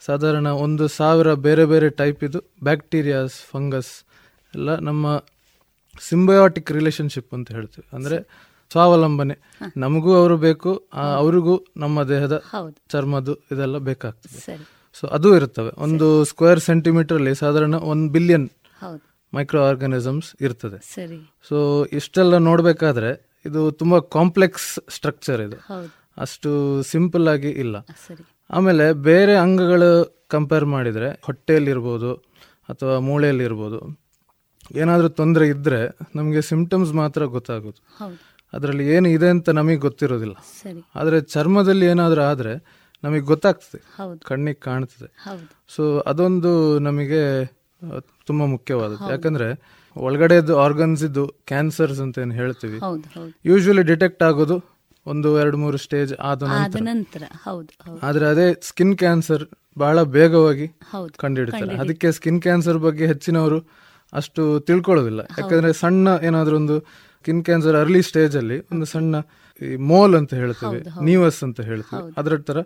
ಸಾಧಾರಣ 0.00 0.46
ಒಂದು 0.46 0.88
ಸಾವಿರ 0.88 1.34
ಬೇರೆ 1.34 1.64
ಬೇರೆ 1.64 1.90
ಟೈಪ್ 1.90 2.24
ಇದು 2.24 2.44
ಬ್ಯಾಕ್ಟೀರಿಯಾಸ್ 2.62 3.32
ಫಂಗಸ್ 3.32 4.04
ಎಲ್ಲ 4.54 4.78
ನಮ್ಮ 4.78 5.24
ಸಿಂಬಯೋಟಿಕ್ 6.00 6.72
ರಿಲೇಶನ್ಶಿಪ್ 6.72 7.34
ಅಂತ 7.34 7.52
ಹೇಳ್ತೀವಿ. 7.52 7.96
ಅಂದ್ರೆ 7.96 8.18
ಸ್ವಾವಲಂಬನೆ. 8.72 9.34
ನಮಗೂ 9.76 10.10
ಅವರು 10.14 10.36
ಬೇಕು 10.48 10.70
ಅವರಿಗೂ 11.18 11.54
ನಮ್ಮ 11.76 12.02
ದೇಹದ 12.02 12.36
ಚರ್ಮದ್ದು 12.92 13.34
ಇದೆಲ್ಲ 13.52 13.78
ಬೇಕಾಗ್ತದೆ. 13.90 14.38
ಸೊ 14.98 15.06
ಅದು 15.16 15.28
ಇರ್ತವೆ 15.36 15.70
ಒಂದು 15.82 16.06
ಸ್ಕ್ವೇರ್ 16.24 16.60
ಸೆಂಟಿಮೀಟರ್ 16.60 17.16
ಅಲ್ಲಿ 17.16 17.34
ಸಾಧಾರಣ 17.34 17.76
ಒಂದು 17.92 18.06
ಬಿಲಿಯನ್ 18.12 18.48
ಮೈಕ್ರೋ 19.34 19.60
ಆರ್ಗನಿಸಮ್ಸ್ 19.68 20.28
ಇರ್ತದೆ. 20.40 20.78
ಸೊ 21.48 21.58
ಇಷ್ಟೆಲ್ಲ 21.98 22.38
ನೋಡ್ಬೇಕಾದ್ರೆ 22.48 23.10
ಇದು 23.46 23.60
ತುಂಬಾ 23.72 23.98
ಕಾಂಪ್ಲೆಕ್ಸ್ 24.16 24.68
ಸ್ಟ್ರಕ್ಚರ್ 24.90 25.40
ಇದು. 25.40 25.58
ಅಷ್ಟು 26.24 26.50
ಸಿಂಪಲ್ 26.82 27.26
ಆಗಿ 27.28 27.50
ಇಲ್ಲ. 27.62 27.76
ಆಮೇಲೆ 28.50 28.86
ಬೇರೆ 29.08 29.34
ಅಂಗಗಳು 29.36 29.90
ಕಂಪೇರ್ 30.30 30.66
ಮಾಡಿದ್ರೆ 30.74 31.08
ಹೊಟ್ಟೆಯಲ್ಲಿರ್ಬೋದು 31.24 32.10
ಅಥವಾ 32.72 32.94
ಮೂಳೆಯಲ್ಲಿರ್ಬೋದು. 33.08 33.78
ಏನಾದರೂ 34.82 35.08
ತೊಂದರೆ 35.20 35.46
ಇದ್ದರೆ 35.48 35.80
ನಮಗೆ 36.16 36.42
ಸಿಂಪ್ಟಮ್ಸ್ 36.50 36.92
ಮಾತ್ರ 37.00 37.24
ಗೊತ್ತಾಗೋದು. 37.36 37.80
ಅದರಲ್ಲಿ 38.52 38.84
ಏನು 38.94 39.08
ಇದೆ 39.08 39.28
ಅಂತ 39.34 39.50
ನಮಗೆ 39.60 39.80
ಗೊತ್ತಿರೋದಿಲ್ಲ. 39.86 40.34
ಆದರೆ 40.94 41.18
ಚರ್ಮದಲ್ಲಿ 41.34 41.86
ಏನಾದರೂ 41.86 42.22
ಆದರೆ 42.30 42.54
ನಮಗೆ 43.04 43.24
ಗೊತ್ತಾಗ್ತದೆ. 43.30 43.78
ಕಣ್ಣಿಗೆ 44.24 44.60
ಕಾಣ್ತದೆ. 44.66 45.08
ಸೊ 45.76 45.84
ಅದೊಂದು 46.10 46.52
ನಮಗೆ 46.88 47.22
ತುಂಬ 48.26 48.42
ಮುಖ್ಯವಾದದ್ದು. 48.54 49.06
ಯಾಕಂದ್ರೆ 49.10 49.48
ಒಳಗಡೆದು 49.96 50.54
ಆರ್ಗನ್ಸ್ 50.58 51.02
ಇದ್ದು 51.04 51.24
ಕ್ಯಾನ್ಸರ್ಸ್ 51.46 52.00
ಅಂತ 52.04 52.18
ಏನು 52.18 52.34
ಹೇಳ್ತೀವಿ. 52.34 52.78
ಯೂಶುವಲಿ 53.44 53.82
ಡಿಟೆಕ್ಟ್ 53.82 54.22
ಆಗೋದು 54.28 54.56
ಒಂದು 55.06 55.28
ಎರಡು 55.38 55.56
ಮೂರು 55.56 55.78
ಸ್ಟೇಜ್ 55.84 56.12
ಆದ 56.20 56.42
ನಂತರ. 56.90 57.22
ಆದ್ರೆ 58.02 58.26
ಅದೇ 58.32 58.46
ಸ್ಕಿನ್ 58.62 58.96
ಕ್ಯಾನ್ಸರ್ 58.98 59.44
ಬಹಳ 59.78 59.98
ಬೇಗವಾಗಿ 60.16 60.66
ಕಂಡುಹಿಡ್ತಾರೆ 61.16 61.74
ಅದಕ್ಕೆ 61.84 62.08
ಸ್ಕಿನ್ 62.12 62.40
ಕ್ಯಾನ್ಸರ್ 62.42 62.78
ಬಗ್ಗೆ 62.78 63.04
ಹೆಚ್ಚಿನವರು 63.06 63.58
ಅಷ್ಟು 64.12 64.42
ತಿಳ್ಕೊಳ್ಳೋದಿಲ್ಲ. 64.60 65.20
ಯಾಕಂದ್ರೆ 65.38 65.70
ಸಣ್ಣ 65.72 66.08
ಏನಾದ್ರೂ 66.22 66.56
ಒಂದು 66.56 66.76
ಸ್ಕಿನ್ 67.22 67.44
ಕ್ಯಾನ್ಸರ್ 67.44 67.76
ಅರ್ಲಿ 67.76 68.02
ಸ್ಟೇಜ್ 68.02 68.36
ಅಲ್ಲಿ 68.36 68.60
ಒಂದು 68.60 68.84
ಸಣ್ಣ 68.84 69.16
ಈ 69.62 69.76
ಮೋಲ್ 69.76 70.14
ಅಂತ 70.14 70.34
ಹೇಳ್ತೇವೆ 70.34 70.78
ನೀವಸ್ 71.04 71.44
ಅಂತ 71.44 71.60
ಹೇಳ್ತೇವೆ. 71.60 72.02
ಅದರ 72.16 72.36
ತರ 72.36 72.56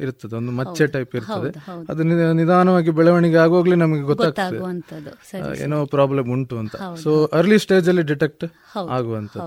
ಇರ್ತದೆ 0.00 0.36
ಒಂದು 0.36 0.52
ಮಚ್ಚೆ 0.52 0.86
ಟೈಪ್ 0.86 1.16
ಇರ್ತದೆ. 1.16 1.52
ಅದು 1.88 2.02
ನಿಧಾನವಾಗಿ 2.32 2.90
ಬೆಳವಣಿಗೆ 2.90 3.36
ಆಗೋಗ್ಲಿ 3.36 3.76
ನಮಗೆ 3.76 4.00
ಗೊತ್ತಾಗ್ತದೆ. 4.00 4.58
ಏನೋ 5.62 5.86
ಪ್ರಾಬ್ಲಮ್ 5.86 6.32
ಉಂಟು 6.32 6.58
ಅಂತ. 6.58 6.76
ಸೊ 7.02 7.24
ಅರ್ಲಿ 7.32 7.58
ಸ್ಟೇಜ್ 7.58 7.88
ಅಲ್ಲಿ 7.88 8.02
ಡಿಟೆಕ್ಟ್ 8.02 8.44
ಆಗುವಂತ. 8.88 9.38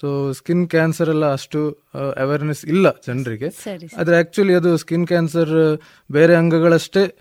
ಸೊ 0.00 0.32
ಸ್ಕಿನ್ 0.32 0.68
ಕ್ಯಾನ್ಸರ್ 0.68 1.08
ಎಲ್ಲ 1.08 1.32
ಅಷ್ಟು 1.32 1.78
ಅವೇರ್ನೆಸ್ 2.16 2.64
ಇಲ್ಲ 2.64 2.90
ಜನರಿಗೆ. 2.90 3.50
ಆದ್ರೆ 4.00 4.18
ಆಕ್ಚುಲಿ 4.18 4.54
ಅದು 4.54 4.76
ಸ್ಕಿನ್ 4.76 5.06
ಕ್ಯಾನ್ಸರ್ 5.06 5.80
ಬೇರೆ 6.12 6.34
ಅಂಗಗಳಷ್ಟೇ 6.34 7.16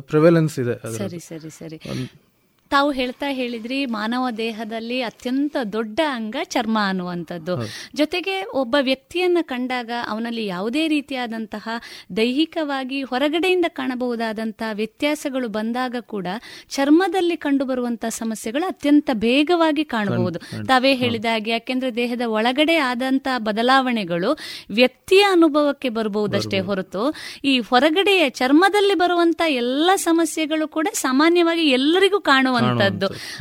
ಪ್ರಿವೆಲೆನ್ಸ್ 0.00 0.58
ಇದೆ. 0.58 0.92
ಸರಿ 0.98 1.18
ಸರಿ 1.18 1.50
ಸರಿ. 1.50 1.80
ಒಂದ್- 1.90 2.31
ತಾವು 2.72 2.90
ಹೇಳ್ತಾ 2.90 3.28
ಹೇಳಿದ್ರಿ 3.30 3.86
ಮಾನವ 3.86 4.30
ದೇಹದಲ್ಲಿ 4.36 5.02
ಅತ್ಯಂತ 5.02 5.56
ದೊಡ್ಡ 5.72 6.00
ಅಂಗ 6.14 6.36
ಚರ್ಮ 6.44 6.78
ಅನ್ನುವಂಥದ್ದು. 6.88 7.54
ಜೊತೆಗೆ 7.94 8.34
ಒಬ್ಬ 8.54 8.76
ವ್ಯಕ್ತಿಯನ್ನ 8.80 9.38
ಕಂಡಾಗ 9.42 9.90
ಅವನಲ್ಲಿ 10.08 10.46
ಯಾವುದೇ 10.46 10.88
ರೀತಿಯಾದಂತಹ 10.88 11.68
ದೈಹಿಕವಾಗಿ 12.16 13.02
ಹೊರಗಡೆಯಿಂದ 13.02 13.64
ಕಾಣಬಹುದಾದಂತಹ 13.68 14.70
ವ್ಯತ್ಯಾಸಗಳು 14.72 15.48
ಬಂದಾಗ 15.48 15.96
ಕೂಡ 16.06 16.26
ಚರ್ಮದಲ್ಲಿ 16.70 17.36
ಕಂಡುಬರುವಂತಹ 17.36 18.08
ಸಮಸ್ಯೆಗಳು 18.08 18.66
ಅತ್ಯಂತ 18.66 19.10
ಬೇಗವಾಗಿ 19.12 19.84
ಕಾಣಬಹುದು. 19.84 20.38
ತಾವೇ 20.64 20.94
ಹೇಳಿದ 20.94 21.24
ಹಾಗೆ 21.24 21.50
ಯಾಕೆಂದ್ರೆ 21.50 21.94
ದೇಹದ 21.94 22.20
ಒಳಗಡೆ 22.28 22.76
ಆದಂತಹ 22.76 23.38
ಬದಲಾವಣೆಗಳು 23.38 24.30
ವ್ಯಕ್ತಿಯ 24.70 25.22
ಅನುಭವಕ್ಕೆ 25.32 25.88
ಬರಬಹುದಷ್ಟೇ 25.88 26.60
ಹೊರತು 26.60 27.02
ಈ 27.44 27.58
ಹೊರಗಡೆಯ 27.60 28.30
ಚರ್ಮದಲ್ಲಿ 28.30 28.94
ಬರುವಂತಹ 28.94 29.52
ಎಲ್ಲ 29.52 29.90
ಸಮಸ್ಯೆಗಳು 29.94 30.68
ಕೂಡ 30.68 30.88
ಸಾಮಾನ್ಯವಾಗಿ 30.92 31.70
ಎಲ್ಲರಿಗೂ 31.70 32.20
ಕಾಣುವಂತದ್ದು 32.20 32.61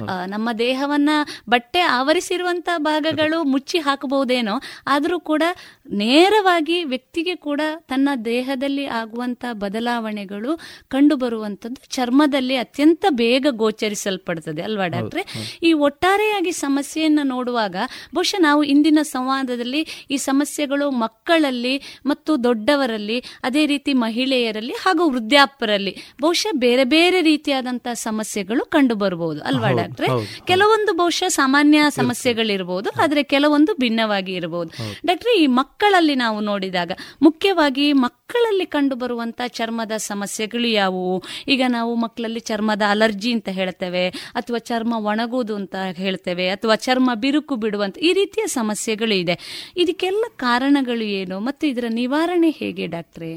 ಆ, 0.10 0.26
ನಮ್ಮ 0.26 0.52
ದೇಹವನ್ನ 0.60 1.10
ಬಟ್ಟೆ 1.50 1.80
ಆವರಿಸಿರುವಂತ 1.92 2.70
ಭಾಗಗಳು 2.78 3.44
ಮುಚ್ಚಿ 3.44 3.80
ಹಾಕಬಹುದೇನೋ 3.80 4.56
ಆದರೂ 4.88 5.20
ಕೂಡ 5.24 5.44
ನೇರವಾಗಿ 5.92 6.84
ವ್ಯಕ್ತಿಗೆ 6.84 7.36
ಕೂಡ 7.36 7.62
ತನ್ನ 7.88 8.10
ದೇಹದಲ್ಲಿ 8.26 8.86
ಆಗುವಂತ 8.86 9.46
ಬದಲಾವಣೆಗಳು 9.54 10.60
ಕಂಡು 10.88 11.16
ಬರುವಂತದ್ದು 11.16 11.82
ಚರ್ಮದಲ್ಲಿ 11.90 12.56
ಅತ್ಯಂತ 12.56 13.06
ಬೇಗ 13.10 13.46
ಗೋಚರಿಸಲ್ಪಡ್ತದೆ 13.52 14.62
ಅಲ್ವಾ 14.62 14.88
ಡಾಕ್ಟ್ರೆ? 14.88 15.24
ಈ 15.64 15.74
ಒಟ್ಟಾರೆಯಾಗಿ 15.74 16.52
ಸಮಸ್ಯೆಯನ್ನು 16.52 17.24
ನೋಡುವಾಗ 17.24 17.76
ಬಹುಶಃ 18.16 18.36
ನಾವು 18.40 18.64
ಇಂದಿನ 18.64 19.00
ಸಂವಾದದಲ್ಲಿ 19.02 19.88
ಈ 20.12 20.18
ಸಮಸ್ಯೆಗಳು 20.18 20.92
ಮಕ್ಕಳಲ್ಲಿ 20.92 21.82
ಮತ್ತು 22.06 22.44
ದೊಡ್ಡವರಲ್ಲಿ 22.44 23.24
ಅದೇ 23.44 23.66
ರೀತಿ 23.66 23.94
ಮಹಿಳೆಯರಲ್ಲಿ 23.94 24.74
ಹಾಗೂ 24.74 25.10
ವೃದ್ಧಾಪರಲ್ಲಿ 25.10 25.96
ಬಹುಶಃ 26.22 26.50
ಬೇರೆ 26.58 26.84
ಬೇರೆ 26.84 27.22
ರೀತಿಯಾದಂತಹ 27.22 27.94
ಸಮಸ್ಯೆಗಳು 27.94 28.66
ಕಂಡು 28.66 28.96
ಬರಬಹುದು 28.96 29.42
ಅಲ್ವಾ 29.42 29.72
ಡಾಕ್ಟ್ರೆ? 29.72 30.08
ಕೆಲವೊಂದು 30.46 30.94
ಬಹುಶಃ 30.94 31.28
ಸಾಮಾನ್ಯ 31.28 31.80
ಸಮಸ್ಯೆಗಳಿರಬಹುದು 31.90 32.90
ಆದರೆ 33.02 33.24
ಕೆಲವೊಂದು 33.24 33.74
ಭಿನ್ನವಾಗಿ 33.74 34.34
ಇರಬಹುದು 34.34 34.72
ಡಾಕ್ಟ್ರೆ 35.06 35.40
ಈ 35.40 35.48
ಮಕ್ಕಳಲ್ಲಿ 35.82 36.16
ನಾವು 36.16 36.40
ನೋಡಿದಾಗ, 36.40 36.92
ಮುಖ್ಯವಾಗಿ 37.22 37.94
ಮಕ್ಕಳಲ್ಲಿ 37.94 38.66
ಕಂಡುಬರುವಂಥ 38.66 39.42
ಚರ್ಮದ 39.48 39.94
ಸಮಸ್ಯೆಗಳು 39.98 40.68
ಯಾವುವು? 40.68 41.16
ಈಗ 41.48 41.62
ನಾವು 41.68 41.96
ಮಕ್ಕಳಲ್ಲಿ 41.96 42.40
ಚರ್ಮದ 42.40 42.84
ಅಲರ್ಜಿ 42.90 43.32
ಅಂತ 43.32 43.50
ಹೇಳ್ತೇವೆ, 43.50 44.04
ಅಥವಾ 44.10 44.58
ಚರ್ಮ 44.58 44.94
ಒಣಗೋದು 44.98 45.56
ಅಂತ 45.56 45.76
ಹೇಳ್ತೇವೆ, 45.98 46.50
ಅಥವಾ 46.50 46.76
ಚರ್ಮ 46.76 47.10
ಬಿರುಕು 47.16 47.56
ಬಿಡುವಂತ 47.56 47.98
ಈ 47.98 48.14
ರೀತಿಯ 48.14 48.46
ಸಮಸ್ಯೆಗಳು 48.48 49.14
ಇದೆ. 49.14 49.38
ಇದಕ್ಕೆಲ್ಲ 49.78 50.26
ಕಾರಣಗಳು 50.36 51.08
ಏನು? 51.22 51.40
ಮತ್ತು 51.40 51.66
ಇದರ 51.68 51.90
ನಿವಾರಣೆ 51.90 52.50
ಹೇಗೆ 52.50 52.88
ಡಾಕ್ಟ್ರೆ? 52.88 53.32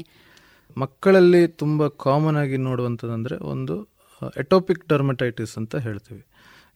ಮಕ್ಕಳಲ್ಲಿ 0.77 1.47
ತುಂಬ 1.47 1.87
ಕಾಮನ್ 1.87 2.37
ಆಗಿ 2.37 2.57
ನೋಡುವಂಥದ್ದಂದ್ರೆ 2.57 3.37
ಒಂದು 3.37 3.77
ಎಟೋಪಿಕ್ 4.37 4.85
ಡರ್ಮಟೈಟಿಸ್ 4.87 5.57
ಅಂತ 5.57 5.75
ಹೇಳ್ತೀವಿ. 5.75 6.23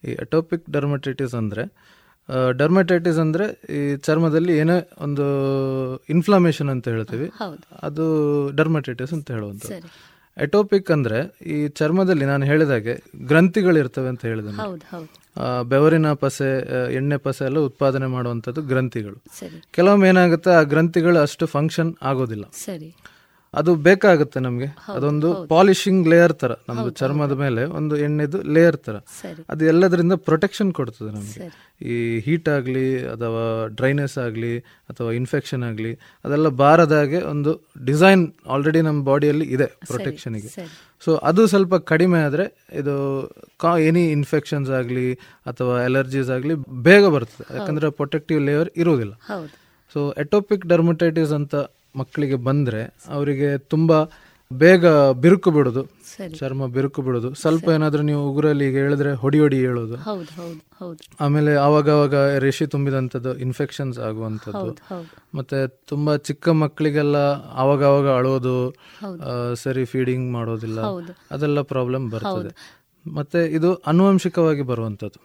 ಈ 0.04 0.12
ಎಟೋಪಿಕ್ 0.20 0.66
ಡರ್ಮಟೈಟಿಸ್ 0.70 1.34
ಅಂದ್ರೆ 1.34 1.66
ಡರ್ಮಟೈಟಿಸ್ 2.52 3.18
ಅಂದ್ರೆ 3.18 3.46
ಈ 3.76 3.96
ಚರ್ಮದಲ್ಲಿ 3.96 4.58
ಏನೇ 4.58 4.90
ಒಂದು 4.98 5.24
ಇನ್ಫ್ಲಮೇಷನ್ 6.10 6.68
ಅಂತ 6.68 6.88
ಹೇಳ್ತೀವಿ. 6.88 7.30
ಅದು 7.82 8.04
ಡರ್ಮಟೈಟಿಸ್ 8.56 9.12
ಅಂತ 9.12 9.30
ಹೇಳುವಂಥದ್ದು. 9.30 10.10
ಎಟೋಪಿಕ್ 10.42 10.90
ಅಂದ್ರೆ 10.90 11.38
ಈ 11.46 11.68
ಚರ್ಮದಲ್ಲಿ 11.68 12.24
ನಾನು 12.24 12.44
ಹೇಳಿದಾಗೆ 12.44 13.02
ಗ್ರಂಥಿಗಳಿರ್ತವೆ 13.24 14.08
ಅಂತ 14.08 14.26
ಹೇಳಿದೆ 14.26 14.50
ಬೆವರಿನ 15.68 16.12
ಪಸೆ 16.12 16.48
ಎಣ್ಣೆ 16.94 17.16
ಪಸೆ 17.16 17.44
ಎಲ್ಲ 17.44 17.58
ಉತ್ಪಾದನೆ 17.58 18.06
ಮಾಡುವಂಥದ್ದು 18.06 18.62
ಗ್ರಂಥಿಗಳು. 18.62 19.22
ಕೆಲವೊಮ್ಮೆ 19.70 20.08
ಏನಾಗುತ್ತೆ 20.08 20.50
ಆ 20.50 20.62
ಗ್ರಂಥಿಗಳು 20.62 21.18
ಅಷ್ಟು 21.18 21.46
ಫಂಕ್ಷನ್ 21.46 21.94
ಆಗೋದಿಲ್ಲ. 22.02 22.44
ಸರಿ. 22.64 22.96
ಅದು 23.58 23.70
ಬೇಕಾಗುತ್ತೆ 23.86 24.38
ನಮಗೆ. 24.44 24.68
ಅದೊಂದು 24.96 25.28
ಪಾಲಿಶಿಂಗ್ 25.52 26.04
ಲೇಯರ್ 26.12 26.34
ತರ 26.42 26.52
ನಮ್ದು 26.68 26.90
ಚರ್ಮದ 27.00 27.34
ಮೇಲೆ 27.42 27.62
ಒಂದು 27.78 27.94
ಎಣ್ಣೆದು 28.06 28.38
ಲೇಯರ್ 28.56 28.78
ತರ. 28.86 28.96
ಅದು 29.52 29.62
ಎಲ್ಲದರಿಂದ 29.72 30.14
ಪ್ರೊಟೆಕ್ಷನ್ 30.28 30.70
ಕೊಡ್ತದೆ 30.78 31.10
ನಮಗೆ. 31.16 31.48
ಈ 31.92 31.94
ಹೀಟ್ 32.26 32.48
ಆಗಲಿ 32.56 32.84
ಅಥವಾ 33.14 33.42
ಡ್ರೈನೆಸ್ 33.78 34.16
ಆಗಲಿ 34.26 34.52
ಅಥವಾ 34.92 35.10
ಇನ್ಫೆಕ್ಷನ್ 35.20 35.62
ಆಗಲಿ 35.70 35.92
ಅದೆಲ್ಲ 36.26 36.48
ಬಾರದಾಗೆ 36.62 37.20
ಒಂದು 37.32 37.52
ಡಿಸೈನ್ 37.90 38.22
ಆಲ್ರೆಡಿ 38.54 38.82
ನಮ್ಮ 38.88 39.00
ಬಾಡಿಯಲ್ಲಿ 39.10 39.48
ಇದೆ 39.56 39.68
ಪ್ರೊಟೆಕ್ಷನ್ಗೆ. 39.90 40.50
ಸೊ 41.04 41.10
ಅದು 41.30 41.42
ಸ್ವಲ್ಪ 41.54 41.74
ಕಡಿಮೆ 41.92 42.20
ಆದರೆ 42.28 42.46
ಇದು 42.80 42.94
ಕಾ 43.64 43.72
ಎನಿ 43.90 44.04
ಇನ್ಫೆಕ್ಷನ್ಸ್ 44.18 44.70
ಆಗಲಿ 44.80 45.06
ಅಥವಾ 45.52 45.74
ಅಲರ್ಜೀಸ್ 45.88 46.30
ಆಗಲಿ 46.36 46.56
ಬೇಗ 46.88 47.04
ಬರ್ತದೆ. 47.16 47.46
ಯಾಕಂದರೆ 47.58 47.90
ಪ್ರೊಟೆಕ್ಟಿವ್ 48.00 48.40
ಲೇಯರ್ 48.48 48.70
ಇರುವುದಿಲ್ಲ. 48.84 49.14
ಸೊ 49.94 50.00
ಎಟೋಪಿಕ್ 50.24 50.64
ಡರ್ಮಟೈಟಿಸ್ 50.72 51.32
ಅಂತ 51.40 51.54
ಮಕ್ಕಳಿಗೆ 51.96 52.34
ಬಂದ್ರೆ 52.34 52.94
ಅವರಿಗೆ 53.08 53.58
ತುಂಬ 53.58 53.92
ಬೇಗ 54.52 54.86
ಬಿರುಕು 55.10 55.50
ಬಿಡೋದು. 55.50 55.82
ಚರ್ಮ 56.38 56.66
ಬಿರುಕು 56.66 57.02
ಬಿಡೋದು. 57.02 57.34
ಸ್ವಲ್ಪ 57.34 57.68
ಏನಾದರೂ 57.68 58.02
ನೀವು 58.02 58.30
ಉಗುರಲ್ಲಿ 58.30 58.68
ಈಗ 58.68 58.76
ಹೇಳಿದ್ರೆ 58.76 59.12
ಹೊಡಿ 59.12 59.40
ಹೊಡಿ 59.40 59.58
ಹೇಳೋದು. 59.58 59.96
ಆಮೇಲೆ 61.20 61.54
ಆವಾಗ 61.54 62.14
ರೇಷಿ 62.38 62.66
ತುಂಬಿದಂಥದ್ದು 62.66 63.38
ಇನ್ಫೆಕ್ಷನ್ಸ್ 63.38 63.98
ಆಗುವಂಥದ್ದು. 63.98 64.78
ಮತ್ತೆ 65.34 65.68
ತುಂಬಾ 65.68 66.16
ಚಿಕ್ಕ 66.16 66.48
ಮಕ್ಕಳಿಗೆಲ್ಲ 66.48 67.16
ಆವಾಗ 67.54 67.84
ಆವಾಗ 67.84 68.08
ಅಳೋದು 68.10 68.74
ಸರಿ 69.54 69.84
ಫೀಡಿಂಗ್ 69.84 70.32
ಮಾಡೋದಿಲ್ಲ. 70.32 70.80
ಅದೆಲ್ಲ 71.30 71.60
ಪ್ರಾಬ್ಲಮ್ 71.60 72.10
ಬರ್ತದೆ. 72.10 72.79
ಮತ್ತೆ 73.06 73.40
ಇದು 73.56 73.68
ಅನುವಂಶಿಕವಾಗಿ 73.74 74.62
ಬರುವಂತದ್ದು 74.62 75.20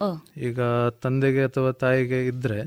ಈಗ 0.47 0.59
ತಂದೆಗೆ 1.03 1.43
ಅಥವಾ 1.43 1.71
ತಾಯಿಗೆ 1.71 2.19
ಇದ್ರೆ 2.27 2.59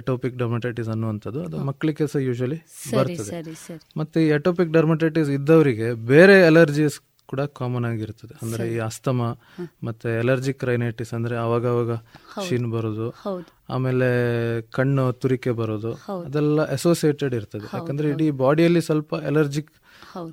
ಎಟೋಪಿಕ್ 0.00 0.36
ಡರ್ಮಟೈಟಿಸ್ 0.36 0.88
ಅನ್ನುವಂಥದ್ದು 0.88 1.40
ಅದು 1.42 1.58
ಮಕ್ಕಳಿಗೆ 1.70 2.06
ಸಹ 2.12 2.22
ಯೂಶಲಿ 2.28 2.58
ಬರ್ತದೆ. 2.96 3.42
ಮತ್ತೆ 3.96 4.26
ಈ 4.26 4.30
ಎಟೋಪಿಕ್ 4.38 4.72
ಡರ್ಮಟೈಟಿಸ್ 4.78 5.30
ಇದ್ದವರಿಗೆ 5.30 5.88
ಬೇರೆ 6.12 6.46
ಅಲರ್ಜೀಸ್ 6.46 6.98
ಕೂಡ 7.30 7.40
ಕಾಮನ್ 7.58 7.84
ಆಗಿರ್ತದೆ. 7.84 8.34
ಅಂದ್ರೆ 8.42 8.64
ಈ 8.74 8.76
ಅಸ್ತಮ 8.88 9.20
ಮತ್ತೆ 9.84 10.08
ಅಲರ್ಜಿಕ್ 10.18 10.64
ರೈನೈಟಿಸ್ 10.64 11.12
ಅಂದ್ರೆ 11.14 11.36
ಅವಾಗ 11.36 11.66
ಅವಾಗ 11.66 11.92
ಶೀನ್ 12.48 12.68
ಬರೋದು 12.74 13.06
ಆಮೇಲೆ 13.74 14.08
ಕಣ್ಣು 14.76 15.04
ತುರಿಕೆ 15.12 15.50
ಬರೋದು 15.60 15.92
ಅದೆಲ್ಲ 16.26 16.66
ಅಸೋಸಿಯೇಟೆಡ್ 16.76 17.34
ಇರ್ತದೆ. 17.34 17.66
ಯಾಕಂದ್ರೆ 17.76 18.08
ಇಡೀ 18.10 18.28
ಬಾಡಿಯಲ್ಲಿ 18.44 18.80
ಸ್ವಲ್ಪ 18.80 19.14
ಅಲರ್ಜಿಕ್. 19.32 19.72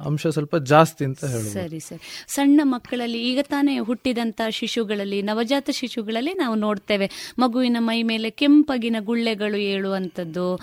ಅಂಶ 0.06 0.28
ಸ್ವಲ್ಪ 0.28 0.56
ಜಾಸ್ತಿ 0.56 1.06
ಅಂತ 1.06 1.26
ಹೇಳಿ 1.26 1.50
ಸರಿ 1.50 1.80
ಸರಿ. 1.80 2.26
ಸಣ್ಣ 2.28 2.62
ಮಕ್ಕಳಲ್ಲಿ 2.64 3.24
ಈಗ 3.24 3.40
ತಾನೇ 3.42 3.80
ಹುಟ್ಟಿದಂತ 3.80 4.42
ಶಿಶುಗಳಲ್ಲಿ 4.50 5.22
ನವಜಾತ 5.22 5.70
ಶಿಶುಗಳಲ್ಲಿ 5.70 6.34
ನಾವು 6.34 6.56
ನೋಡ್ತೇವೆ. 6.56 7.34
ಮಗುವಿನ 7.40 7.78
ಮೈ 7.80 8.04
ಮೇಲೆ 8.04 8.30
ಕೆಂಪಗಿನ 8.30 8.96
ಗುಳ್ಳೆಗಳು 9.00 9.58
ಏಳುವಂಥದ್ದು 9.58 10.60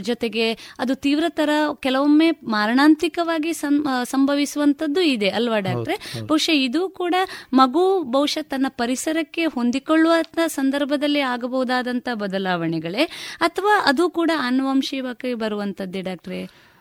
ಜೊತೆಗೆ 0.00 0.52
ಅದು 0.52 0.94
ತೀವ್ರತರ 0.94 1.50
ಕೆಲವೊಮ್ಮೆ 1.80 2.30
ಮಾರಣಾಂತಿಕವಾಗಿ 2.30 3.52
ಸಂ- 3.52 3.88
ಆ, 3.88 4.04
ಸಂಭವಿಸುವಂಥದ್ದು 4.04 5.00
ಇದೆ 5.00 5.28
ಅಲ್ವಾ 5.28 5.58
ಡಾಕ್ಟ್ರೆ? 5.58 6.22
ಬಹುಶಃ 6.26 6.50
ಇದು 6.50 6.88
ಕೂಡ 6.88 7.14
ಮಗು 7.52 8.02
ಬಹುಶಃ 8.02 8.42
ತನ್ನ 8.42 8.66
ಪರಿಸರಕ್ಕೆ 8.68 9.44
ಹೊಂದಿಕೊಳ್ಳುವ 9.44 10.12
ಸಂದರ್ಭದಲ್ಲಿ 10.46 11.20
ಆಗಬಹುದಾದಂತಹ 11.20 12.14
ಬದಲಾವಣೆಗಳೇ? 12.14 13.04
ಅಥವಾ 13.40 13.82
ಅದು 13.84 14.10
ಕೂಡ 14.10 14.30
ಆನುವಂಶಿಕವಾಗಿ 14.38 15.34
ಬರುವಂತದ್ದೇ 15.34 16.00
ಡಾಕ್ಟ್ರೆ? 16.00 16.71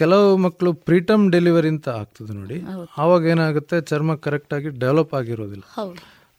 ಕೆಲವು 0.00 0.28
ಮಕ್ಕಳು 0.44 0.70
ಪ್ರೀಟಮ್ 0.88 1.24
ಡೆಲಿವರಿ 1.32 1.68
ಅಂತ 1.74 1.88
ಆಗ್ತದೆ 2.02 2.32
ನೋಡಿ. 2.32 2.58
ಆವಾಗ 3.02 3.22
ಏನಾಗುತ್ತೆ 3.34 3.76
ಚರ್ಮ 3.90 4.14
ಕರೆಕ್ಟ್ 4.26 4.54
ಆಗಿ 4.58 4.70
ಡೆವಲಪ್ 4.84 5.12
ಆಗಿರೋದಿಲ್ಲ. 5.20 5.64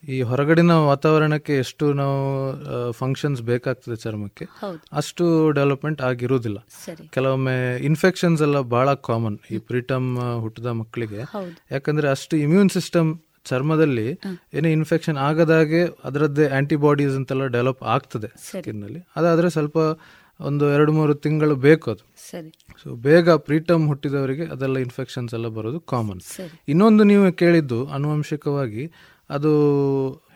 ಈ 0.03 0.17
ಹೊರಗಡಿನ 0.29 0.73
ವಾತಾವರಣಕ್ಕೆ 0.89 1.53
ಎಷ್ಟು 1.63 1.85
ನಾವು 2.01 2.19
ಫಂಕ್ಷನ್ಸ್ 2.99 3.41
ಬೇಕಾಗ್ತದೆ 3.49 3.95
ಚರ್ಮಕ್ಕೆ 4.03 4.45
ಅಷ್ಟು 4.99 5.25
ಡೆವಲಪ್ಮೆಂಟ್ 5.57 6.01
ಆಗಿರೋದಿಲ್ಲ. 6.09 6.59
ಕೆಲವೊಮ್ಮೆ 7.15 7.55
ಇನ್ಫೆಕ್ಷನ್ಸ್ 7.89 8.43
ಎಲ್ಲ 8.47 8.59
ಬಹಳ 8.75 8.93
ಕಾಮನ್ 9.07 9.37
ಈ 9.51 9.59
ಪ್ರೀಟಮ್ 9.69 10.07
ಹುಟ್ಟಿದ 10.43 10.71
ಮಕ್ಕಳಿಗೆ. 10.81 11.21
ಯಾಕಂದ್ರೆ 11.75 12.09
ಅಷ್ಟು 12.15 12.37
ಇಮ್ಯೂನ್ 12.45 12.71
ಸಿಸ್ಟಮ್ 12.77 13.09
ಚರ್ಮದಲ್ಲಿ 13.49 14.07
ಏನೇ 14.57 14.69
ಇನ್ಫೆಕ್ಷನ್ 14.77 15.17
ಆಗದಾಗೆ 15.27 15.81
ಅದರದ್ದೇ 16.07 16.45
ಆಂಟಿಬಾಡೀಸ್ 16.57 17.15
ಅಂತೆಲ್ಲ 17.19 17.45
ಡೆವಲಪ್ 17.55 17.83
ಆಗ್ತದೆ 17.95 18.29
ಸ್ಕಿನ್ನಲ್ಲಿ. 18.47 19.01
ಅದಾದ್ರೆ 19.15 19.49
ಸ್ವಲ್ಪ 19.55 19.77
ಒಂದು 20.39 20.71
ಎರಡು 20.71 20.91
ಮೂರು 20.91 21.13
ತಿಂಗಳು 21.13 21.55
ಬೇಕು 21.55 21.91
ಅದು. 21.91 22.03
ಸರಿ. 22.31 22.65
ಸೊ 22.83 22.95
ಬೇಗ 22.95 23.29
ಪ್ರೀಟಮ್ 23.29 23.87
ಹುಟ್ಟಿದವರಿಗೆ 23.87 24.45
ಅದೆಲ್ಲ 24.45 24.77
ಇನ್ಫೆಕ್ಷನ್ಸ್ 24.77 25.33
ಎಲ್ಲ 25.33 25.47
ಬರೋದು 25.47 25.79
ಕಾಮನ್ 25.79 26.19
ಇನ್ನೊಂದು 26.67 27.03
ನೀವು 27.03 27.33
ಕೇಳಿದ್ದು 27.33 27.87
ಆನುವಂಶಿಕವಾಗಿ 27.87 28.91
ಅದು 29.29 29.51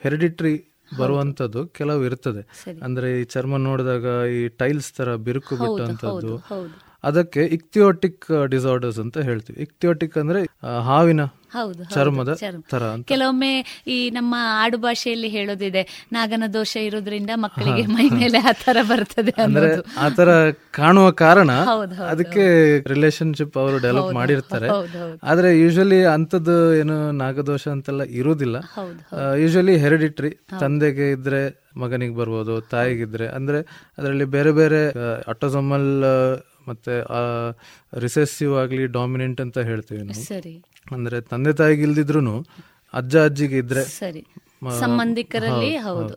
ಹೆರಿಡಿಟ್ರಿ 0.03 0.69
ಬರುವಂತದ್ದು 0.97 1.67
ಕೆಲವು 1.67 2.05
ಇರ್ತದೆ. 2.05 2.63
ಅಂದ್ರೆ 2.81 3.21
ಈ 3.21 3.23
ಚರ್ಮ 3.23 3.57
ನೋಡಿದಾಗ 3.57 4.27
ಈ 4.27 4.47
ಟೈಲ್ಸ್ 4.47 4.93
ತರ 4.93 5.15
ಬಿರುಕು 5.15 5.55
ಬಿಟ್ಟಂತದ್ದು. 5.55 6.37
ಅದಕ್ಕೆ 7.03 7.41
ಇಕ್ತಿಯೋಟಿಕ್ 7.57 8.25
ಡಿಸಾರ್ಡರ್ಸ್ 8.51 8.99
ಅಂತ 9.05 9.17
ಹೇಳ್ತೀವಿ. 9.29 9.57
ಇಕ್ತಿಯೋಟಿಕ್ 9.67 10.17
ಅಂದ್ರೆ 10.23 10.41
ಹಾವಿನ 10.89 11.23
ಹೌದು 11.55 11.83
ಚರ್ಮದ 11.93 12.31
ತರ 12.71 12.83
ಕೆಲವೊಮ್ಮೆ 13.09 13.49
ಈ 13.95 13.97
ನಮ್ಮ 14.09 14.35
ಆಡು 14.61 14.77
ಭಾಷೆಯಲ್ಲಿ 14.85 15.29
ಹೇಳೋದಿದೆ 15.35 15.81
ನಾಗನ 16.15 16.45
ದೋಷ 16.55 16.73
ಇರೋದ್ರಿಂದ 16.87 17.31
ಮಕ್ಕಳಿಗೆ 17.43 17.83
ಮೈ 17.95 18.05
ಮೇಲೆ 18.21 18.39
ಆ 18.49 18.53
ತರ 18.63 18.77
ಬರ್ತದೆ 18.91 19.33
ಅಂದ್ರೆ 19.43 19.67
ಆತರ 20.05 20.29
ಕಾಣುವ 20.79 21.07
ಕಾರಣ 21.23 21.51
ಅದಕ್ಕೆ 22.11 22.45
ರಿಲೇಶನ್ಶಿಪ್ 22.93 23.57
ಅವರು 23.63 23.77
ಡೆವಲಪ್ 23.85 24.13
ಮಾಡಿರ್ತಾರೆ. 24.19 24.69
ಆದ್ರೆ 25.23 25.51
ಯೂಶಲಿ 25.59 25.99
ಅಂತದ್ದು 26.15 26.55
ಏನು 26.79 26.97
ನಾಗದೋಷ 27.23 27.67
ಅಂತೆಲ್ಲ 27.75 28.05
ಇರುವುದಿಲ್ಲ. 28.21 28.57
ಯೂಶಲಿ 29.43 29.75
ಹೆರಿಡಿಟ್ರಿ 29.83 30.31
ತಂದೆಗೆ 30.63 31.07
ಇದ್ರೆ 31.17 31.43
ಮಗನಿಗೆ 31.83 32.15
ಬರ್ಬೋದು 32.15 32.55
ತಾಯಿಗಿದ್ರೆ 32.73 33.27
ಅಂದ್ರೆ 33.37 33.59
ಅದರಲ್ಲಿ 33.97 34.25
ಬೇರೆ 34.35 34.51
ಬೇರೆ 34.61 34.81
ಅಟೋಸಮಲ್ 35.33 35.87
ಮತ್ತೆ 36.67 36.93
ರಿಸೆಸಿವ್ 37.99 38.57
ಆಗಲಿ 38.57 38.85
ಡಾಮಿನೆಂಟ್ 38.85 39.41
ಅಂತ 39.41 39.57
ಹೇಳ್ತೀವಿ 39.57 40.01
ನಾವು. 40.01 40.21
ಅಂದ್ರೆ 40.91 41.21
ತಂದೆ 41.21 41.53
ತಾಯಿಗೆ 41.53 41.81
ಇಲ್ದಿದ್ರು 41.81 42.39
ಅಜ್ಜ 42.93 43.17
ಅಜ್ಜಿಗೆ 43.17 43.57
ಇದ್ರೆ 43.57 43.83
ಸಂಬಂಧಿಕರಲ್ಲಿ 44.79 45.77
ಹೌದು. 45.77 46.13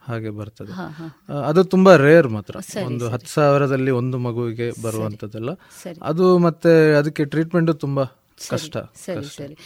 ಹಾಗೆ 0.00 0.30
ಬರ್ತದೆ. 0.30 0.72
ಅದು 1.48 1.64
ತುಂಬಾ 1.64 1.96
ರೇರ್ 1.96 2.28
ಮಾತ್ರ. 2.28 2.56
ಒಂದು. 2.86 3.08
ಹತ್ತು 3.08 3.28
ಸಾವಿರದಲ್ಲಿ 3.28 3.90
ಒಂದು 3.90 4.18
ಮಗುವಿಗೆ 4.18 4.82
ಬರುವಂತದ್ದಲ್ಲ 4.82 5.50
ಅದು 6.02 6.38
ಮತ್ತೆ 6.38 6.92
ಅದಕ್ಕೆ 6.92 7.24
ಟ್ರೀಟ್ಮೆಂಟ್ 7.24 7.80
ತುಂಬಾ 7.80 8.04
ಕಷ್ಟ 8.48 8.76
ಸರಿ 9.06 9.24
ಸರಿ 9.24 9.56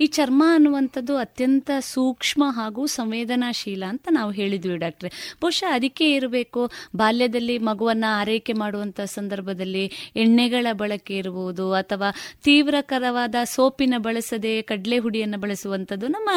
ಈ 0.00 0.06
ಚರ್ಮ 0.06 0.44
ಅನ್ನುವಂಥದ್ದು 0.54 1.16
ಅತ್ಯಂತ 1.16 1.70
ಸೂಕ್ಷ್ಮ 1.80 2.44
ಹಾಗೂ 2.48 2.86
ಸಂವೇದನಾಶೀಲ 2.86 3.84
ಅಂತ 3.88 4.08
ನಾವು 4.10 4.30
ಹೇಳಿದ್ವಿ 4.30 4.76
ಡಾಕ್ಟ್ರೆ. 4.76 5.08
ಬಹುಶಃ 5.40 5.74
ಅದಕ್ಕೆ 5.74 6.14
ಇರಬೇಕು. 6.14 6.70
ಬಾಲ್ಯದಲ್ಲಿ 6.96 7.58
ಮಗುವನ್ನ 7.58 8.04
ಆರೈಕೆ 8.08 8.52
ಮಾಡುವಂತ 8.52 9.00
ಸಂದರ್ಭದಲ್ಲಿ 9.00 9.84
ಎಣ್ಣೆಗಳ 10.16 10.66
ಬಳಕೆ 10.72 11.16
ಇರಬಹುದು 11.16 11.72
ಅಥವಾ 11.72 12.10
ತೀವ್ರಕರವಾದ 12.44 13.34
ಸೋಪಿನ 13.44 13.94
ಬಳಸದೆ 13.98 14.62
ಕಡಲೆ 14.62 14.98
ಹುಡಿಯನ್ನು 14.98 15.38
ಬಳಸುವಂಥದ್ದು 15.38 16.08
ನಮ್ಮ 16.08 16.30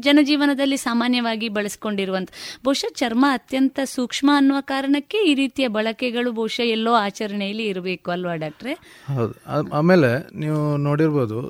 ಜನಜೀವನದಲ್ಲಿ 0.00 0.76
ಸಾಮಾನ್ಯವಾಗಿ 0.76 1.48
ಬಳಸ್ಕೊಂಡಿರುವಂಥ. 1.48 2.30
ಬಹುಶಃ 2.64 2.92
ಚರ್ಮ 2.94 3.26
ಅತ್ಯಂತ 3.32 3.80
ಸೂಕ್ಷ್ಮ 3.84 4.30
ಅನ್ನುವ 4.34 4.60
ಕಾರಣಕ್ಕೆ 4.60 5.18
ಈ 5.18 5.34
ರೀತಿಯ 5.34 5.68
ಬಳಕೆಗಳು 5.68 6.32
ಬಹುಶಃ 6.32 6.62
ಎಲ್ಲೋ 6.62 6.92
ಆಚರಣೆಯಲ್ಲಿ 6.92 7.66
ಇರಬೇಕು 7.66 8.10
ಅಲ್ವಾ 8.10 8.34
ಡಾಕ್ಟ್ರೆ? 8.34 8.72
ಹೌದು. 9.14 9.34
ಆಮೇಲೆ 9.72 10.38
ನೀವು 10.38 10.76
ನೋಡಿರ್ಬೋದು 11.08 11.40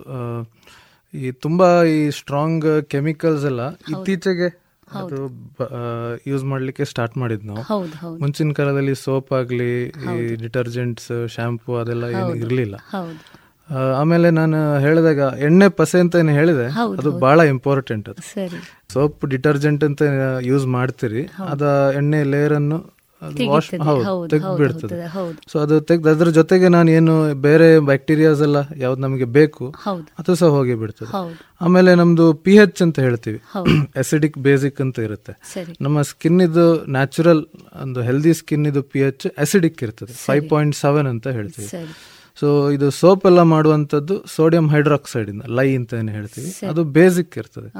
ಈ 1.14 1.30
ತುಂಬಾ 1.30 1.84
ಈ 1.84 2.10
ಸ್ಟ್ರಾಂಗ್ 2.10 2.82
ಕೆಮಿಕಲ್ಸ್ 2.82 3.44
ಎಲ್ಲ 3.44 3.62
ಇತ್ತೀಚೆಗೆ 3.92 4.48
ಅದು 4.98 5.16
ಯೂಸ್ 6.26 6.44
ಮಾಡ್ಲಿಕ್ಕೆ 6.44 6.84
ಸ್ಟಾರ್ಟ್ 6.84 7.18
ಮಾಡಿದ್ 7.18 7.44
ನಾವು. 7.46 7.62
ಮುಂಚಿನ 8.20 8.52
ಕಾಲದಲ್ಲಿ 8.52 8.94
ಸೋಪ್ 8.94 9.32
ಆಗ್ಲಿ 9.32 9.70
ಈ 9.84 10.34
ಡಿಟರ್ಜೆಂಟ್ಸ್ 10.34 11.28
ಶಾಂಪೂ 11.28 11.76
ಅದೆಲ್ಲ 11.76 12.04
ಏನು 12.04 12.34
ಇರ್ಲಿಲ್ಲ. 12.34 12.76
ಆಮೇಲೆ 14.00 14.30
ನಾನು 14.30 14.78
ಹೇಳಿದಾಗ 14.78 15.20
ಎಣ್ಣೆ 15.38 15.68
ಪಸೆ 15.68 15.98
ಅಂತ 16.00 16.16
ಏನು 16.16 16.32
ಹೇಳಿದೆ 16.32 16.66
ಅದು 16.98 17.10
ಬಹಳ 17.18 17.40
ಇಂಪಾರ್ಟೆಂಟ್ 17.40 18.08
ಅದು. 18.08 18.22
ಸೋಪ್ 18.92 19.26
ಡಿಟರ್ಜೆಂಟ್ 19.26 19.84
ಅಂತ 19.84 20.02
ಯೂಸ್ 20.42 20.66
ಮಾಡ್ತೀರಿ 20.66 21.28
ಅದ 21.48 21.92
ಎಣ್ಣೆ 21.96 22.22
ಲೇಯರ್ 22.24 22.52
ಅನ್ನು 22.52 22.78
ವಾಶ್ 23.50 23.68
ಹೌದು 23.88 24.04
ಹೌದು, 24.08 24.26
ತೆಗ್ದು 24.32 24.50
ಬಿಡ್ತದೆ 24.60 24.96
ಹೌದು, 24.96 25.08
ಹೌದು. 25.16 25.38
ಸೊ 25.50 25.56
ಅದು 25.64 25.76
ತೆಗ್ದು 25.88 26.08
ಅದ್ರ 26.12 26.28
ಜೊತೆಗೆ 26.36 26.68
ನಾನು 26.74 26.90
ಏನು 26.98 27.14
ಬೇರೆ 27.46 27.68
ಬ್ಯಾಕ್ಟೀರಿಯಾಸ್ 27.88 28.42
ಎಲ್ಲ 28.46 28.58
ಯಾವ್ದು 28.82 29.00
ನಮಗೆ 29.06 29.26
ಬೇಕು 29.38 29.64
ಅದು 30.20 30.36
ಸಹ 30.40 30.50
ಹೋಗಿ 30.56 30.74
ಬಿಡ್ತದೆ. 30.82 31.10
ಆಮೇಲೆ 31.66 31.92
ನಮ್ದು 32.00 32.26
ಪಿ 32.44 32.52
ಹೆಚ್ 32.60 32.82
ಅಂತ 32.86 32.98
ಹೇಳ್ತೀವಿ. 33.06 33.40
ಅಸಿಡಿಕ್ 34.02 34.38
ಬೇಸಿಕ್ 34.48 34.78
ಅಂತ 34.84 34.98
ಇರುತ್ತೆ. 35.08 35.32
ನಮ್ಮ 35.86 36.02
ಸ್ಕಿನ್ 36.10 36.42
ಇದು 36.48 36.66
ನ್ಯಾಚುರಲ್ 36.98 37.42
ಒಂದು 37.86 38.02
ಹೆಲ್ದಿ 38.08 38.34
ಸ್ಕಿನ್ 38.42 38.66
ಇದು 38.72 38.82
ಪಿ 38.92 39.02
ಹೆಚ್ 39.06 39.26
ಅಸಿಡಿಕ್ 39.44 39.82
ಇರ್ತದೆ. 39.86 40.14
ಫೈವ್ 40.26 40.44
ಪಾಯಿಂಟ್ 40.52 40.76
ಸೆವೆನ್ 40.84 41.10
ಅಂತ 41.14 41.26
ಹೇಳ್ತೀವಿ. 41.38 41.68
ಸೊ 42.38 42.48
ಇದು 42.76 42.88
ಸೋಪ್ 43.00 43.24
ಎಲ್ಲ 43.30 43.40
ಮಾಡುವಂತದ್ದು 43.54 44.16
ಸೋಡಿಯಂ 44.36 44.66
ಹೈಡ್ರಾಕ್ಸೈಡ್ 44.74 45.28
ಇಂದ 45.34 45.44
ಲೈ 45.58 45.68
ಅಂತ 45.80 45.92
ಏನು 46.02 46.12
ಹೇಳ್ತೀವಿ. 46.18 46.50
ಅದು 46.72 46.84
ಬೇಸಿಕ್ 46.98 47.34
ಇರ್ತದೆ. 47.42 47.70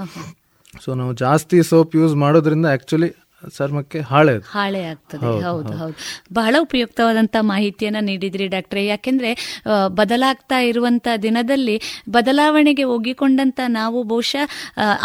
ಸೊ 0.84 0.88
ನಾವು 1.00 1.12
ಜಾಸ್ತಿ 1.24 1.58
ಸೋಪ್ 1.70 1.92
ಯೂಸ್ 2.00 2.14
ಮಾಡೋದ್ರಿಂದ 2.24 2.66
ಆಕ್ಚುಲಿ 2.76 3.10
ಚರ್ಮಕ್ಕೆ 3.56 3.98
ಹಾಳೆ 4.08 4.32
ಹಾಳೆ 4.52 4.80
ಆಗ್ತದೆ. 4.84 5.26
ಹೌದು 5.44 5.72
ಹೌದು 5.78 5.94
ಬಹಳ 6.32 6.54
ಉಪಯುಕ್ತವಾದಂತ 6.60 7.36
ಮಾಹಿತಿಯನ್ನ 7.50 8.00
ನೀಡಿದ್ರಿ 8.02 8.46
ಡಾಕ್ಟ್ರೆ. 8.48 8.82
ಯಾಕೆಂದ್ರೆ 8.86 9.30
ಬದಲಾಗ್ತಾ 9.98 10.58
ಇರುವಂತ 10.68 11.08
ದಿನದಲ್ಲಿ 11.22 11.76
ಬದಲಾವಣೆಗೆ 12.10 12.84
ಒಗ್ಗಿಕೊಂಡಂತ 12.94 13.60
ನಾವು 13.76 13.98
ಬಹುಶಃ 14.04 14.44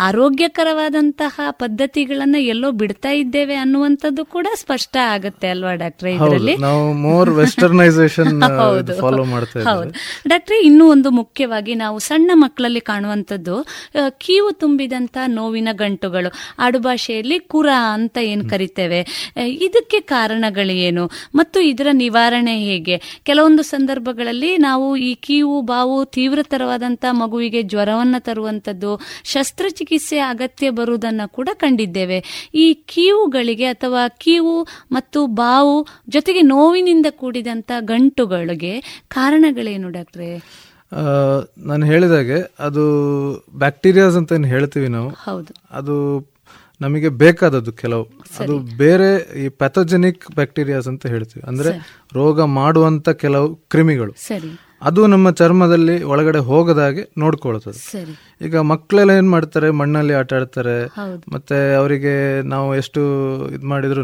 ಆರೋಗ್ಯಕರವಾದಂತಹ 0.07 1.35
ಪದ್ಧತಿಗಳನ್ನ 1.59 2.37
ಎಲ್ಲೋ 2.47 2.71
ಬಿಡ್ತಾ 2.81 3.11
ಇದ್ದೇವೆ 3.21 3.55
ಅನ್ನುವಂಥದ್ದು 3.55 4.25
ಕೂಡ 4.27 4.47
ಸ್ಪಷ್ಟ 4.63 4.95
ಆಗುತ್ತೆ 5.13 5.47
ಅಲ್ವಾ 5.49 5.73
ಡಾಕ್ಟ್ರೆ 5.75 6.11
ಇದರಲ್ಲಿ? 6.17 6.55
ನಾವು 6.61 6.83
ಮೋರ್ 7.03 7.31
ವೆಸ್ಟರ್ನೈಸೇಷನ್ 7.37 8.33
ಹೌದು. 8.63 8.93
ಫಾಲೋ 9.01 9.23
ಮಾಡ್ತಾ 9.31 9.59
ಹೌದು. 9.69 9.91
ಇದ್ದೇವೆ 9.91 10.29
ಡಾಕ್ಟ್ರೆ 10.29 10.59
ಇನ್ನೂ 10.63 10.87
ಒಂದು 10.91 11.11
ಮುಖ್ಯವಾಗಿ 11.19 11.75
ನಾವು 11.75 11.97
ಸಣ್ಣ 12.07 12.31
ಮಕ್ಕಳಲ್ಲಿ 12.43 12.83
ಕಾಣುವಂಥದ್ದು 12.89 13.55
ಕೀವು 14.23 14.51
ತುಂಬಿದಂತ 14.61 15.17
ನೋವಿನ 15.33 15.69
ಗಂಟುಗಳು 15.79 16.29
ಆಡುಭಾಷೆಯಲ್ಲಿ 16.63 17.39
ಕುರ 17.51 17.67
ಅಂತ 17.93 18.17
ಏನ್ 18.23 18.49
ಕರಿತೇವೆ? 18.49 19.31
ಇದಕ್ಕೆ 19.47 19.99
ಕಾರಣಗಳೇನು? 19.99 20.81
ಏನು 20.83 21.09
ಮತ್ತು 21.35 21.59
ಇದರ 21.59 21.87
ನಿವಾರಣೆ 21.91 22.55
ಹೇಗೆ? 22.57 23.21
ಕೆಲವೊಂದು 23.23 23.63
ಸಂದರ್ಭಗಳಲ್ಲಿ 23.63 24.57
ನಾವು 24.57 24.97
ಈ 24.97 25.15
ಕೀವು 25.15 25.61
ಬಾವು 25.61 26.05
ತೀವ್ರತರವಾದಂತ 26.05 27.05
ಮಗುವಿಗೆ 27.11 27.63
ಜ್ವರವನ್ನ 27.63 28.15
ತರುವಂತದ್ದು 28.19 29.01
ಶಸ್ತ್ರಚಿಕಿತ್ಸೆ 29.23 30.17
ಅಗತ್ಯ 30.17 30.69
ಬರುವುದನ್ನ 30.69 31.21
ಕೂಡ 31.27 31.49
ಕಂಡಿದ್ದೇವೆ. 31.53 32.49
ಈ 32.55 32.73
ಕೀವುಗಳಿಗೆ 32.73 33.65
ಅಥವಾ 33.65 34.07
ಕೀವು 34.07 34.67
ಮತ್ತು 34.91 35.27
ಬಾವು 35.27 35.87
ಜೊತೆಗೆ 36.09 36.41
ನೋವಿನಿಂದ 36.41 37.05
ಕೂಡಿದಂತ 37.09 37.71
ಗಂಟುಗಳಿಗೆ 37.79 39.03
ಕಾರಣಗಳೇನು 39.07 39.89
ಡಾಕ್ಟ್ರೆ? 39.89 40.37
ನಾನು 41.57 41.85
ಹೇಳಿದಾಗೆ 41.85 42.53
ಅದು 42.59 42.83
ಬ್ಯಾಕ್ಟೀರಿಯಾಸ್ 43.57 44.15
ಅಂತ 44.15 44.31
ಏನು 44.31 44.47
ಹೇಳ್ತೀವಿ 44.47 44.87
ನಾವು. 44.87 45.09
ಹೌದು. 45.09 45.53
ಅದು 45.71 46.32
ನಮಗೆ 46.83 47.09
ಬೇಕಾದದ್ದು 47.23 47.71
ಕೆಲವು. 47.83 48.03
ಅದು 48.43 48.53
ಬೇರೆ 48.77 49.09
ಈ 49.43 49.47
ಪ್ಯಾಥೋಜೆನಿಕ್ 49.61 50.23
ಬ್ಯಾಕ್ಟೀರಿಯಾಸ್ 50.35 50.87
ಅಂತ 50.91 51.05
ಹೇಳ್ತೀವಿ. 51.13 51.43
ಅಂದ್ರೆ 51.49 51.71
ರೋಗ 52.13 52.41
ಮಾಡುವಂತ 52.59 53.09
ಕೆಲವು 53.23 53.49
ಕ್ರಿಮಿಗಳು. 53.73 54.13
ಅದು 54.89 55.01
ನಮ್ಮ 55.07 55.27
ಚರ್ಮದಲ್ಲಿ 55.39 55.95
ಒಳಗಡೆ 56.13 56.39
ಹೋಗದಾಗೆ 56.47 57.03
ನೋಡ್ಕೊಳ್ತದೆ. 57.17 57.79
ಈಗ 58.45 58.57
ಮಕ್ಕಳೆಲ್ಲ 58.71 59.11
ಏನ್ 59.11 59.29
ಮಾಡ್ತಾರೆ? 59.31 59.67
ಮಣ್ಣಲ್ಲಿ 59.81 60.13
ಆಟ 60.21 60.33
ಆಡ್ತಾರೆ. 60.33 60.75
ಮತ್ತೆ 61.33 61.57
ಅವರಿಗೆ 61.75 62.13
ನಾವು 62.53 62.75
ಎಷ್ಟು 62.75 63.01
ಇದು 63.55 63.67
ಮಾಡಿದ್ರು 63.73 64.03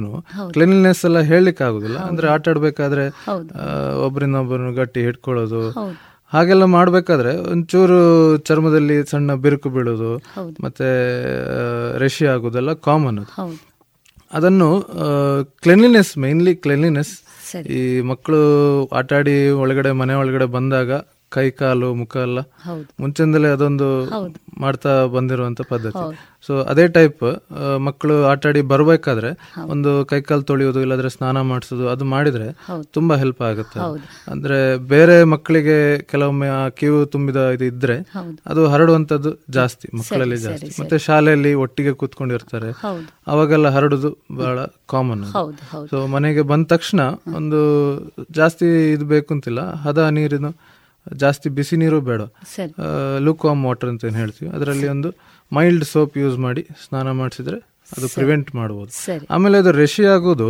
ಕ್ಲೀನ್ಲಿನೆಸ್ 0.53 1.01
ಎಲ್ಲ 1.05 1.19
ಹೇಳಲಿಕ್ಕೆ 1.31 1.63
ಆಗುದಿಲ್ಲ 1.63 1.97
ಅಂದ್ರೆ 2.09 2.27
ಆಟ 2.35 2.49
ಆಡ್ಬೇಕಾದ್ರೆ 2.49 3.05
ಒಬ್ಬರನ್ನು 4.05 4.73
ಗಟ್ಟಿ 4.73 5.01
ಹಿಡ್ಕೊಳ್ಳೋದು. 5.01 5.61
ಹಾಗೆಲ್ಲ 6.33 6.63
ಮಾಡಬೇಕಾದ್ರೆ 6.63 7.31
ಒಂಚೂರು 7.51 7.99
ಚರ್ಮದಲ್ಲಿ 8.37 9.05
ಸಣ್ಣ 9.05 9.33
ಬಿರುಕು 9.33 9.69
ಬೀಳೋದು. 9.69 10.11
ಮತ್ತೆ 10.63 10.89
ರೆಶಿ 11.97 12.25
ಆಗೋದೆಲ್ಲ 12.25 12.73
ಕಾಮನ್ 12.73 13.19
ಅದನ್ನು 14.33 14.81
ಕ್ಲೆನ್ಲಿನೆಸ್ 15.61 16.17
ಮೇನ್ಲಿ 16.17 16.55
ಕ್ಲೆನ್ಲಿನೆಸ್. 16.55 17.13
ಈ 17.57 18.01
ಮಕ್ಕಳು 18.01 18.41
ಆಟಾಡಿ 18.87 19.49
ಒಳಗಡೆ 19.49 19.91
ಮನೆ 19.91 20.13
ಒಳಗಡೆ 20.13 20.45
ಬಂದಾಗ 20.45 20.91
ಕೈ 21.35 21.45
ಕಾಲು 21.59 21.89
ಮುಖ 21.93 22.15
ಎಲ್ಲ 22.27 22.39
ಮುಂಚೆಂದಲೇ 22.99 23.47
ಅದೊಂದು. 23.47 23.87
ಮಾಡ್ತಾ 24.61 24.93
ಬಂದಿರುವಂತ 25.05 25.61
ಪದ್ಧತಿ. 25.69 26.03
ಸೊ 26.47 26.53
ಅದೇ 26.71 26.87
ಟೈಪ್ 26.87 27.23
ಮಕ್ಕಳು 27.85 28.15
ಆಟಾಡಿ 28.23 28.61
ಬರ್ಬೇಕಾದ್ರೆ 28.61 29.29
ಒಂದು 29.73 29.91
ಕೈಕಾಲು 30.05 30.43
ತೊಳೆಯೋದು 30.43 30.79
ಇಲ್ಲಾಂದ್ರೆ 30.81 31.09
ಸ್ನಾನ 31.09 31.41
ಮಾಡಿಸೋದು 31.41 31.85
ಅದು 31.89 32.05
ಮಾಡಿದ್ರೆ 32.05 32.47
ತುಂಬಾ 32.91 33.15
ಹೆಲ್ಪ್ 33.15 33.41
ಆಗುತ್ತೆ. 33.41 33.79
ಅಂದ್ರೆ 34.31 34.59
ಬೇರೆ 34.93 35.17
ಮಕ್ಕಳಿಗೆ 35.23 35.77
ಕೆಲವೊಮ್ಮೆ 36.11 36.47
ಆ 36.47 36.61
ಕ್ಯೂ 36.79 37.05
ತುಂಬಿದ 37.05 37.41
ಇದು 37.55 37.65
ಇದ್ರೆ. 37.65 37.97
ಅದು 38.45 38.67
ಹರಡುವಂತದ್ದು 38.67 39.33
ಜಾಸ್ತಿ 39.49 39.89
ಮಕ್ಕಳಲ್ಲಿ 39.97 40.37
ಜಾಸ್ತಿ. 40.37 40.71
ಮತ್ತೆ 40.81 40.97
ಶಾಲೆಯಲ್ಲಿ 40.97 41.53
ಒಟ್ಟಿಗೆ 41.65 41.93
ಕೂತ್ಕೊಂಡಿರ್ತಾರೆ. 41.93 42.71
ಅವಾಗೆಲ್ಲ 43.27 43.69
ಹರಡುದು 43.69 44.11
ಬಹಳ 44.35 44.59
ಕಾಮನ್ 44.91 45.25
ಸೊ 45.89 46.07
ಮನೆಗೆ 46.07 46.41
ಬಂದ 46.41 46.65
ತಕ್ಷಣ 46.65 47.01
ಒಂದು 47.35 47.59
ಜಾಸ್ತಿ 48.31 48.67
ಇದು 48.91 49.05
ಬೇಕು 49.05 49.33
ಅಂತಿಲ್ಲ 49.33 49.61
ಹದ 49.85 49.97
ನೀರಿನ 49.97 50.49
ಜಾಸ್ತಿ 51.23 51.49
ಬಿಸಿ 51.49 51.75
ನೀರು 51.75 52.01
ಬೇಡ. 52.01 52.21
ಲುಕ್ 52.21 52.79
ಲೂಕ್ವಾಮ್ 53.21 53.61
ವಾಟರ್ 53.65 53.89
ಅಂತ 53.89 54.05
ಏನು 54.05 54.17
ಹೇಳ್ತೀವಿ? 54.17 54.49
ಅದರಲ್ಲಿ 54.51 54.87
ಒಂದು 54.87 55.09
ಮೈಲ್ಡ್ 55.51 55.85
ಸೋಪ್ 55.85 56.17
ಯೂಸ್ 56.17 56.37
ಮಾಡಿ 56.37 56.63
ಸ್ನಾನ 56.85 57.11
ಮಾಡಿಸಿದ್ರೆ 57.11 57.57
ಅದು 57.97 58.07
ಪ್ರಿವೆಂಟ್ 58.15 58.49
ಮಾಡಬಹುದು 58.55 58.91
ಆಮೇಲೆ 59.29 59.57
ಅದು 59.57 59.71
ರೆಶಿ 59.71 60.03
ಆಗೋದು 60.05 60.49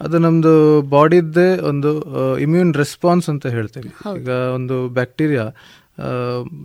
ಅದು 0.00 0.16
ನಮ್ದು 0.18 0.82
ಬಾಡಿದ್ದೇ 0.82 1.48
ಒಂದು 1.70 1.90
ಇಮ್ಯೂನ್ 2.38 2.74
ರೆಸ್ಪಾನ್ಸ್ 2.74 3.28
ಅಂತ 3.30 3.46
ಹೇಳ್ತೀವಿ. 3.56 3.90
ಈಗ 4.20 4.28
ಒಂದು 4.28 4.76
ಬ್ಯಾಕ್ಟೀರಿಯಾ 4.88 5.46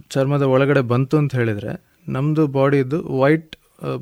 ಚರ್ಮದ 0.10 0.42
ಒಳಗಡೆ 0.56 0.82
ಬಂತು 0.82 1.18
ಅಂತ 1.18 1.32
ಹೇಳಿದ್ರೆ 1.36 1.74
ನಮ್ದು 2.08 2.48
ಬಾಡಿದ್ದು 2.48 3.00
ವೈಟ್ 3.22 3.56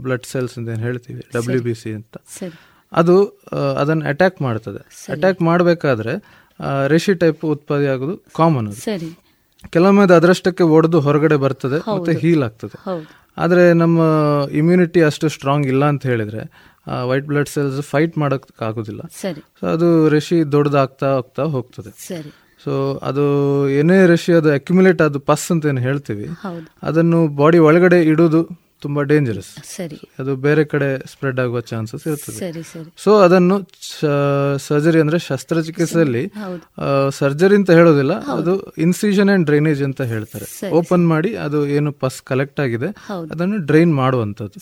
ಬ್ಲಡ್ 0.04 0.26
ಸೆಲ್ಸ್ 0.26 0.58
ಅಂತ 0.58 0.68
ಏನು 0.70 0.84
ಹೇಳ್ತೀವಿ? 0.88 1.22
ಡಬ್ಲ್ಯೂ 1.36 1.62
ಬಿ 1.62 1.74
ಸಿ 1.74 1.90
ಅಂತ. 1.94 2.18
ಅದು 2.92 3.16
ಅದನ್ನು 3.82 4.06
ಅಟ್ಯಾಕ್ 4.06 4.38
ಮಾಡ್ತದೆ. 4.42 4.82
ಅಟ್ಯಾಕ್ 5.14 5.42
ಮಾಡಬೇಕಾದ್ರೆ 5.42 6.14
ರೆಶಿ 6.88 7.14
ಟೈಪ್ 7.16 7.46
ಉತ್ಪತ್ತಿ 7.46 7.88
ಆಗೋದು 7.94 8.18
ಕಾಮನ್ 8.36 8.68
ಅದು 8.68 8.80
ಕೆಲವೊಮ್ಮೆ 9.74 10.04
ಅದು 10.04 10.14
ಅದರಷ್ಟಕ್ಕೆ 10.14 10.66
ಒಡೆದು 10.78 11.00
ಹೊರಗಡೆ 11.08 11.38
ಬರ್ತದೆ 11.46 11.80
ಮತ್ತೆ 11.98 12.14
ಹೀಲ್ 12.24 12.44
ಆಗ್ತದೆ. 12.44 12.78
ಆದರೆ 13.44 13.64
ನಮ್ಮ 13.74 14.00
ಇಮ್ಯುನಿಟಿ 14.60 15.02
ಅಷ್ಟು 15.02 15.30
ಸ್ಟ್ರಾಂಗ್ 15.36 15.68
ಇಲ್ಲ 15.68 15.84
ಅಂತ 15.94 16.04
ಹೇಳಿದ್ರೆ 16.12 16.44
ವೈಟ್ 17.10 17.26
ಬ್ಲಡ್ 17.26 17.50
ಸೆಲ್ಸ್ 17.50 17.80
ಫೈಟ್ 17.92 18.14
ಮಾಡೋಕ್ಕಾಗೋದಿಲ್ಲ. 18.18 19.02
ಸೊ 19.60 19.64
ಅದು 19.76 19.88
ರಶಿ 20.10 20.38
ದೊಡ್ಡದಾಗ್ತಾ 20.52 21.10
ಹೋಗ್ತಾ 21.16 21.44
ಹೋಗ್ತದೆ. 21.56 21.92
ಸೊ 22.64 22.74
ಅದು 23.10 23.24
ಏನೇ 23.80 23.98
ಅದು 24.40 24.52
ಅಕ್ಯುಮುಲೇಟ್ 24.54 25.02
ಅದು 25.08 25.20
ಪಸ್ 25.32 25.46
ಅಂತ 25.56 25.66
ಏನು 25.74 25.82
ಹೇಳ್ತೀವಿ. 25.82 26.28
ಅದನ್ನು 26.84 27.20
ಬಾಡಿ 27.42 27.60
ಒಳಗಡೆ 27.70 28.00
ಇಡುವುದು 28.04 28.42
ತುಂಬಾ 28.82 29.02
ಡೇಂಜರಸ್ 29.12 29.50
ಸರಿ. 29.76 29.98
ಅದು 30.22 30.32
ಬೇರೆ 30.46 30.64
ಕಡೆ 30.72 30.90
ಸ್ಪ್ರೆಡ್ 31.12 31.40
ಆಗುವ 31.44 31.60
ಚಾನ್ಸಸ್ 31.72 32.04
ಇರ್ತದೆ. 32.12 32.62
ಸೊ 33.04 33.12
ಅದನ್ನು 33.26 33.56
ಸರ್ಜರಿ 34.68 35.00
ಅಂದ್ರೆ 35.04 35.20
ಶಸ್ತ್ರಚಿಕಿತ್ಸೆಯಲ್ಲಿ 35.28 36.24
ಸರ್ಜರಿ 37.20 37.56
ಅಂತ 37.60 37.72
ಹೇಳೋದಿಲ್ಲ 37.80 38.16
ಅದು 38.36 38.54
ಇನ್ಸಿಷನ್ 38.86 39.32
ಅಂಡ್ 39.36 39.46
ಡ್ರೈನೇಜ್ 39.50 39.82
ಅಂತ 39.88 40.02
ಹೇಳ್ತಾರೆ. 40.14 40.48
ಓಪನ್ 40.80 41.06
ಮಾಡಿ 41.14 41.32
ಅದು 41.46 41.62
ಏನು 41.78 41.92
ಪಸ್ 42.04 42.20
ಕಲೆಕ್ಟ್ 42.32 42.62
ಆಗಿದೆ. 42.66 42.90
ಅದನ್ನು 43.34 43.60
ಡ್ರೈನ್ 43.72 43.94
ಮಾಡುವಂತದ್ದು 44.02 44.60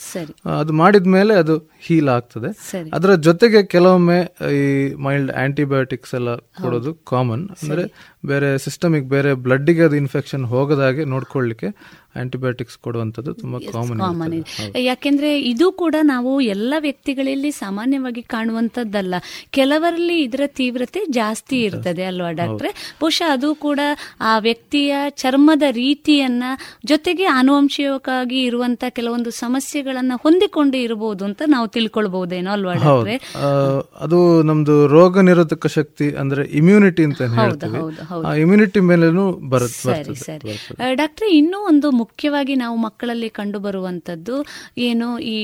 ಅದು 0.59 0.74
ಮಾಡಿದ 0.84 1.09
ಮೇಲೆ 1.18 1.36
ಅದು 1.43 1.57
ಹೀಲ್ 1.88 2.11
ಆಗ್ತದೆ. 2.18 2.51
ಅದರ 2.99 3.13
ಜೊತೆಗೆ 3.28 3.61
ಕೆಲವೊಮ್ಮೆ 3.76 4.20
ಈ 4.59 4.63
ಮೈಲ್ಡ್ 5.07 5.34
ಆಂಟಿಬಯೋಟಿಕ್ಸ್ 5.45 6.16
ಎಲ್ಲ 6.20 6.32
ಕೊಡೋದು 6.63 6.93
ಕಾಮನ್ 7.13 7.45
ಅಂದ್ರೆ 7.61 7.86
ಬೇರೆ 8.32 8.47
ಸಿಸ್ಟಮಿಗೆ 8.66 9.07
ಬೇರೆ 9.16 9.32
ಬ್ಲಡ್ಗೆ 9.45 9.84
ಅದು 9.88 9.95
ಇನ್ಫೆಕ್ಷನ್ 10.03 10.45
ಹೋಗದಾಗೆ 10.53 11.03
ನೋಡ್ಕೊಳ್ಳಿಕ್ಕೆ 11.13 11.70
ಆಂಟಿಬಯೋಟಿಕ್ಸ್ 12.22 12.78
ಕೊಡುವಂಥದ್ದು 12.86 13.32
ತುಂಬಾ 13.41 13.59
ಕಾಮನ್ 13.74 14.01
ಇದೆ 14.39 14.84
ಯಾಕೆಂದ್ರೆ 14.84 15.30
ಇದು 15.41 15.72
ಕೂಡ 15.72 15.95
ನಾವು 16.03 16.41
ಎಲ್ಲ 16.41 16.74
ವ್ಯಕ್ತಿಗಳಲ್ಲಿ 16.80 17.51
ಸಾಮಾನ್ಯವಾಗಿ 17.51 18.22
ಕಾಣುವಂತದ್ದಲ್ಲ. 18.22 19.16
ಕೆಲವರಲ್ಲಿ 19.49 20.18
ಇದರ 20.24 20.43
ತೀವ್ರತೆ 20.45 21.01
ಜಾಸ್ತಿ 21.10 21.58
ಇರ್ತದೆ 21.62 22.03
ಅಲ್ವಾ 22.03 22.32
ಡಾಕ್ಟ್ರೆ? 22.32 22.72
ಬಹುಶಃ 23.01 23.32
ಅದು 23.32 23.49
ಕೂಡ 23.56 23.80
ಆ 24.22 24.34
ವ್ಯಕ್ತಿಯ 24.39 24.95
ಚರ್ಮದ 25.10 25.64
ರೀತಿಯನ್ನ 25.72 26.43
ಜೊತೆಗೆ 26.86 27.26
ಆನುವಂಶಿಕವಾಗಿ 27.26 28.39
ಇರುವಂತ 28.43 28.84
ಕೆಲವೊಂದು 28.89 29.32
ಸಮಸ್ಯೆಗಳನ್ನ 29.32 30.14
ಹೊಂದಿಕೊಂಡು 30.24 30.78
ಇರಬಹುದು 30.78 31.26
ಅಂತ 31.26 31.41
ನಾವು 31.47 31.68
ತಿಳ್ಕೊಳ್ಬಹುದೇನೋ 31.68 32.51
ಅಲ್ವಾ 32.51 32.74
ಡಾಕ್ಟ್ರೆ? 32.74 33.18
ಅದು 33.99 34.20
ನಮ್ದು 34.43 34.88
ರೋಗ 34.88 35.20
ನಿರೋಧಕ 35.20 35.68
ಶಕ್ತಿ 35.68 36.08
ಅಂದ್ರೆ 36.16 36.43
ಇಮ್ಯುನಿಟಿ 36.43 37.03
ಅಂತ 37.03 37.22
ಹೇಳ್ತೀವಿ. 37.22 38.41
ಇಮ್ಯುನಿಟಿ 38.41 38.80
ಮೇಲೇನು 38.80 39.26
ಬರುತ್ತೆ 39.49 39.84
ಸರಿ 39.84 40.16
ಸರಿ. 40.16 40.51
ಡಾಕ್ಟ್ರೆ 40.93 41.30
ಇನ್ನೂ 41.36 41.58
ಒಂದು 41.68 41.88
ಮುಖ್ಯವಾಗಿ 41.91 42.56
ನಾವು 42.56 42.76
ಮಕ್ಕಳಲ್ಲಿ 42.78 43.30
ಕಂಡು 43.30 43.60
ಬರುವಂತದ್ದು 43.96 44.36
ಏನು 44.88 45.08
ಈ 45.36 45.38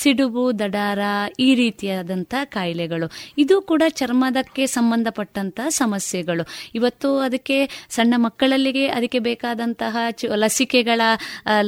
ಸಿಡುಬು, 0.00 0.44
ದಡಾರ 0.60 1.00
ಈ 1.46 1.48
ರೀತಿಯಾದಂಥ 1.62 2.34
ಕಾಯಿಲೆಗಳು. 2.56 3.06
ಇದು 3.42 3.56
ಕೂಡ 3.70 3.82
ಚರ್ಮದಕ್ಕೆ 4.00 4.64
ಸಂಬಂಧಪಟ್ಟಂತ 4.76 5.60
ಸಮಸ್ಯೆಗಳು. 5.80 6.44
ಇವತ್ತು 6.78 7.08
ಅದಕ್ಕೆ 7.26 7.58
ಸಣ್ಣ 7.96 8.12
ಮಕ್ಕಳಲ್ಲಿಗೆ 8.26 8.84
ಅದಕ್ಕೆ 8.96 9.20
ಬೇಕಾದಂತಹ 9.28 9.96
ಲಸಿಕೆಗಳ 10.42 11.00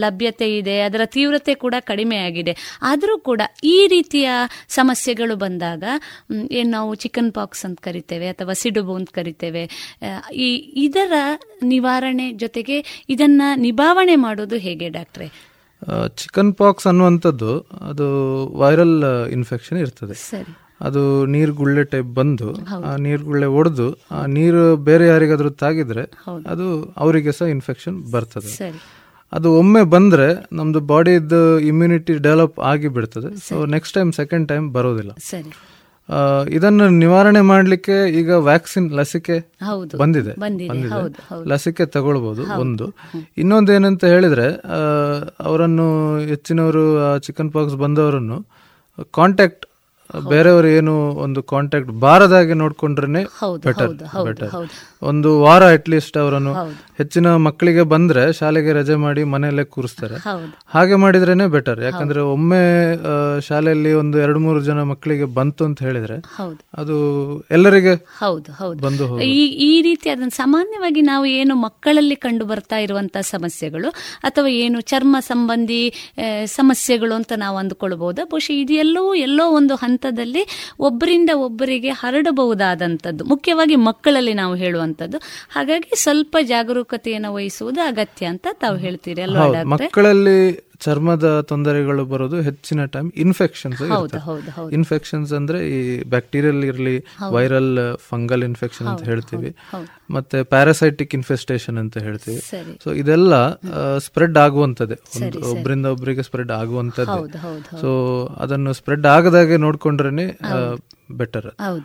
ಲಭ್ಯತೆ 0.04 0.48
ಇದೆ, 0.60 0.76
ಅದರ 0.88 1.02
ತೀವ್ರತೆ 1.16 1.54
ಕೂಡ 1.64 1.74
ಕಡಿಮೆ 1.90 2.18
ಆಗಿದೆ. 2.28 2.54
ಆದರೂ 2.90 3.16
ಕೂಡ 3.28 3.40
ಈ 3.74 3.78
ರೀತಿಯ 3.94 4.28
ಸಮಸ್ಯೆಗಳು 4.78 5.36
ಬಂದಾಗ 5.44 5.84
ಏನು 6.58 6.70
ನಾವು 6.76 6.90
ಚಿಕನ್ 7.04 7.32
ಪಾಕ್ಸ್ 7.38 7.64
ಅಂತ 7.68 7.78
ಕರಿತೇವೆ 7.88 8.28
ಅಥವಾ 8.34 8.54
ಸಿಡುಬು 8.62 8.94
ಅಂತ 9.00 9.10
ಕರಿತೇವೆ 9.20 9.64
ಈ 10.46 10.50
ಇದರ 10.86 11.14
ನಿವಾರಣೆ 11.74 12.26
ಜೊತೆಗೆ 12.44 12.78
ಇದನ್ನ 13.14 13.42
ನಿಭಾವಣೆ 13.66 14.16
ಮಾಡೋದು 14.26 14.56
ಹೇಗೆ 14.66 14.88
ಡಾಕ್ಟ್ರೆ? 14.96 15.28
ಚಿಕನ್ 16.20 16.54
ಪಾಕ್ಸ್ 16.54 16.86
ಅನ್ನುವಂಥದ್ದು 16.86 17.52
ಅದು 17.88 18.06
ವೈರಲ್ 18.58 18.96
ಇನ್ಫೆಕ್ಷನ್ 19.30 19.78
ಇರ್ತದೆ. 19.78 20.14
ಅದು 20.22 20.52
ಅದು 20.80 21.26
ನೀರ್ಗುಳ್ಳೆ 21.26 21.84
ಟೈಪ್ 21.84 22.06
ಬಂದು 22.06 22.48
ಆ 22.90 22.96
ನೀರು 22.96 23.24
ಗುಳ್ಳೆ 23.24 23.46
ಒಡೆದು 23.46 23.98
ಆ 24.12 24.26
ನೀರು 24.26 24.76
ಬೇರೆ 24.76 25.06
ಯಾರಿಗಾದ್ರೂ 25.06 25.50
ತಾಗಿದ್ರೆ 25.50 26.04
ಅದು 26.46 26.66
ಅವರಿಗೆ 26.96 27.32
ಸಹ 27.32 27.46
ಇನ್ಫೆಕ್ಷನ್ 27.46 27.96
ಬರ್ತದೆ. 28.12 28.50
ಅದು 29.32 29.58
ಒಮ್ಮೆ 29.58 29.82
ಬಂದ್ರೆ 29.82 30.26
ನಮ್ದು 30.52 30.80
ಬಾಡಿದು 30.80 31.58
ಇಮ್ಯುನಿಟಿ 31.58 32.14
ಡೆವಲಪ್ 32.14 32.58
ಆಗಿ 32.60 32.88
ಬಿಡ್ತದೆ 32.88 33.30
so 33.48 33.66
next 33.66 33.94
time 33.94 34.12
second 34.12 34.48
time 34.48 34.66
ಬರೋದಿಲ್ಲ. 34.72 35.12
ಇದನ್ನು 36.50 36.88
ನಿವಾರಣೆ 36.88 37.40
ಮಾಡಲಿಕ್ಕೆ 37.40 38.10
ಈಗ 38.10 38.30
ವ್ಯಾಕ್ಸಿನ್ 38.30 38.92
ಲಸಿಕೆ 38.92 39.52
ಬಂದಿದೆ. 39.96 40.32
ಲಸಿಕೆ 41.44 41.86
ತಗೊಳ್ಬಹುದು 41.86 42.60
ಒಂದು. 42.60 42.94
ಇನ್ನೊಂದು 43.36 43.72
ಏನಂತ 43.72 44.04
ಹೇಳಿದ್ರೆ 44.04 44.62
ಅವರನ್ನು 45.40 46.18
ಹೆಚ್ಚಿನವರು 46.18 47.18
ಚಿಕನ್ 47.18 47.52
ಪಾಕ್ಸ್ 47.52 47.76
ಬಂದವರನ್ನು 47.76 48.46
ಕಾಂಟ್ಯಾಕ್ಟ್ 49.10 49.63
ಬೇರೆಯವರು 50.30 50.68
ಏನು 50.78 50.92
ಒಂದು 51.24 51.40
ಕಾಂಟ್ಯಾಕ್ಟ್ 51.52 51.92
ಬಾರದಾಗೆ 52.04 52.54
ನೋಡ್ಕೊಂಡ್ರೆ 52.62 53.22
ಬೆಟರ್ 53.66 53.92
ಬೆಟರ್. 54.26 54.50
ಒಂದು 55.10 55.30
ವಾರ 55.44 55.62
ಅಟ್ಲೀಸ್ಟ್ 55.76 56.16
ಅವರನ್ನು 56.22 56.52
ಹೆಚ್ಚಿನ 56.98 57.28
ಮಕ್ಕಳಿಗೆ 57.46 57.82
ಬಂದ್ರೆ 57.92 58.22
ಶಾಲೆಗೆ 58.38 58.72
ರಜೆ 58.78 58.96
ಮಾಡಿ 59.04 59.22
ಮನೆಯಲ್ಲೇ 59.32 59.64
ಕೂರಿಸ್ತಾರೆ. 59.74 60.16
ಹಾಗೆ 60.74 60.96
ಮಾಡಿದ್ರೇನೆ 61.04 61.46
ಬೆಟರ್ 61.54 61.80
ಯಾಕಂದ್ರೆ 61.82 62.20
ಒಮ್ಮೆ 62.34 62.60
ಶಾಲೆಯಲ್ಲಿ 63.48 63.92
ಒಂದು 64.02 64.18
ಎರಡು 64.24 64.38
ಮೂರು 64.38 64.60
ಜನ 64.68 64.82
ಮಕ್ಕಳಿಗೆ 64.92 65.26
ಬಂತು 65.38 65.64
ಅಂತ 65.68 65.82
ಹೇಳಿದ್ರೆ 65.88 66.16
ಅದು 66.82 66.96
ಎಲ್ಲರಿಗೆ 67.50 67.94
ಹೌದು 68.22 68.52
ಹೌದು. 68.60 68.78
ಬಂದು 68.86 69.08
ಈ 69.70 69.72
ರೀತಿ 69.88 70.06
ಅದನ್ನು 70.14 70.36
ಸಾಮಾನ್ಯವಾಗಿ 70.42 71.02
ನಾವು 71.10 71.26
ಏನು 71.40 71.56
ಮಕ್ಕಳಲ್ಲಿ 71.66 72.18
ಕಂಡು 72.26 72.46
ಬರ್ತಾ 72.52 72.80
ಇರುವಂತಹ 72.86 73.24
ಸಮಸ್ಯೆಗಳು 73.34 73.90
ಅಥವಾ 74.30 74.48
ಏನು 74.64 74.80
ಚರ್ಮ 74.92 75.16
ಸಂಬಂಧಿ 75.30 75.82
ಸಮಸ್ಯೆಗಳು 76.56 77.14
ಅಂತ 77.14 77.32
ನಾವು 77.44 77.56
ಅಂದ್ಕೊಳ್ಬಹುದು. 77.56 78.20
ಬಹುಶಃ 78.32 78.56
ಇದು 78.62 78.74
ಎಲ್ಲೋ 78.84 79.04
ಎಲ್ಲೋ 79.26 79.44
ಒಂದು 79.58 79.74
ಹಂತದಲ್ಲಿ 79.94 80.44
ಒಬ್ಬರಿಂದ 80.80 81.30
ಒಬ್ಬರಿಗೆ 81.36 81.90
ಹರಡಬಹುದಾದಂಥದ್ದು. 81.90 83.24
ಮುಖ್ಯವಾಗಿ 83.24 83.76
ಮಕ್ಕಳಲ್ಲಿ 83.76 84.34
ನಾವು 84.34 84.54
ಹೇಳುವಂಥದ್ದು. 84.54 85.18
ಹಾಗಾಗಿ 85.54 85.90
ಸ್ವಲ್ಪ 86.02 86.36
ಜಾಗರೂಕತೆಯನ್ನು 86.42 87.34
ವಹಿಸುವುದು 87.34 87.80
ಅಗತ್ಯ 87.80 88.26
ಅಂತ 88.26 88.46
ತಾವು 88.52 88.76
ಹೇಳ್ತೀರಿ 88.76 89.22
ಅಲ್ವಾ 89.22 89.62
ಮಕ್ಕಳಲ್ಲಿ 89.64 90.38
ಚರ್ಮದ 90.84 91.26
ತೊಂದರೆಗಳು 91.40 92.02
ಬರೋದು 92.04 92.36
ಹೆಚ್ಚಿನ 92.40 92.84
ಟೈಮ್ 92.94 93.08
ಇನ್ಫೆಕ್ಷನ್ಸ್ 93.16 93.82
ಇನ್ಫೆಕ್ಷನ್ಸ್ 94.72 95.32
ಅಂದ್ರೆ 95.32 95.58
ಈ 95.70 95.80
ಬ್ಯಾಕ್ಟೀರಿಯಲ್ 96.04 96.60
ಇರಲಿ 96.70 96.96
ವೈರಲ್ 97.30 97.72
ಫಂಗಲ್ 98.10 98.42
ಇನ್ಫೆಕ್ಷನ್ 98.42 98.88
ಅಂತ 98.92 99.04
ಹೇಳ್ತೀವಿ. 99.10 99.50
ಮತ್ತೆ 100.10 100.38
ಪ್ಯಾರಾಸೈಟಿಕ್ 100.54 101.14
ಇನ್ಫೆಸ್ಟೇಷನ್ 101.14 101.78
ಅಂತ 101.78 101.98
ಹೇಳ್ತೀವಿ. 101.98 102.40
ಸೊ 102.84 102.90
ಇದೆಲ್ಲ 103.02 103.34
ಸ್ಪ್ರೆಡ್ 103.98 104.38
ಆಗುವಂತದ್ದೇ 104.38 104.98
ಒಂದು 105.16 105.38
ಒಬ್ಬರಿಂದ 105.52 105.86
ಒಬ್ಬರಿಗೆ 105.86 106.22
ಸ್ಪ್ರೆಡ್ 106.22 106.52
ಆಗುವಂತದ್ದು 106.60 107.20
ಸೊ 107.80 107.90
ಅದನ್ನು 108.40 108.72
ಸ್ಪ್ರೆಡ್ 108.72 109.06
ಆಗದಾಗೆ 109.16 109.56
ನೋಡ್ಕೊಂಡ್ರೇನೆ 109.66 110.26
ಬೆಟರ್ 111.10 111.46
ಹೌದು. 111.60 111.84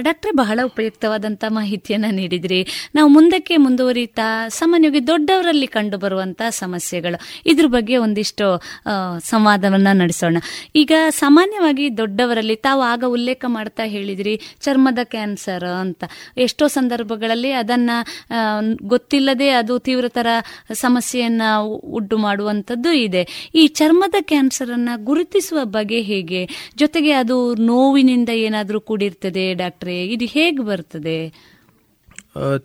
ಡಾಕ್ಟ್ರೆ, 0.00 0.32
ಬಹಳ 0.36 0.60
ಉಪಯುಕ್ತವಾದಂಥ 0.64 1.44
ಮಾಹಿತಿಯನ್ನ 1.48 2.08
ನೀಡಿದ್ರಿ. 2.10 2.60
ನಾವು 2.94 3.08
ಮುಂದಕ್ಕೆ 3.08 3.56
ಮುಂದುವರಿತಾ, 3.56 4.26
ಸಾಮಾನ್ಯವಾಗಿ 4.48 5.06
ದೊಡ್ಡವರಲ್ಲಿ 5.06 5.66
ಕಂಡು 5.66 5.98
ಬರುವಂತಹ 5.98 6.48
ಸಮಸ್ಯೆಗಳು. 6.50 7.18
ಇದ್ರ 7.46 7.66
ಬಗ್ಗೆ 7.66 7.96
ಒಂದಿಷ್ಟು 7.96 8.46
ಸಂವಾದವನ್ನ 9.24 9.88
ನಡೆಸೋಣ. 9.92 10.36
ಈಗ 10.74 10.92
ಸಾಮಾನ್ಯವಾಗಿ 11.10 11.96
ದೊಡ್ಡವರಲ್ಲಿ 11.96 12.56
ತಾವು 12.56 12.82
ಆಗ 12.82 13.04
ಉಲ್ಲೇಖ 13.06 13.44
ಮಾಡ್ತಾ 13.48 13.84
ಹೇಳಿದ್ರಿ, 13.84 14.34
ಚರ್ಮದ 14.60 14.98
ಕ್ಯಾನ್ಸರ್ 15.04 15.64
ಅಂತ. 15.64 16.04
ಎಷ್ಟೋ 16.36 16.66
ಸಂದರ್ಭಗಳಲ್ಲಿ 16.66 17.52
ಅದನ್ನ 17.52 17.90
ಗೊತ್ತಿಲ್ಲದೆ 18.82 19.48
ಅದು 19.50 19.78
ತೀವ್ರತರ 19.78 20.26
ಸಮಸ್ಯೆಯನ್ನ 20.72 21.42
ಉಡ್ಡು 21.98 22.18
ಮಾಡುವಂಥದ್ದು 22.18 22.92
ಇದೆ. 22.92 23.50
ಈ 23.54 23.66
ಚರ್ಮದ 23.66 24.14
ಕ್ಯಾನ್ಸರ್ 24.20 24.70
ಅನ್ನ 24.70 24.90
ಗುರುತಿಸುವ 24.96 25.58
ಬಗೆ 25.64 26.00
ಹೇಗೆ? 26.02 26.42
ಜೊತೆಗೆ 26.76 27.12
ಅದು 27.12 27.54
ನೋವಿನಿಂದ 27.54 28.28
ಕೂಡಿರ್ತದೆ 28.80 29.54
ಡಾಕ್ಟ್ರೆ? 29.54 30.06
ಇದು 30.06 30.24
ಹೇಗೆ 30.24 30.62
ಬರ್ತದೆ? 30.62 31.32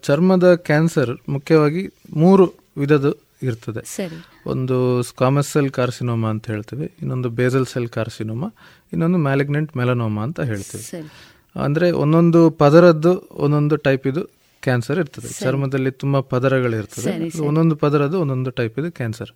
ಚರ್ಮದ 0.01 0.55
ಕ್ಯಾನ್ಸರ್ 0.55 1.11
ಮುಖ್ಯವಾಗಿ 1.29 1.93
ಮೂರು 2.15 2.53
ವಿಧದ 2.77 3.13
ಇರ್ತದೆ. 3.43 3.85
ಸರಿ. 3.85 4.25
ಒಂದು 4.45 5.03
ಸ್ಕಾಮಸ್ 5.03 5.51
ಸೆಲ್ 5.51 5.69
ಕಾರ್ಸಿನೋಮಾ 5.69 6.29
ಅಂತ 6.29 6.47
ಹೇಳ್ತೇವೆ 6.47 6.91
ಇನ್ನೊಂದು 7.01 7.29
ಬೇಸಲ್ 7.29 7.65
ಸೆಲ್ 7.65 7.87
ಕಾರ್ಸಿನೋಮಾ 7.87 8.47
ಇನ್ನೊಂದು 8.93 9.17
ಮ್ಯಾಲಿಗ್ನೆಂಟ್ 9.17 9.77
ಮೆಲನೋಮಾ 9.77 10.23
ಅಂತ 10.23 10.39
ಹೇಳ್ತೇವೆ. 10.39 11.11
ಅಂದರೆ 11.55 11.91
ಒಂದೊಂದು 11.91 12.49
ಪದರದ್ದು 12.49 13.29
ಒಂದೊಂದು 13.31 13.75
ಟೈಪ್ 13.75 14.07
ಇದು 14.07 14.23
ಕ್ಯಾನ್ಸರ್ 14.61 14.99
ಇರ್ತದೆ. 14.99 15.27
ಚರ್ಮದಲ್ಲಿ 15.27 15.91
ತುಂಬಾ 15.91 16.19
ಪದರಗಳಿರ್ತದೆ. 16.19 17.39
ಒಂದೊಂದು 17.39 17.75
ಪದರದ್ದು 17.75 18.19
ಒಂದೊಂದು 18.19 18.51
ಟೈಪ್ 18.51 18.79
ಇದು 18.79 18.91
ಕ್ಯಾನ್ಸರ್ 18.91 19.31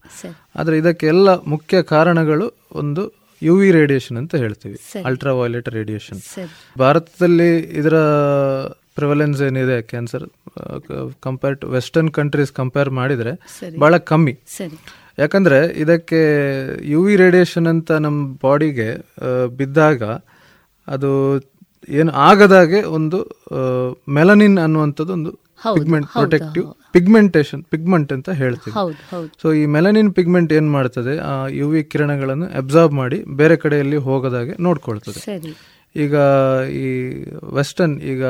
ಆದ್ರೆ 0.56 0.78
ಇದಕ್ಕೆಲ್ಲ 0.78 1.30
ಮುಖ್ಯ 1.44 1.82
ಕಾರಣಗಳು 1.84 2.54
ಒಂದು 2.72 3.17
ಯು 3.42 3.56
ವಿ 3.56 3.72
ರೇಡಿಯೇಷನ್ 3.72 4.18
ಅಂತ 4.18 4.36
ಹೇಳ್ತೀವಿ. 4.36 4.78
ಅಲ್ಟ್ರಾ 5.06 5.34
ವೈಲೆಟ್ 5.34 5.70
ರೇಡಿಯೇಷನ್ 5.70 6.50
ಭಾರತದಲ್ಲಿ 6.80 7.58
ಇದರ 7.58 7.98
ಪ್ರಿವಲೆನ್ಸ್ 8.96 9.42
ಏನಿದೆ 9.42 9.82
cancer 9.82 10.24
compare 11.20 11.62
to 11.62 11.70
western 11.70 12.12
countries 12.12 12.52
compare 12.52 12.90
ಮಾಡಿದ್ರೆ. 12.90 13.32
ಬಹಳ 13.80 13.98
ಕಮ್ಮಿ. 13.98 14.40
ಯಾಕಂದ್ರೆ 15.20 15.66
ಇದಕ್ಕೆ 15.66 16.20
ಯು 16.90 17.04
ವಿ 17.04 17.16
ರೇಡಿಯೇಷನ್ 17.16 17.68
ಅಂತ 17.68 17.92
ನಮ್ಮ 17.92 18.38
ಬಾಡಿಗೆ 18.44 18.98
ಬಿದ್ದಾಗ 19.58 20.04
ಅದು 20.88 21.40
ಏನು 21.90 22.12
ಆಗದಾಗೆ 22.12 22.84
ಒಂದು 22.84 23.20
ಮೆಲನಿನ್ 24.10 24.58
ಅನ್ನುವಂಥದ್ದು 24.60 25.14
ಒಂದು 25.14 25.47
ಪಿಗ್ಮೆಂಟ್ 25.74 26.08
ಪ್ರೊಟೆಕ್ಟಿವ್ 26.08 26.66
ಪಿಗ್ಮೆಂಟೇಷನ್ 26.92 27.64
ಪಿಗ್ಮೆಂಟ್ 27.64 28.14
ಅಂತ 28.14 28.30
ಹೇಳ್ತೀವಿ. 28.30 28.74
ಸೊ 29.42 29.54
ಈ 29.54 29.66
ಮೆಲನಿನ್ 29.66 30.14
ಪಿಗ್ಮೆಂಟ್ 30.14 30.54
ಏನ್ 30.54 30.72
ಮಾಡ್ತದೆ 30.72 31.18
ಆ 31.18 31.48
ಯು 31.48 31.70
ವಿ 31.70 31.84
ಕಿರಣಗಳನ್ನು 31.84 32.46
ಅಬ್ಸಾರ್ಬ್ 32.46 32.94
ಮಾಡಿ 32.94 33.24
ಬೇರೆ 33.24 33.56
ಕಡೆಯಲ್ಲಿ 33.56 33.98
ಹೋಗದಾಗೆ 33.98 34.56
ನೋಡ್ಕೊಳ್ತದೆ. 34.60 35.22
ಈಗ 35.96 36.16
ಈ 36.70 36.88
ವೆಸ್ಟರ್ನ್ 37.54 38.02
ಈಗ 38.02 38.24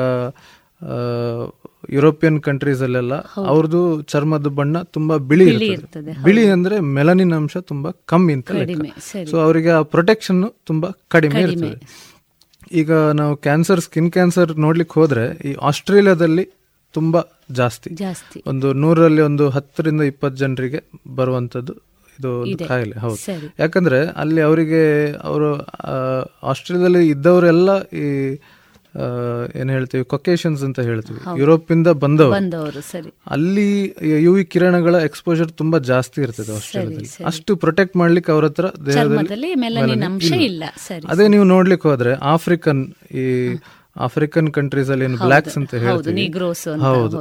ಯುರೋಪಿಯನ್ 1.90 2.40
ಕಂಟ್ರೀಸ್ 2.40 2.82
ಅಲ್ಲೆಲ್ಲ 2.82 3.14
ಅವ್ರದ್ದು 3.36 4.02
ಚರ್ಮದ 4.02 4.46
ಬಣ್ಣ 4.46 4.82
ತುಂಬಾ 4.82 5.16
ಬಿಳಿ 5.16 5.44
ಬಿಳಿ 5.44 5.66
ಇರ್ತದೆ. 5.66 6.22
ಬಿಳಿ 6.22 6.46
ಅಂದ್ರೆ 6.48 6.80
ಮೆಲನಿನ್ 6.80 7.32
ಅಂಶ 7.32 7.56
ತುಂಬಾ 7.56 7.90
ಕಮ್ಮಿ 8.06 8.32
ಅಂತ. 8.32 8.50
ಸೊ 9.30 9.38
ಅವರಿಗೆ 9.38 9.70
ಆ 9.70 9.82
ಪ್ರೊಟೆಕ್ಷನ್ 9.82 10.44
ತುಂಬಾ 10.66 10.88
ಕಡಿಮೆ 11.08 11.42
ಕಡಿಮೆ. 11.42 11.68
ಇರ್ತದೆ. 11.68 11.88
ಈಗ 12.72 12.92
ನಾವು 12.92 13.36
ಕ್ಯಾನ್ಸರ್ 13.36 13.80
ಸ್ಕಿನ್ 13.80 14.12
ಕ್ಯಾನ್ಸರ್ 14.12 14.58
ನೋಡ್ಲಿಕ್ಕೆ 14.58 15.00
ಹೋದ್ರೆ 15.00 15.48
ಈ 15.48 15.54
ಆಸ್ಟ್ರೇಲಿಯಾದಲ್ಲಿ 15.62 16.44
ತುಂಬಾ 16.94 17.20
ಜಾಸ್ತಿ. 17.52 17.88
ಜಾಸ್ತಿ. 17.94 18.38
ಒಂದು 18.46 18.72
ನೂರರಲ್ಲಿ 18.72 19.22
ಒಂದು 19.22 19.48
ಹತ್ತರಿಂದ 19.48 20.02
ಇಪ್ಪತ್ತು 20.02 20.38
ಜನರಿಗೆ 20.38 20.80
ಬರುವಂತದ್ದು 21.14 21.74
ಇದು 22.18 22.30
ಒಂದು 22.40 22.66
ಕಾಯಿಲೆ 22.68 22.96
ಹೌದು. 22.98 23.18
ಯಾಕಂದ್ರೆ 23.58 23.98
ಅಲ್ಲಿ 24.22 24.40
ಅವರಿಗೆ 24.40 24.82
ಅವರು 25.22 25.48
ಆಸ್ಟ್ರೇಲಿಯಾದಲ್ಲಿ 26.42 27.08
ಇದ್ದವರೆಲ್ಲ 27.08 27.70
ಈ 28.02 28.06
ಏನ್ 29.60 29.70
ಹೇಳ್ತೀವಿ 29.70 30.04
ಕೊಕೇಶನ್ಸ್ 30.04 30.62
ಅಂತ 30.64 30.80
ಹೇಳ್ತೀವಿ. 30.80 31.20
ಯುರೋಪಿಂದ 31.40 31.86
ಯುರೋಪ್ 31.86 32.04
ಇಂದ 32.04 32.22
ಬಂದವರು 32.32 32.80
ಅಲ್ಲಿ 33.30 33.66
ಯು 34.24 34.32
ವಿ 34.32 34.44
ಕಿರಣಗಳ 34.44 34.94
ಎಕ್ಸ್ಪೋಜರ್ 34.94 35.50
ತುಂಬಾ 35.52 35.78
ಜಾಸ್ತಿ 35.78 36.18
ಇರ್ತದೆ 36.20 36.50
ಆಸ್ಟ್ರೇಲಿಯಾದಲ್ಲಿ. 36.56 37.24
ಅಷ್ಟು 37.24 37.56
ಪ್ರೊಟೆಕ್ಟ್ 37.56 37.96
ಮಾಡ್ಲಿಕ್ಕೆ 37.96 38.32
ಅವ್ರ 38.32 38.44
ಹತ್ರ 38.44 38.66
ದೇಹದಲ್ಲಿ 38.86 39.52
ಅದೇ 41.08 41.28
ನೀವು 41.28 41.44
ನೋಡ್ಲಿಕ್ಕೆ 41.44 41.88
ಹೋದ್ರೆ 41.88 42.14
ಆಫ್ರಿಕನ್ 42.34 42.82
ಈ 43.14 43.26
ಆಫ್ರಿಕನ್ 43.98 44.52
ಕಂಟ್ರೀಸ್ 44.52 44.90
ಅಲ್ಲಿ 44.90 45.04
ಬ್ಲಾಕ್ಸ್ 45.24 45.56
ಅಂತ 45.58 45.74
ಹೇಳ್ತೀವಿ. 45.74 46.14
ಹೌದು. 46.82 47.16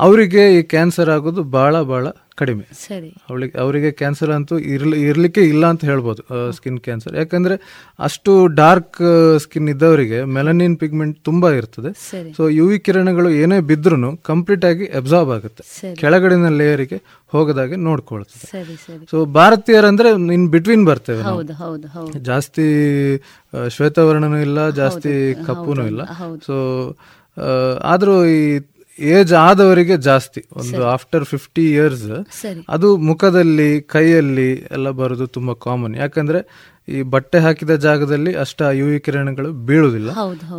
ಅವರಿಗೆ 0.00 0.58
ಈ 0.58 0.62
ಕ್ಯಾನ್ಸರ್ 0.62 1.10
ಆಗೋದು 1.10 1.42
ಬಹಳ 1.42 1.80
ಬಹಳ 1.80 2.06
ಕಡಿಮೆ. 2.40 2.64
ಸರಿ. 2.82 3.10
ಅವಳಿಗೆ 3.28 3.54
ಅವರಿಗೆ 3.62 3.90
ಕ್ಯಾನ್ಸರ್ 4.00 4.30
ಅಂತೂ 4.36 4.56
ಇರ್ಲಿ 4.74 4.98
ಇರಲಿಕ್ಕೆ 5.10 5.42
ಇಲ್ಲ 5.52 5.64
ಅಂತ 5.72 5.82
ಹೇಳ್ಬೋದು 5.90 6.22
ಸ್ಕಿನ್ 6.56 6.78
ಕ್ಯಾನ್ಸರ್ 6.86 7.14
ಯಾಕಂದ್ರೆ 7.20 7.56
ಅಷ್ಟು 8.08 8.32
ಡಾರ್ಕ್ 8.60 9.00
ಸ್ಕಿನ್ 9.44 9.68
ಇದ್ದವರಿಗೆ 9.74 10.18
ಮೆಲನಿನ್ 10.36 10.76
ಪಿಗ್ಮೆಂಟ್ 10.82 11.16
ತುಂಬಾ 11.28 11.50
ಇರ್ತದೆ. 11.60 11.92
ಸೊ 12.38 12.42
ಯು 12.58 12.66
ವಿ 12.70 12.78
ಕಿರಣಗಳು 12.88 13.30
ಏನೇ 13.42 13.58
ಬಿದ್ರೂ 13.70 14.10
ಕಂಪ್ಲೀಟ್ 14.30 14.66
ಆಗಿ 14.70 14.86
ಅಬ್ಸಾರ್ಬ್ 15.00 15.32
ಆಗುತ್ತೆ. 15.36 15.64
ಕೆಳಗಡೆನ 16.02 16.50
ಲೇಯರಿಗೆ 16.60 17.00
ಹೋಗದಾಗೆ 17.34 17.76
ನೋಡ್ಕೊಳ್ತದೆ. 17.88 18.46
ಸೊ 19.10 19.18
ಭಾರತೀಯರಂದ್ರೆ 19.38 20.10
ಇನ್ 20.38 20.46
ಬಿಟ್ವೀನ್ 20.56 20.84
ಬರ್ತೇವೆ 20.90 21.22
ಜಾಸ್ತಿ 22.32 22.66
ಶ್ವೇತವರ್ಣನೂ 23.76 24.38
ಇಲ್ಲ 24.48 24.68
ಜಾಸ್ತಿ 24.82 25.14
ಕಪ್ಪುನೂ 25.48 25.84
ಇಲ್ಲ. 25.92 26.02
ಸೊ 26.48 26.56
ಆದರೂ 27.92 28.14
ಈ 28.32 28.40
ಏಜ್ 28.98 29.32
ಆದವರಿಗೆ 29.32 29.96
ಜಾಸ್ತಿ. 29.96 30.44
ಒಂದು 30.52 30.86
ಆಫ್ಟರ್ 30.86 31.24
ಫಿಫ್ಟಿ 31.24 31.70
ಇಯರ್ಸ್ 31.70 32.10
ಅದು 32.68 32.96
ಮುಖದಲ್ಲಿ 32.96 33.82
ಕೈಯಲ್ಲಿ 33.82 34.52
ಎಲ್ಲ 34.52 34.90
ಬರೋದು 34.90 35.26
ತುಂಬಾ 35.26 35.54
ಕಾಮನ್ 35.54 35.96
ಯಾಕಂದ್ರೆ 35.96 36.71
ಈ 36.88 37.02
ಬಟ್ಟೆ 37.02 37.38
ಹಾಕಿದ 37.38 37.72
ಜಾಗದಲ್ಲಿ 37.84 38.32
ಅಷ್ಟ 38.34 38.62
ಯು 38.78 38.86
ವಿ 38.86 39.00
ಕಿರಣಗಳು 39.00 39.52
ಬೀಳುವುದಿಲ್ಲ. 39.66 40.10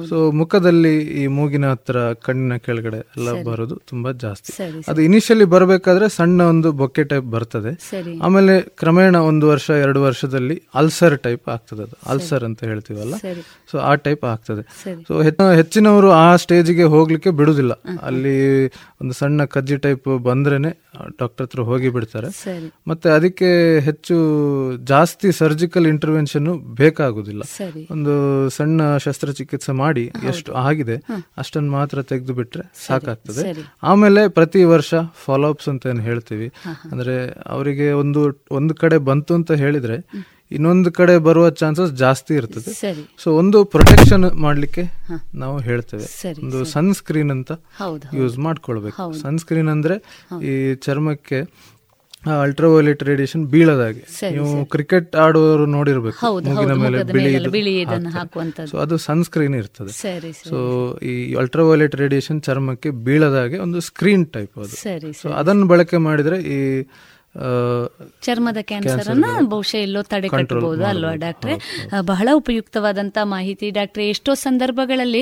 ಸೊ 0.10 0.18
ಮುಖದಲ್ಲಿ 0.32 0.94
ಈ 1.22 1.24
ಮೂಗಿನ 1.28 1.72
ಹತ್ರ 1.72 1.98
ಕಣ್ಣಿನ 2.26 2.56
ಕೆಳಗಡೆ 2.56 2.98
ಎಲ್ಲ 2.98 3.30
ಬರೋದು 3.44 3.76
ತುಂಬಾ 3.90 4.12
ಜಾಸ್ತಿ. 4.12 4.52
ಅದು 4.88 5.02
ಇನಿಷಿಯಲಿ 5.02 5.46
ಬರಬೇಕಾದ್ರೆ 5.46 6.08
ಸಣ್ಣ 6.10 6.42
ಒಂದು 6.42 6.72
ಬೊಕ್ಕೆ 6.72 7.04
ಟೈಪ್ 7.04 7.26
ಬರ್ತದೆ. 7.26 7.74
ಆಮೇಲೆ 8.24 8.56
ಕ್ರಮೇಣ 8.62 9.16
ಒಂದು 9.16 9.48
ವರ್ಷ 9.48 9.70
ಎರಡು 9.70 10.02
ವರ್ಷದಲ್ಲಿ 10.02 10.58
ಅಲ್ಸರ್ 10.76 11.18
ಟೈಪ್ 11.20 11.50
ಆಗ್ತದೆ 11.50 11.82
ಅದು. 11.82 11.98
ಅಲ್ಸರ್ 12.12 12.44
ಅಂತ 12.44 12.64
ಹೇಳ್ತೀವಲ್ಲ? 12.64 13.16
ಸೊ 13.72 13.78
ಆ 13.78 13.94
ಟೈಪ್ 13.96 14.26
ಆಗ್ತದೆ. 14.26 14.64
ಸೊ 15.08 15.22
ಹೆಚ್ಚಿನವರು 15.60 16.12
ಆ 16.12 16.36
ಸ್ಟೇಜಿಗೆ 16.36 16.84
ಹೋಗ್ಲಿಕ್ಕೆ 16.96 17.30
ಬಿಡುದಿಲ್ಲ. 17.42 17.74
ಅಲ್ಲಿ 18.02 18.38
ಒಂದು 19.02 19.14
ಸಣ್ಣ 19.14 19.44
ಕಜ್ಜಿ 19.44 19.78
ಟೈಪ್ 19.78 20.10
ಬಂದ್ರೇನೆ 20.24 20.72
ಡಾಕ್ಟರ್ 21.20 21.46
ಹತ್ರ 21.46 21.62
ಹೋಗಿ 21.70 21.90
ಬಿಡ್ತಾರೆ. 21.90 22.28
ಮತ್ತೆ 22.88 23.10
ಅದಕ್ಕೆ 23.10 23.80
ಹೆಚ್ಚು 23.80 24.16
ಜಾಸ್ತಿ 24.78 25.32
ಸರ್ಜಿಕಲ್ 25.32 25.88
ಇಂಟರ್ವೆನ್ಷನ್ 26.14 26.76
ಬೇಕಾಗುದಿಲ್ಲ. 26.76 27.44
ಒಂದು 27.92 28.14
ಸಣ್ಣ 28.50 28.98
ಶಸ್ತ್ರಚಿಕಿತ್ಸೆ 28.98 29.72
ಮಾಡಿ 29.72 30.12
ಎಷ್ಟು 30.28 30.54
ಆಗಿದೆ 30.54 30.98
ಅಷ್ಟನ್ನು 31.38 31.72
ಮಾತ್ರ 31.72 32.04
ತೆಗೆದು 32.04 32.34
ಬಿಟ್ರೆ 32.34 32.66
ಸಾಕಾಗ್ತದೆ. 32.88 33.44
ಆಮೇಲೆ 33.84 34.28
ಪ್ರತಿ 34.28 34.64
ವರ್ಷ 34.64 34.94
ಫಾಲೋ 35.26 35.50
ಅಪ್ಸ್ 35.50 35.70
ಅಂತ 35.70 35.86
ಏನು 35.86 36.02
ಹೇಳ್ತೀವಿ. 36.02 36.52
ಅಂದ್ರೆ 36.92 37.16
ಅವರಿಗೆ 37.56 37.92
ಒಂದು 38.04 38.22
ಒಂದು 38.52 38.76
ಕಡೆ 38.76 38.98
ಬಂತು 39.10 39.34
ಅಂತ 39.34 39.52
ಹೇಳಿದ್ರೆ 39.64 39.98
ಇನ್ನೊಂದು 40.52 40.92
ಕಡೆ 40.92 41.18
ಬರುವ 41.18 41.46
ಚಾನ್ಸಸ್ 41.50 41.92
ಜಾಸ್ತಿ 41.92 42.34
ಇರ್ತದೆ. 42.34 42.72
ಸೊ 43.24 43.28
ಒಂದು 43.42 43.66
ಪ್ರೊಟೆಕ್ಷನ್ 43.66 44.26
ಮಾಡ್ಲಿಕ್ಕೆ 44.46 44.84
ನಾವು 45.34 45.60
ಹೇಳ್ತೇವೆ. 45.60 46.08
ಒಂದು 46.44 46.66
ಸನ್ಸ್ಕ್ರೀನ್ 46.66 47.32
ಅಂತ 47.32 47.52
ಯೂಸ್ 48.14 48.38
ಮಾಡ್ಕೊಳ್ಬೇಕು. 48.38 49.14
ಸನ್ಸ್ಕ್ರೀನ್ 49.22 49.70
ಅಂದ್ರೆ 49.70 49.96
ಈ 50.52 50.76
ಚರ್ಮಕ್ಕೆ 50.76 51.40
ಅಲ್ಟ್ರಾವೈಲೆಟ್ 52.32 53.04
ರೇಡಿಯೇಷನ್ 53.04 53.46
ಬೀಳದಾಗೆ. 53.46 54.32
ನೀವು 54.32 54.66
ಕ್ರಿಕೆಟ್ 54.66 55.16
ಆಡುವವರು 55.16 55.66
ನೋಡಿರ್ಬೇಕು. 55.66 56.40
ಮೂಗಿನ 56.40 56.72
ಮೇಲೆ 56.72 57.04
ಬಿಳಿ 57.04 57.86
ಸೊ 58.70 58.78
ಅದು 58.78 58.98
ಸನ್ಸ್ಕ್ರೀನ್ 58.98 59.56
ಇರ್ತದೆ. 59.56 59.92
ಸರಿ 59.92 60.34
ಸೊ 60.34 60.58
ಈ 61.00 61.24
ಈ 61.24 61.36
ಅಲ್ಟ್ರಾವೈಲೆಟ್ 61.36 61.96
ರೇಡಿಯೇಷನ್ 61.96 62.42
ಚರ್ಮಕ್ಕೆ 62.42 62.90
ಬೀಳದಾಗೆ 62.90 63.58
ಒಂದು 63.58 63.80
ಸ್ಕ್ರೀನ್ 63.80 64.28
ಟೈಪ್ 64.28 64.58
ಅದು. 64.58 65.14
ಸೊ 65.22 65.30
ಅದನ್ನು 65.30 65.68
ಬಳಕೆ 65.68 65.98
ಮಾಡಿದ್ರೆ 65.98 66.40
ಈ 66.42 66.84
ಚರ್ಮದ 68.22 68.60
ಕ್ಯಾನ್ಸರ್ 68.62 69.08
ಅನ್ನ 69.08 69.26
ಬಹುಶಃ 69.50 69.76
ಎಲ್ಲೋ 69.78 70.02
ತಡೆಗಟ್ಟಬಹುದು 70.02 70.84
ಅಲ್ವಾ 70.86 71.14
ಡಾಕ್ಟ್ರೆ? 71.16 71.54
ಬಹಳ 72.06 72.28
ಉಪಯುಕ್ತವಾದಂತ 72.34 73.18
ಮಾಹಿತಿ 73.24 73.70
ಡಾಕ್ಟ್ರೆ. 73.70 74.04
ಎಷ್ಟೋ 74.10 74.34
ಸಂದರ್ಭಗಳಲ್ಲಿ 74.44 75.22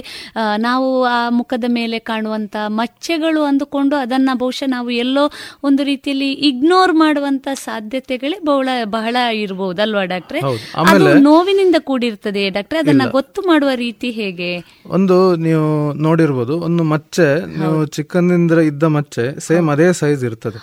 ನಾವು 0.57 0.87
ಆ 1.05 1.19
ಮುಖದ 1.29 1.65
ಮೇಲೆ 1.67 1.99
ಕಾಣುವಂತ 2.09 2.55
ಮಚ್ಚೆಗಳು 2.79 3.43
ಅಂದುಕೊಂಡು 3.43 3.95
ಅದನ್ನ 3.95 4.29
ಬಹುಶಃ 4.33 4.69
ನಾವು 4.69 4.89
ಎಲ್ಲೋ 5.03 5.23
ಒಂದು 5.63 5.83
ರೀತಿಯಲ್ಲಿ 5.83 6.29
ಇಗ್ನೋರ್ 6.49 6.93
ಮಾಡುವಂತ 6.93 7.47
ಸಾಧ್ಯತೆಗಳೇ 7.53 8.39
ಬಹಳ 8.45 8.69
ಬಹಳ 8.97 9.15
ಇರಬಹುದು 9.43 9.81
ಅಲ್ವಾ 9.81 10.03
ಡಾಕ್ಟ್ರೆ? 10.05 10.41
ಅದು 10.85 11.07
ನೋವಿನಿಂದ 11.19 11.77
ಕೂಡಿರ್ತದೆ 11.79 12.43
ಡಾಕ್ಟ್ರೆ? 12.49 12.79
ಅದನ್ನ 12.79 13.07
ಗೊತ್ತು 13.09 13.41
ಮಾಡುವ 13.41 13.71
ರೀತಿ 13.75 14.11
ಹೇಗೆ? 14.11 14.51
ಒಂದು 14.87 15.17
ನೀವು 15.45 15.67
ನೋಡಿರ್ಬೋದು 16.03 16.55
ಒಂದು 16.59 16.83
ಮಚ್ಚೆ 16.83 17.27
ನೀವು 17.57 17.79
ಚಿಕ್ಕಂದಿಂದ 17.85 18.59
ಇದ್ದ 18.71 18.83
ಮಚ್ಚೆ 18.97 19.25
ಸೇಮ್ 19.39 19.69
ಅದೇ 19.69 19.87
ಸೈಜ್ 19.93 20.23
ಇರ್ತದೆ. 20.23 20.59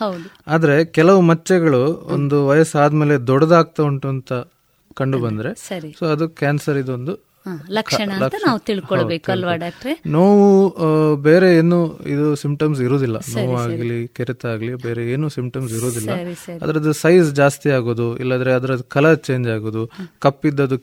ಆದ್ರೆ 0.46 0.76
ಕೆಲವು 0.96 1.20
ಮಚ್ಚೆಗಳು 1.39 1.94
ಒಂದು 2.15 2.47
ವಯಸ್ಸಾದ್ಮೇಲೆ 2.47 3.16
ದೊಡ್ಡದಾಗ್ತಾ 3.27 3.82
ಉಂಟು 3.82 4.09
ಅಂತ 4.09 4.32
ಕಂಡು 4.97 5.19
ಬಂದ್ರೆ 5.19 5.55
ಸರಿ. 5.55 5.97
ಸೊ 5.98 6.06
ಅದು 6.06 6.28
ಕ್ಯಾನ್ಸರ್ 6.28 6.77
ಇದೊಂದು. 6.77 7.27
ಲಕ್ಷಣ 7.70 8.08
ಅಂತ 8.18 8.36
ನಾವು 8.46 8.58
ತಿಳ್ಕೊಳ್ಬೇಕು 8.60 9.28
ಅಲ್ವಾ 9.32 9.54
ಡಾಕ್ಟ್ರೆ? 9.56 9.92
ನೋವು 10.10 10.48
ಬೇರೆ 11.22 11.48
ಏನು 11.56 11.78
ಇದು 12.06 12.36
ಸಿಂಪ್ಟಮ್ಸ್ 12.36 12.80
ಇರುವುದಿಲ್ಲ. 12.80 13.16
ನೋವಾಗ್ಲಿ 13.36 13.98
ಕೆರೆತ 14.16 14.44
ಆಗಲಿ 14.46 14.72
ಬೇರೆ 14.82 15.02
ಏನು 15.12 15.28
ಸಿಂಪ್ಟಮ್ಸ್ 15.28 15.72
ಇರೋದಿಲ್ಲ 15.72 16.10
ಅದರದ್ದು 16.60 16.92
ಸೈಜ್ 16.94 17.30
ಜಾಸ್ತಿ 17.34 17.70
ಆಗೋದು 17.70 18.08
ಇಲ್ಲಾದ್ರೆ 18.16 18.52
ಅದ್ರದ್ದು 18.52 18.84
ಕಲರ್ 18.88 19.18
ಚೇಂಜ್ 19.20 19.48
ಆಗೋದು 19.48 19.82
ಕಪ್ಪಿದ್ದದು 20.18 20.76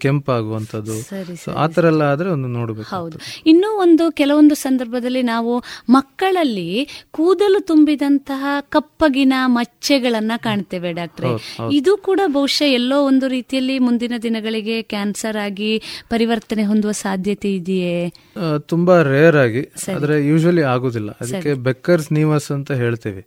ಸೊ 1.43 1.49
ಆತರ 1.57 1.85
ಎಲ್ಲ 1.85 2.03
ಆದ್ರೆ 2.05 2.29
ಒಂದು 2.29 2.47
ನೋಡಬೇಕು 2.49 2.89
ಹೌದು. 2.89 3.17
ಇನ್ನೂ 3.45 3.69
ಒಂದು 3.77 4.11
ಕೆಲವೊಂದು 4.11 4.55
ಸಂದರ್ಭದಲ್ಲಿ 4.55 5.21
ನಾವು 5.25 5.53
ಮಕ್ಕಳಲ್ಲಿ 5.89 6.69
ಕೂದಲು 7.11 7.59
ತುಂಬಿದಂತಹ 7.67 8.43
ಕಪ್ಪಗಿನ 8.69 9.33
ಮಚ್ಚೆಗಳನ್ನ 9.55 10.31
ಕಾಣ್ತೇವೆ 10.37 10.91
ಡಾಕ್ಟ್ರೆ. 10.93 11.29
ಇದು 11.71 11.97
ಕೂಡ 11.97 12.19
ಬಹುಶಃ 12.27 12.67
ಎಲ್ಲೋ 12.75 12.97
ಒಂದು 13.05 13.27
ರೀತಿಯಲ್ಲಿ 13.27 13.79
ಮುಂದಿನ 13.79 14.13
ದಿನಗಳಿಗೆ 14.23 14.81
ಕ್ಯಾನ್ಸರ್ 14.85 15.37
ಆಗಿ 15.37 15.71
ಪರಿವರ್ತನೆ 16.09 16.54
ಹೊಂದುವ 16.63 16.91
ಸಾಧ್ಯತೆ 16.91 17.55
ಇದೆಯೇ? 17.55 18.13
ತುಂಬಾ 18.59 19.01
ರೇರ್ 19.01 19.35
ಆಗಿ 19.35 19.61
ಆದ್ರೆ 19.95 20.27
ಯೂಶಲಿ 20.27 20.61
ಆಗುದಿಲ್ಲ. 20.61 21.11
ಅದಕ್ಕೆ 21.11 21.53
ಬೆಕ್ಕರ್ಸ್ 21.53 22.11
ನೀವಸ್ 22.11 22.51
ಅಂತ 22.51 22.71
ಹೇಳ್ತೇವೆ. 22.71 23.25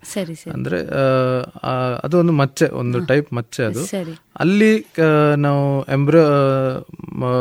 ಅಂದ್ರೆ 0.53 0.81
ಅದು 2.05 2.19
ಒಂದು 2.19 2.33
ಮಚ್ಚೆ 2.33 2.67
ಒಂದು 2.67 3.01
ಟೈಪ್ 3.01 3.33
ಮಚ್ಚೆ 3.33 3.63
ಅದು. 3.63 3.85
ಅಲ್ಲಿ 4.41 4.87
ನಾವು 5.37 5.83
ಎಂಬ್ರೋ 5.83 6.23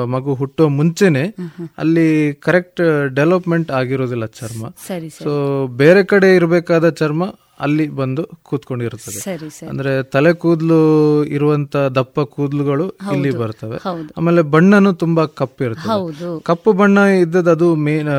ಮಗು 0.05 0.33
ಹುಟ್ಟುವ 0.33 0.67
ಮುಂಚೆನೆ 0.67 1.35
ಅಲ್ಲಿ 1.77 2.33
ಕರೆಕ್ಟ್ 2.33 3.09
ಡೆವಲಪ್ಮೆಂಟ್ 3.15 3.71
ಆಗಿರೋದಿಲ್ಲ 3.71 4.25
ಚರ್ಮ. 4.25 4.73
ಸೊ 5.23 5.67
ಬೇರೆ 5.67 6.03
ಕಡೆ 6.03 6.35
ಇರಬೇಕಾದ 6.35 6.89
ಚರ್ಮ 6.89 7.23
ಅಲ್ಲಿ 7.65 7.85
ಬಂದು 7.99 8.23
ಕೂತ್ಕೊಂಡಿರುತ್ತದೆ. 8.47 9.19
ಅಂದ್ರೆ 9.71 9.91
ತಲೆ 10.15 10.31
ಕೂದಲು 10.43 10.77
ಇರುವಂತ 11.37 11.75
ದಪ್ಪ 11.97 12.25
ಕೂದಲುಗಳು 12.35 12.85
ಇಲ್ಲಿ 13.15 13.31
ಬರ್ತವೆ. 13.41 13.77
ಆಮೇಲೆ 14.17 14.41
ಬಣ್ಣನು 14.55 14.91
ತುಂಬಾ 15.03 15.23
ಕಪ್ಪಿರ್ತದೆ 15.41 15.95
ಇರುತ್ತೆ 15.97 16.43
ಕಪ್ಪು 16.49 16.71
ಬಣ್ಣ 16.79 16.97
ಇದ್ದದ್ದು 17.23 17.51
ಅದು 17.57 17.69
ಮೇನ್ 17.85 18.09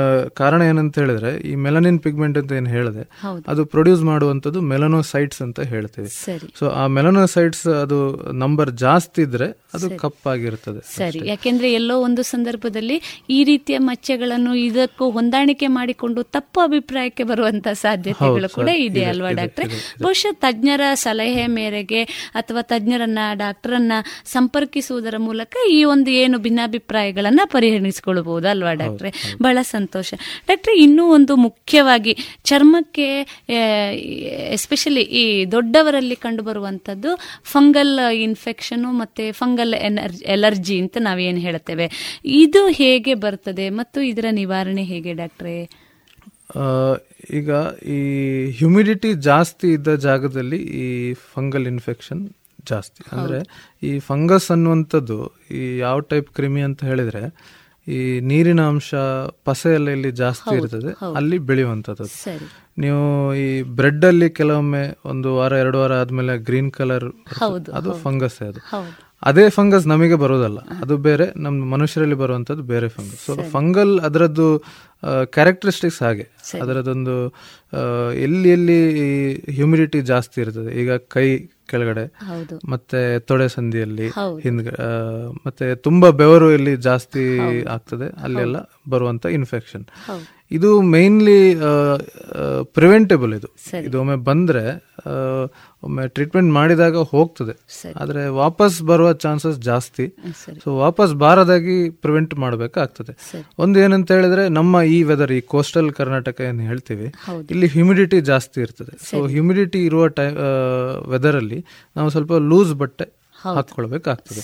ಕಾರಣ 0.40 0.60
ಏನಂತ 0.70 0.98
ಹೇಳಿದ್ರೆ 1.02 1.32
ಈ 1.50 1.54
ಮೆಲನಿನ್ 1.66 2.00
ಪಿಗ್ಮೆಂಟ್ 2.06 2.38
ಅಂತ 2.38 2.52
ಏನು 2.60 2.70
ಹೇಳಿದೆ 2.76 3.04
ಅದು 3.52 3.64
ಪ್ರೊಡ್ಯೂಸ್ 3.74 4.02
ಮಾಡುವಂತದ್ದು 4.02 4.62
ಮೆಲನೋಸೈಟ್ಸ್ 4.72 5.42
ಅಂತ 5.46 5.60
ಹೇಳ್ತೇವೆ. 5.72 6.10
ಸೊ 6.58 6.64
ಆ 6.80 6.86
ಮೆಲನೋಸೈಟ್ಸ್ 6.96 7.66
ಅದು 7.84 7.98
ನಂಬರ್ 8.44 8.70
ಜಾಸ್ತಿ 8.84 9.22
ಇದ್ರೆ 9.22 9.48
ಅದು 9.74 9.86
ಕಪ್ಪಾಗಿರ್ತದೆ 10.02 10.80
ಸರಿ. 10.96 11.20
ಯಾಕೆಂದ್ರೆ 11.28 11.68
ಎಲ್ಲೋ 11.72 11.96
ಒಂದು 12.08 12.22
ಸಂದರ್ಭದಲ್ಲಿ 12.34 12.96
ಈ 13.30 13.40
ರೀತಿಯ 13.44 13.78
ಮಚ್ಚೆಗಳನ್ನು 13.88 14.52
ಇದಕ್ಕೂ 14.68 15.04
ಹೊಂದಾಣಿಕೆ 15.10 15.66
ಮಾಡಿಕೊಂಡು 15.78 16.22
ತಪ್ಪು 16.36 16.60
ಅಭಿಪ್ರಾಯಕ್ಕೆ 16.60 17.24
ಬರುವಂತ 17.30 17.68
ಸಾಧ್ಯತೆಗಳು 17.84 18.48
ಕೂಡ 18.54 18.68
ಇದೆ. 18.86 19.04
ಅಲ್ವಾ? 19.12 19.27
ಡಾಕ್ಟ್ರೆ. 19.30 19.66
ಬಹುಶಃ 20.02 20.32
ತಜ್ಞರ 20.32 20.80
ಸಲಹೆ 20.94 21.46
ಮೇರೆಗೆ 21.46 22.02
ಅಥವಾ 22.34 22.62
ತಜ್ಞರನ್ನ 22.62 23.18
ಡಾಕ್ಟರನ್ನ 23.32 23.92
ಸಂಪರ್ಕಿಸುವುದರ 24.24 25.14
ಮೂಲಕ 25.18 25.56
ಈ 25.70 25.84
ಒಂದು 25.84 26.10
ಏನು 26.10 26.38
ಭಿನ್ನಾಭಿಪ್ರಾಯಗಳನ್ನ 26.38 27.40
ಪರಿಹರಿಸಿಕೊಳ್ಳಬಹುದು 27.44 28.48
ಅಲ್ವಾ 28.48 28.72
ಡಾಕ್ಟ್ರೆ? 28.72 29.12
ಬಹಳ 29.42 29.58
ಸಂತೋಷ. 29.62 30.14
ಡಾಕ್ಟ್ರೆ 30.48 30.78
ಇನ್ನೂ 30.78 31.06
ಒಂದು 31.12 31.36
ಮುಖ್ಯವಾಗಿ 31.36 32.16
ಚರ್ಮಕ್ಕೆ 32.44 33.06
ಎಸ್ಪೆಷಲಿ 34.52 35.02
ಈ 35.02 35.44
ದೊಡ್ಡವರಲ್ಲಿ 35.44 36.16
ಕಂಡು 36.16 36.42
ಬರುವಂತದ್ದು 36.42 37.18
ಫಂಗಲ್ 37.44 38.12
ಇನ್ಫೆಕ್ಷನ್ 38.14 38.98
ಮತ್ತೆ 38.98 39.32
ಫಂಗಲ್ 39.32 39.74
ಎಲರ್ಜಿ 40.24 40.80
ಅಂತ 40.80 40.96
ನಾವೇನು 41.00 41.38
ಹೇಳ್ತೇವೆ. 41.38 42.18
ಇದು 42.24 42.68
ಹೇಗೆ 42.68 43.14
ಬರ್ತದೆ 43.14 43.70
ಮತ್ತು 43.70 44.02
ಇದರ 44.02 44.24
ನಿವಾರಣೆ 44.30 44.82
ಹೇಗೆ 44.82 45.12
ಡಾಕ್ಟ್ರೆ? 45.12 45.87
ಈಗ 47.38 47.50
ಈ 47.96 47.98
ಹ್ಯುಮಿಡಿಟಿ 48.58 49.10
ಜಾಸ್ತಿ 49.28 49.68
ಇದ್ದ 49.76 49.94
ಜಾಗದಲ್ಲಿ 50.08 50.60
ಈ 50.84 50.88
ಫಂಗಲ್ 51.34 51.66
ಇನ್ಫೆಕ್ಷನ್ 51.72 52.22
ಜಾಸ್ತಿ. 52.70 53.00
ಅಂದರೆ 53.14 53.38
ಈ 53.88 53.90
ಫಂಗಸ್ 54.10 54.48
ಅನ್ನುವಂಥದ್ದು 54.54 55.18
ಈ 55.58 55.62
ಯಾವ 55.84 55.98
ಟೈಪ್ 56.12 56.28
ಕ್ರಿಮಿ 56.38 56.62
ಅಂತ 56.68 56.80
ಹೇಳಿದ್ರೆ 56.90 57.22
ಈ 57.86 57.98
ನೀರಿನ 58.30 58.62
ಅಂಶ 58.70 58.94
ಪಸೆ 59.48 59.70
ಎಲ್ಲ 59.78 59.88
ಇಲ್ಲಿ 59.96 60.10
ಜಾಸ್ತಿ 60.22 60.54
ಇರ್ತದೆ 60.60 60.90
ಅಲ್ಲಿ 61.18 61.36
ಬೆಳೆಯುವಂಥದ್ದು. 61.50 62.06
ನೀವು 62.84 63.04
ಈ 63.44 63.46
ಬ್ರೆಡ್ 63.78 64.04
ಅಲ್ಲಿ 64.10 64.28
ಕೆಲವೊಮ್ಮೆ 64.38 64.82
ಒಂದು 65.12 65.28
ವಾರ 65.36 65.52
ಎರಡು 65.62 65.78
ವಾರ 65.82 65.92
ಆದ್ಮೇಲೆ 66.02 66.34
ಗ್ರೀನ್ 66.48 66.70
ಕಲರ್ 66.78 67.08
ಅದು 67.78 67.92
ಫಂಗಸ್ 68.04 68.38
ಅದು. 68.48 68.60
ಅದೇ 69.22 69.50
ಫಂಗಸ್ 69.50 69.86
ನಮಗೆ 69.86 70.14
ಬರೋದಲ್ಲ. 70.14 70.58
ಅದು 70.58 70.96
ಬೇರೆ 70.96 71.26
ನಮ್ಮ 71.36 71.64
ಮನುಷ್ಯರಲ್ಲಿ 71.64 72.14
ಬರುವಂತದ್ದು 72.14 72.62
ಬೇರೆ 72.62 72.88
ಫಂಗಸ್. 72.88 73.26
ಸೊ 73.26 73.36
ಫಂಗಲ್ 73.50 74.00
ಅದರದ್ದು 74.00 74.46
ಕ್ಯಾರೆಕ್ಟರಿಸ್ಟಿಕ್ಸ್ 75.24 76.02
ಹಾಗೆ. 76.02 76.26
ಅದರದೊಂದು 76.62 77.34
ಎಲ್ಲಿ 78.14 78.50
ಎಲ್ಲಿ 78.50 78.80
ಹ್ಯೂಮಿಡಿಟಿ 79.54 80.00
ಜಾಸ್ತಿ 80.00 80.40
ಇರ್ತದೆ. 80.40 80.80
ಈಗ 80.80 80.92
ಕೈ 80.92 81.38
ಕೆಳಗಡೆ 81.70 82.04
ಮತ್ತೆ 82.68 83.18
ತೊಡೆ 83.18 83.48
ಸಂಧಿಯಲ್ಲಿ 83.48 84.06
ಹಿಂದ್. 84.08 84.40
ಹಿಂದ್ಗ 84.42 84.68
ಮತ್ತೆ 85.46 85.74
ತುಂಬಾ 85.74 86.10
ಬೆವರು 86.10 86.52
ಇಲ್ಲಿ 86.52 86.76
ಜಾಸ್ತಿ 86.76 87.24
ಆಗ್ತದೆ. 87.64 88.08
ಅಲ್ಲೆಲ್ಲ 88.22 88.56
ಬರುವಂತ 88.90 89.26
ಇನ್ಫೆಕ್ಷನ್. 89.26 89.84
ಇದು 90.56 90.68
ಮೇನ್ಲಿ 90.94 91.38
ಪ್ರಿವೆಂಟೇಬಲ್ 92.76 93.32
ಇದು. 93.38 93.48
ಇದು 93.86 93.96
ಒಮ್ಮೆ 94.02 94.16
ಬಂದ್ರೆ 94.28 94.62
ಒಮ್ಮೆ 95.86 96.04
ಟ್ರೀಟ್ಮೆಂಟ್ 96.14 96.50
ಮಾಡಿದಾಗ 96.56 97.02
ಹೋಗ್ತದೆ. 97.10 97.54
ಆದ್ರೆ 98.00 98.22
ವಾಪಸ್ 98.38 98.76
ಬರುವ 98.90 99.08
ಚಾನ್ಸಸ್ 99.24 99.58
ಜಾಸ್ತಿ. 99.68 100.06
ಸೊ 100.64 100.68
ವಾಪಸ್ 100.84 101.12
ಬಾರದಾಗಿ 101.24 101.76
ಪ್ರಿವೆಂಟ್ 102.04 102.32
ಮಾಡಬೇಕಾಗ್ತದೆ. 102.44 103.12
ಒಂದು 103.64 103.78
ಏನಂತ 103.84 104.10
ಹೇಳಿದ್ರೆ 104.18 104.44
ನಮ್ಮ 104.58 104.82
ಈ 104.94 104.98
ವೆದರ್ 105.10 105.34
ಈ 105.38 105.40
ಕೋಸ್ಟಲ್ 105.54 105.90
ಕರ್ನಾಟಕ 106.00 106.40
ಏನು 106.48 106.64
ಹೇಳ್ತೀವಿ 106.70 107.08
ಇಲ್ಲಿ 107.52 107.68
ಹ್ಯುಮಿಡಿಟಿ 107.76 108.20
ಜಾಸ್ತಿ 108.30 108.58
ಇರ್ತದೆ. 108.66 108.94
ಸೊ 109.10 109.22
ಹ್ಯುಮಿಡಿಟಿ 109.34 109.82
ಇರುವ 109.90 110.06
ಟೈ 110.18 110.28
ವೆದರ್ 111.14 111.38
ಅಲ್ಲಿ 111.42 111.60
ನಾವು 111.96 112.10
ಸ್ವಲ್ಪ 112.16 112.32
ಲೂಸ್ 112.50 112.74
ಬಟ್ಟೆ 112.84 113.08
ಹಾಕೊಳ್ಬೇಕಾಗ್ತದೆ 113.42 114.40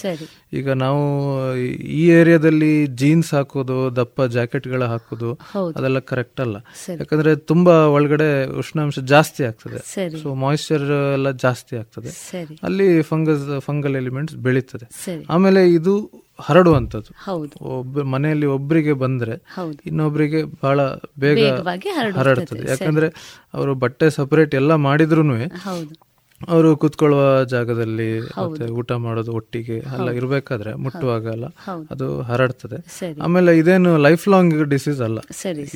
ಈಗ 0.53 0.71
ನಾವು 0.71 1.03
ಈ 1.57 2.09
ಏರಿಯಾದಲ್ಲಿ 2.09 2.87
ಜೀನ್ಸ್ 2.87 3.35
ಹಾಕೋದು 3.35 3.97
ದಪ್ಪ 3.97 4.23
ಜಾಕೆಟ್ಗಳ 4.23 4.85
ಹಾಕೋದು. 4.85 5.39
ಅದೆಲ್ಲ 5.77 5.99
ಕರೆಕ್ಟ್ 5.99 6.41
ಅಲ್ಲ. 6.41 6.57
ಯಾಕಂದ್ರೆ 6.99 7.37
ತುಂಬಾ 7.37 7.73
ಒಳಗಡೆ 7.73 8.47
ಉಷ್ಣಾಂಶ 8.59 8.99
ಜಾಸ್ತಿ 8.99 9.45
ಆಗ್ತದೆ. 9.45 9.79
ಸೊ 10.23 10.35
ಮಾಯಿಶ್ಚರ್ 10.35 11.13
ಎಲ್ಲ 11.13 11.31
ಜಾಸ್ತಿ 11.31 11.77
ಆಗ್ತದೆ. 11.77 12.11
ಅಲ್ಲಿ 12.63 13.03
ಫಂಗಸ್ 13.03 13.61
ಫಂಗಲ್ 13.61 13.97
ಎಲಿಮೆಂಟ್ಸ್ 13.97 14.37
ಬೆಳೀತದೆ. 14.37 14.89
ಆಮೇಲೆ 15.31 15.73
ಇದು 15.73 16.25
ಹರಡುವಂತದ್ದು 16.41 17.13
ಒಬ್ಬ 17.61 18.01
ಮನೆಯಲ್ಲಿ 18.01 18.47
ಒಬ್ಬರಿಗೆ 18.47 18.93
ಬಂದ್ರೆ 18.93 19.43
ಇನ್ನೊಬ್ಬರಿಗೆ 19.87 20.45
ಬಹಳ 20.45 20.81
ಬೇಗ 21.19 21.53
ಹರಡುತ್ತದೆ. 21.53 22.19
ಹರಡ್ತದೆ. 22.19 22.69
ಯಾಕಂದ್ರೆ 22.69 23.09
ಅವರು 23.55 23.75
ಬಟ್ಟೆ 23.75 24.11
ಸಪರೇಟ್ 24.11 24.55
ಎಲ್ಲ 24.55 24.75
ಮಾಡಿದ್ರು 24.75 25.23
ಅವರು 26.41 26.77
ಕುತ್ಕೊಳ್ಳುವ 26.77 27.45
ಜಾಗದಲ್ಲಿ 27.45 28.09
ಮತ್ತೆ 28.21 28.65
ಊಟ 28.65 28.93
ಮಾಡೋದು 28.93 29.33
ಒಟ್ಟಿಗೆ 29.33 29.77
ಅಲ್ಲ 29.95 30.11
ಇರಬೇಕಾದ್ರೆ 30.11 30.75
ಮುಟ್ಟುವಾಗ 30.75 31.25
ಎಲ್ಲ 31.25 31.47
ಅದು 31.91 32.07
ಹರಡ್ತದೆ. 32.23 32.79
ಆಮೇಲೆ 33.23 33.59
ಇದೇನು 33.59 33.97
ಲೈಫ್ 33.97 34.29
ಲಾಂಗ್ 34.29 34.65
ಡಿಸೀಸ್ 34.65 35.01
ಅಲ್ಲ 35.01 35.19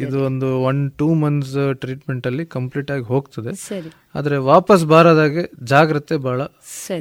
ಇದು 0.07 0.25
ಒಂದು 0.25 0.61
ಒನ್ 0.63 0.93
ಟೂ 0.99 1.15
ಮಂತ್ಸ್ 1.15 1.57
ಟ್ರೀಟ್ಮೆಂಟ್ 1.75 2.27
ಅಲ್ಲಿ 2.27 2.47
ಕಂಪ್ಲೀಟ್ 2.47 2.91
ಆಗಿ 2.91 3.03
ಹೋಗ್ತದೆ. 3.03 3.53
ಆದ್ರೆ 4.15 4.37
ವಾಪಸ್ 4.37 4.85
ಬಾರದಾಗೆ 4.87 5.43
ಜಾಗ್ರತೆ 5.65 6.17
ಬಹಳ 6.17 6.41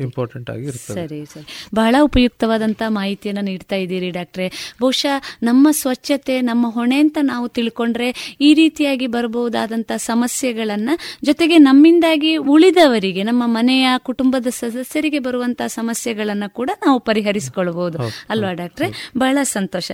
ಇಂಪಾರ್ಟೆಂಟ್ 0.05 0.49
ಆಗಿ 0.49 0.71
ಸರಿ 0.71 1.25
ಸರಿ. 1.25 1.45
ಬಹಳ 1.75 1.95
ಉಪಯುಕ್ತವಾದಂಥ 2.01 2.81
ಮಾಹಿತಿಯನ್ನು 2.87 3.41
ನೀಡ್ತಾ 3.41 3.75
ಇದ್ದೀರಿ 3.75 4.09
ಡಾಕ್ಟ್ರೆ. 4.09 4.47
ಬಹುಶಃ 4.81 5.15
ನಮ್ಮ 5.43 5.67
ಸ್ವಚ್ಛತೆ 5.71 6.41
ನಮ್ಮ 6.41 6.67
ಹೊಣೆ 6.69 6.99
ಅಂತ 6.99 7.17
ನಾವು 7.21 7.47
ತಿಳ್ಕೊಂಡ್ರೆ 7.47 8.37
ಈ 8.41 8.53
ರೀತಿಯಾಗಿ 8.53 9.07
ಬರಬಹುದಾದಂಥ 9.07 9.91
ಸಮಸ್ಯೆಗಳನ್ನ 9.97 10.89
ಜೊತೆಗೆ 11.23 11.57
ನಮ್ಮಿಂದಾಗಿ 11.57 12.37
ಉಳಿದವರಿಗೆ 12.37 13.23
ನಮ್ಮ 13.23 13.43
ಮನೆಯ 13.47 13.87
ಕುಟುಂಬದ 13.97 14.47
ಸದಸ್ಯರಿಗೆ 14.47 15.19
ಬರುವಂತಹ 15.19 15.67
ಸಮಸ್ಯೆಗಳನ್ನ 15.67 16.43
ಕೂಡ 16.47 16.69
ನಾವು 16.85 16.99
ಪರಿಹರಿಸಿಕೊಳ್ಳಬಹುದು 16.99 17.99
ಅಲ್ವಾ 18.29 18.53
ಡಾಕ್ಟ್ರೆ? 18.53 19.11
ಬಹಳ 19.17 19.37
ಸಂತೋಷ. 19.43 19.91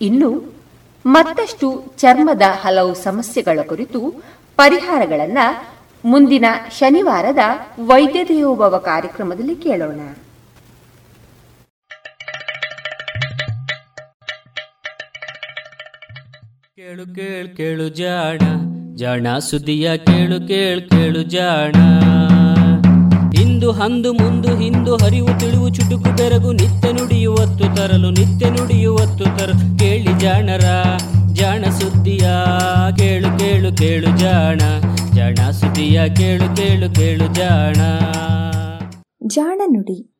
ಇನ್ನು 0.00 0.54
ಮತ್ತಷ್ಟು 1.06 1.94
ಚರ್ಮದ 1.98 2.42
ಹಲವು 2.60 2.94
ಸಮಸ್ಯೆಗಳ 2.94 3.58
ಕುರಿತು 3.68 4.24
ಪರಿಹಾರಗಳನ್ನ 4.56 5.38
ಮುಂದಿನ 6.04 6.44
ಶನಿವಾರದ 6.78 7.38
ವೈದ್ಯ 7.78 8.24
ದೇವೋಭವ 8.24 8.78
ಕಾರ್ಯಕ್ರಮದಲ್ಲಿ 8.78 9.54
ಕೇಳೋಣ. 9.54 10.00
ಕೇಳು 16.76 17.14
ಕೇಳು 17.14 17.56
ಕೇಳು 17.56 17.88
ಜಾಣ 17.88 18.38
ಜಾಣ 18.94 19.38
ಸುದಿಯ 19.38 19.98
ಕೇಳು 19.98 20.48
ಕೇಳು 20.48 20.90
ಕೇಳು 20.90 21.22
ಜಾಣ. 21.22 21.72
ಇಂದು 23.54 23.72
ಹಂದು 23.72 24.12
ಮುಂದು 24.12 24.56
ಹಿಂದು 24.56 24.96
ಹರಿವು 24.96 25.40
ತಿಳಿವು 25.40 25.68
ಚುಟುಕು 25.68 26.16
ಬೆರಗು 26.16 26.52
ನಿತ್ಯ 26.52 26.92
ನುಡಿಯುವತ್ತು 26.92 27.76
ತರಲು 27.76 28.10
ನಿತ್ಯ 28.10 28.50
ನುಡಿಯುವತ್ತು 28.50 29.24
ತರಲು. 29.24 29.78
ಕೇಳಿ 29.78 30.18
ಜಾಣರ, 30.18 30.64
ಜಾಣ 31.32 31.64
ಸುದ್ದಿಯ, 31.64 32.28
ಕೇಳು 32.96 33.38
ಕೇಳು 33.38 33.76
ಕೇಳು 33.76 34.18
ಜಾಣ. 34.18 34.58
ಜಾಣ 35.14 35.50
ಸುದ್ದಿಯ, 35.50 36.08
ಕೇಳು 36.16 36.56
ಕೇಳು 36.56 36.94
ಕೇಳು 36.94 37.34
ಜಾಣ. 37.34 37.76
ಜಾಣ 39.26 39.60
ನುಡಿ. 39.66 40.14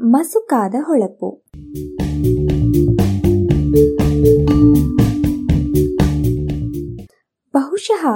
ಮಸುಕಾದ 0.00 0.74
ಹೊಳಪು. 0.86 1.44
ಬಹುಶಃ 7.54 8.06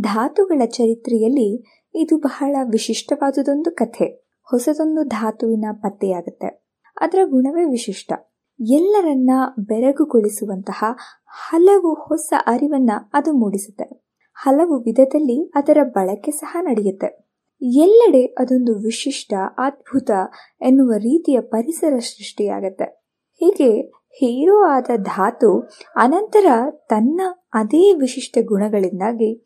ಧಾತುಗಳ 0.00 0.62
ಚರಿತ್ರೆಯಲ್ಲಿ 0.66 1.80
ಇದು 1.94 2.18
ಬಹಳ 2.18 2.56
ವಿಶಿಷ್ಟವಾದುದೊಂದು 2.72 3.70
ಕಥೆ. 3.70 4.04
ಹೊಸದೊಂದು 4.42 5.02
ಧಾತುವಿನ 5.04 5.64
ಪತ್ತೆಯಾಗುತ್ತೆ. 5.72 6.64
ಅದರ 7.00 7.18
ಗುಣವೇ 7.24 7.64
ವಿಶಿಷ್ಟ. 7.64 8.12
ಎಲ್ಲರನ್ನ 8.60 9.30
ಬೆರಗುಗೊಳಿಸುವಂತಹ 9.58 10.84
ಹಲವು 11.26 11.94
ಹೊಸ 11.94 12.32
ಅರಿವನ್ನ 12.46 12.90
ಅದು 13.12 13.32
ಮೂಡಿಸುತ್ತೆ. 13.32 14.08
ಹಲವು 14.34 14.82
ವಿಧದಲ್ಲಿ 14.82 15.52
ಅದರ 15.54 15.78
ಬಳಕೆ 15.82 16.30
ಸಹ 16.30 16.56
ನಡೆಯುತ್ತೆ. 16.60 17.28
ಎಲ್ಲೆಡೆ 17.62 18.24
ಅದೊಂದು 18.24 18.74
ವಿಶಿಷ್ಟ, 18.74 19.34
ಅದ್ಭುತ 19.58 20.10
ಎನ್ನುವ 20.60 20.92
ರೀತಿಯ 20.92 21.40
ಪರಿಸರ 21.40 21.98
ಸೃಷ್ಟಿಯಾಗತ್ತೆ. 21.98 22.84
ಹೀಗೆ 23.34 23.82
ಹೀರೋ 24.10 24.64
ಆದ 24.64 24.90
ಧಾತು 24.96 25.70
ಅನಂತರ 25.96 26.46
ತನ್ನ 26.70 27.20
ಅದೇ 27.52 27.92
ವಿಶಿಷ್ಟ 27.92 28.38
ಗುಣಗಳಿಂದಾಗಿ 28.44 29.44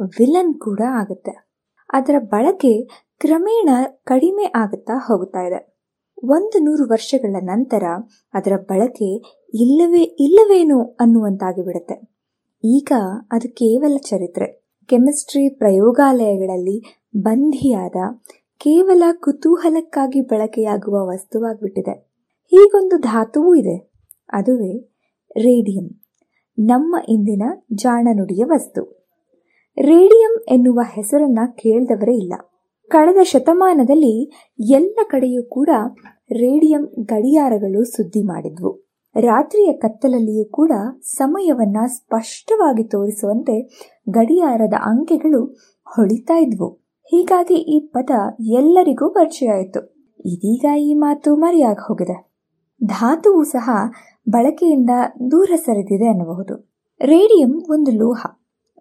ವಿಲನ್ 0.00 0.54
ಕೂಡ 0.54 0.80
ಆಗುತ್ತೆ. 0.90 1.48
ಅದರ 1.92 2.14
ಬಳಕೆ 2.18 2.88
ಕ್ರಮೇಣ 3.18 3.68
ಕಡಿಮೆ 4.04 4.52
ಆಗುತ್ತಾ 4.54 4.92
ಹೋಗುತ್ತಾ 4.96 5.46
ಇದೆ. 5.46 5.78
ಒಂದು 6.24 6.58
ನೂರು 6.58 6.88
ವರ್ಷಗಳ 6.88 7.36
ನಂತರ 7.42 7.82
ಅದರ 8.34 8.52
ಬಳಕೆ 8.56 9.14
ಇಲ್ಲವೇ, 9.54 10.02
ಇಲ್ಲವೇನು 10.02 10.84
ಅನ್ನುವಂತಾಗಿ 10.84 11.64
ಬಿಡುತ್ತೆ. 11.64 12.18
ಈಗ 12.64 12.92
ಅದು 13.32 13.54
ಕೇವಲ 13.54 13.96
ಚರಿತ್ರೆ. 13.96 14.68
ಕೆಮಿಸ್ಟ್ರಿ 14.86 15.48
ಪ್ರಯೋಗಾಲಯಗಳಲ್ಲಿ 15.48 17.04
ಬಂಧಿಯಾದ 17.16 17.96
ಕೇವಲ 18.58 19.02
ಕುತೂಹಲಕ್ಕಾಗಿ 19.12 20.20
ಬಳಕೆಯಾಗುವ 20.20 21.06
ವಸ್ತುವಾಗಿಬಿಟ್ಟಿದೆ. 21.06 22.08
ಹೀಗೊಂದು 22.50 22.98
ಧಾತುವೂ 22.98 23.54
ಇದೆ. 23.54 23.92
ಅದುವೇ 24.28 24.78
ರೇಡಿಯಂ. 25.30 25.97
ನಮ್ಮ 26.58 26.96
ಇಂದಿನ 27.08 27.42
ಜಾಣನುಡಿಯ 27.72 28.44
ವಸ್ತು. 28.44 28.82
ರೇಡಿಯಂ 29.78 30.44
ಎನ್ನುವ 30.48 30.80
ಹೆಸರನ್ನ 30.92 31.38
ಕೇಳಿದವರೇ 31.50 32.14
ಇಲ್ಲ. 32.14 32.34
ಕಳೆದ 32.88 33.22
ಶತಮಾನದಲ್ಲಿ 33.22 34.30
ಎಲ್ಲ 34.60 34.98
ಕಡೆಯೂ 35.10 35.42
ಕೂಡ 35.42 35.68
ರೇಡಿಯಂ 36.16 36.84
ಗಡಿಯಾರಗಳು 36.84 37.84
ಸುದ್ದಿ 37.84 38.22
ಮಾಡಿದ್ವು. 38.22 38.88
ರಾತ್ರಿಯ 39.20 39.72
ಕತ್ತಲಲ್ಲಿಯೂ 39.72 40.44
ಕೂಡ 40.44 40.72
ಸಮಯವನ್ನ 41.02 41.76
ಸ್ಪಷ್ಟವಾಗಿ 41.86 42.84
ತೋರಿಸುವಂತೆ 42.84 43.60
ಗಡಿಯಾರದ 44.10 44.74
ಅಂಕೆಗಳು 44.74 45.44
ಹೊಳಿತಾ 45.84 46.36
ಇದ್ವು. 46.38 46.70
ಹೀಗಾಗಿ 47.04 47.54
ಈ 47.54 47.86
ಪದ 47.86 48.10
ಎಲ್ಲರಿಗೂ 48.40 49.10
ಪರಿಚಯ 49.10 49.48
ಆಯಿತು. 49.48 49.80
ಇದೀಗ 50.26 50.64
ಈ 50.78 50.94
ಮಾತು 50.94 51.36
ಮರೆಯಾಗಿ 51.36 51.86
ಹೋಗಿದೆ. 51.86 52.28
ಧಾತುವು 52.84 53.44
ಸಹ 53.44 53.70
ಬಳಕೆಯಿಂದ 54.30 54.90
ದೂರ 55.30 55.50
ಸರಿದಿದೆ 55.56 56.08
ಅನ್ನಬಹುದು. 56.08 56.70
ರೇಡಿಯಂ 57.00 57.62
ಒಂದು 57.70 57.90
ಲೋಹ. 57.90 58.26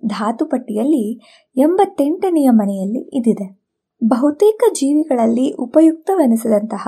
ಧಾತು 0.06 0.46
ಪಟ್ಟಿಯಲ್ಲಿ 0.46 1.22
ಎಂಬತ್ತೆಂಟನೆಯ 1.58 2.50
ಮನೆಯಲ್ಲಿ 2.50 3.18
ಇದಿದೆ. 3.18 3.62
ಬಹುತೇಕ 4.04 4.64
ಜೀವಿಗಳಲ್ಲಿ 4.74 5.52
ಉಪಯುಕ್ತವೆನಿಸಿದಂತಹ 5.52 6.88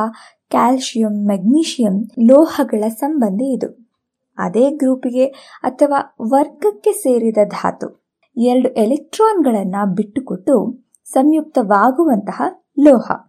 ಕ್ಯಾಲ್ಶಿಯಂ, 0.49 1.27
ಮೆಗ್ನೀಷಿಯಂ 1.27 2.03
ಲೋಹಗಳ 2.03 2.87
ಸಂಬಂಧಿ 2.87 3.53
ಇದು. 3.53 3.89
ಅದೇ 4.37 4.71
ಗ್ರೂಪಿಗೆ 4.71 5.25
ಅಥವಾ 5.63 6.15
ವರ್ಗಕ್ಕೆ 6.21 6.91
ಸೇರಿದ 6.91 7.37
ಧಾತು. 7.47 8.03
ಎರಡು 8.37 8.69
ಎಲೆಕ್ಟ್ರಾನ್ಗಳನ್ನು 8.69 9.93
ಬಿಟ್ಟುಕೊಟ್ಟು 9.93 10.79
ಸಂಯುಕ್ತವಾಗುವಂತಹ 11.05 12.41
ಲೋಹ. 12.79 13.28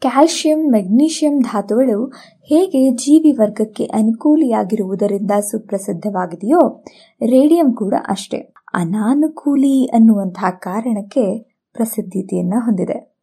ಕ್ಯಾಲ್ಸಿಯಂ 0.00 0.72
ಮೆಗ್ನೀಷಿಯಂ 0.72 1.40
ಧಾತುಗಳು 1.40 2.06
ಹೇಗೆ 2.42 2.90
ಜೀವಿ 2.90 3.32
ವರ್ಗಕ್ಕೆ 3.32 3.84
ಅನುಕೂಲಿಯಾಗಿರುವುದರಿಂದ 3.84 5.30
ಸುಪ್ರಸಿದ್ಧವಾಗಿದೆಯೋ, 5.30 6.84
ರೇಡಿಯಂ 7.26 7.74
ಕೂಡ 7.74 7.94
ಅಷ್ಟೇ. 8.08 8.54
ಅನಾನುಕೂಲಿ 8.74 9.86
ಅನ್ನುವಂತಹ 9.86 10.50
ಕಾರಣಕ್ಕೆ 10.50 11.38
ಪ್ರಸಿದ್ಧತೆಯನ್ನು 11.72 12.60
ಹೊಂದಿದೆ. 12.60 13.14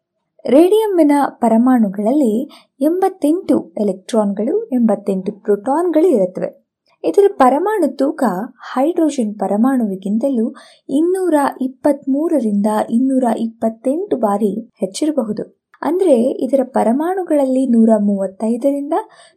ರೇಡಿಯಂನ 0.46 1.12
ಪರಮಾಣುಗಳಲ್ಲಿ 1.30 2.50
ಎಂಬತ್ತೆಂಟು 2.82 3.74
ಎಲೆಕ್ಟ್ರಾನ್ಗಳು, 3.78 4.66
ಎಂಬತ್ತೆಂಟು 4.66 5.32
ಪ್ರೋಟಾನ್ಗಳು 5.32 6.08
ಇರುತ್ತವೆ. 6.08 6.68
ಇದರ 7.04 7.32
ಪರಮಾಣು 7.38 7.96
ತೂಕ 7.96 8.24
ಹೈಡ್ರೋಜನ್ 8.74 9.36
ಪರಮಾಣುವಿಗಿಂತಲೂ 9.36 10.56
ಇನ್ನೂರ 10.90 11.34
ಇಪ್ಪತ್ತ್ಮೂರರಿಂದ 11.62 12.66
ಇನ್ನೂರ 12.90 13.24
ಇಪ್ಪತ್ತೆಂಟು 13.38 14.18
ಬಾರಿ 14.18 14.70
ಹೆಚ್ಚಿರಬಹುದು. 14.80 15.57
ಅಂದ್ರೆ 15.82 16.44
ಇದರ 16.46 16.60
ಪರಮಾಣುಗಳಲ್ಲಿ 16.64 17.68
ನೂರ 17.68 17.90
ಮೂವತ್ತೈದರಿಂದ 18.00 18.94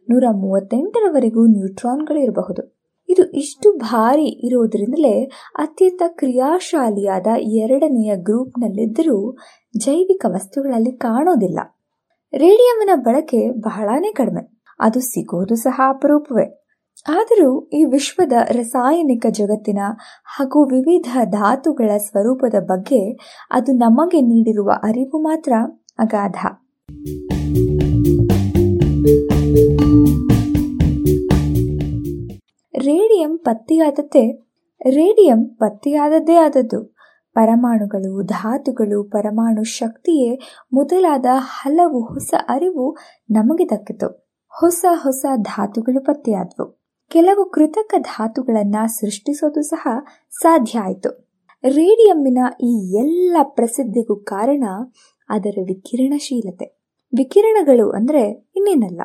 ನೂರ 0.09 0.23
ಮೂವತ್ತೆಂಟರವರೆಗೂ 0.31 1.45
ನ್ಯೂಟ್ರಾನ್ಗಳು 1.45 2.19
ಇರಬಹುದು 2.19 2.81
ಇದು 3.09 3.31
ಇಷ್ಟು 3.31 3.77
ಭಾರಿ 3.77 4.25
ಇರುವುದರಿಂದಲೇ 4.25 5.23
ಅತ್ಯಂತ 5.55 6.01
ಕ್ರಿಯಾಶಾಲಿಯಾದ 6.07 7.27
ಎರಡನೆಯ 7.37 8.15
ಗ್ರೂಪ್ನಲ್ಲಿದ್ದರೂ 8.15 9.37
ಜೈವಿಕ 9.77 10.25
ವಸ್ತುಗಳಲ್ಲಿ 10.29 10.91
ಕಾಣೋದಿಲ್ಲ. 10.91 11.59
ರೇಡಿಯಂನ 12.37 12.89
ಬಳಕೆ 12.95 13.49
ಬಹಳಾನೇ 13.49 14.11
ಕಡಿಮೆ. 14.11 14.61
ಅದು 14.79 14.99
ಸಿಗೋದು 14.99 15.55
ಸಹ 15.55 15.81
ಅಪರೂಪವೇ. 15.89 16.61
ಆದರೂ 17.09 17.69
ಈ 17.73 17.83
ವಿಶ್ವದ 17.83 18.31
ರಾಸಾಯನಿಕ 18.31 19.25
ಜಗತ್ತಿನ 19.29 19.79
ಹಾಗೂ 20.37 20.65
ವಿವಿಧ 20.65 21.17
ಧಾತುಗಳ 21.29 21.97
ಸ್ವರೂಪದ 21.97 22.53
ಬಗ್ಗೆ 22.59 23.17
ಅದು 23.51 23.71
ನಮಗೆ 23.71 24.21
ನೀಡಿರುವ 24.21 24.71
ಅರಿವು 24.83 25.21
ಮಾತ್ರ 25.21 25.53
ಅಗಾಧ. 25.99 26.35
ರೇಡಿಯಂ 32.77 33.37
ಪತ್ತೆಯಾದದ್ದೇ 33.37 34.31
ರೇಡಿಯಂ 34.89 35.45
ಪತ್ತೆಯಾದದ್ದೇ 35.45 36.35
ಆದದ್ದು. 36.35 36.95
ಪರಮಾಣುಗಳು, 37.33 38.23
ಧಾತುಗಳು, 38.23 39.03
ಪರಮಾಣು 39.03 39.63
ಶಕ್ತಿಯೇ 39.63 40.39
ಮೊದಲಾದ 40.73 41.25
ಹಲವು 41.35 42.01
ಹೊಸ 42.01 42.33
ಅರಿವು 42.49 42.97
ನಮಗೆ 43.31 43.65
ದಕ್ಕಿತು. 43.65 44.31
ಹೊಸ 44.47 44.85
ಹೊಸ 44.93 45.25
ಧಾತುಗಳು 45.35 46.05
ಪತ್ತೆಯಾದವು. 46.05 46.81
ಕೆಲವು 47.09 47.49
ಕೃತಕ 47.49 47.95
ಧಾತುಗಳನ್ನ 47.99 48.75
ಸೃಷ್ಟಿಸೋದು 48.87 49.61
ಸಹ 49.61 49.87
ಸಾಧ್ಯ 50.31 50.79
ಆಯಿತು. 50.79 51.31
ರೇಡಿಯಂನ 51.63 52.37
ಈ 52.63 52.97
ಎಲ್ಲ 52.97 53.37
ಪ್ರಸಿದ್ಧಿಗೂ 53.43 54.15
ಕಾರಣ 54.15 54.63
ಅದರ 55.31 55.59
ವಿಕಿರಣಶೀಲತೆ. 55.67 56.81
ವಿಕಿರಣಗಳು 57.17 57.91
ಅಂದ್ರೆ 57.91 58.49
ಇನ್ನೇನಲ್ಲ. 58.55 59.01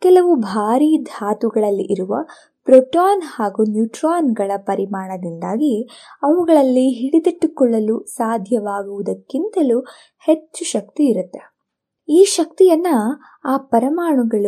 ಕೆಲವು 0.00 0.36
ಭಾರೀ 0.36 1.02
ಧಾತುಗಳಲ್ಲಿ 1.02 1.92
ಇರುವ 1.92 2.16
ಪ್ರೋಟಾನ್ 2.64 3.22
ಹಾಗೂ 3.24 3.62
ನ್ಯೂಟ್ರಾನ್ಗಳ 3.62 4.52
ಪರಿಮಾಣದಿಂದಾಗಿ 4.56 5.88
ಅವುಗಳಲ್ಲಿ 6.22 6.88
ಹಿಡಿದಿಟ್ಟುಕೊಳ್ಳಲು 6.88 8.04
ಸಾಧ್ಯವಾಗುವುದಕ್ಕಿಂತಲೂ 8.04 9.80
ಹೆಚ್ಚು 10.26 10.64
ಶಕ್ತಿ 10.64 11.04
ಇರುತ್ತೆ. 11.04 11.54
ಈ 12.08 12.24
ಶಕ್ತಿಯನ್ನ 12.24 12.86
ಆ 13.44 13.56
ಪರಮಾಣುಗಳ 13.56 14.46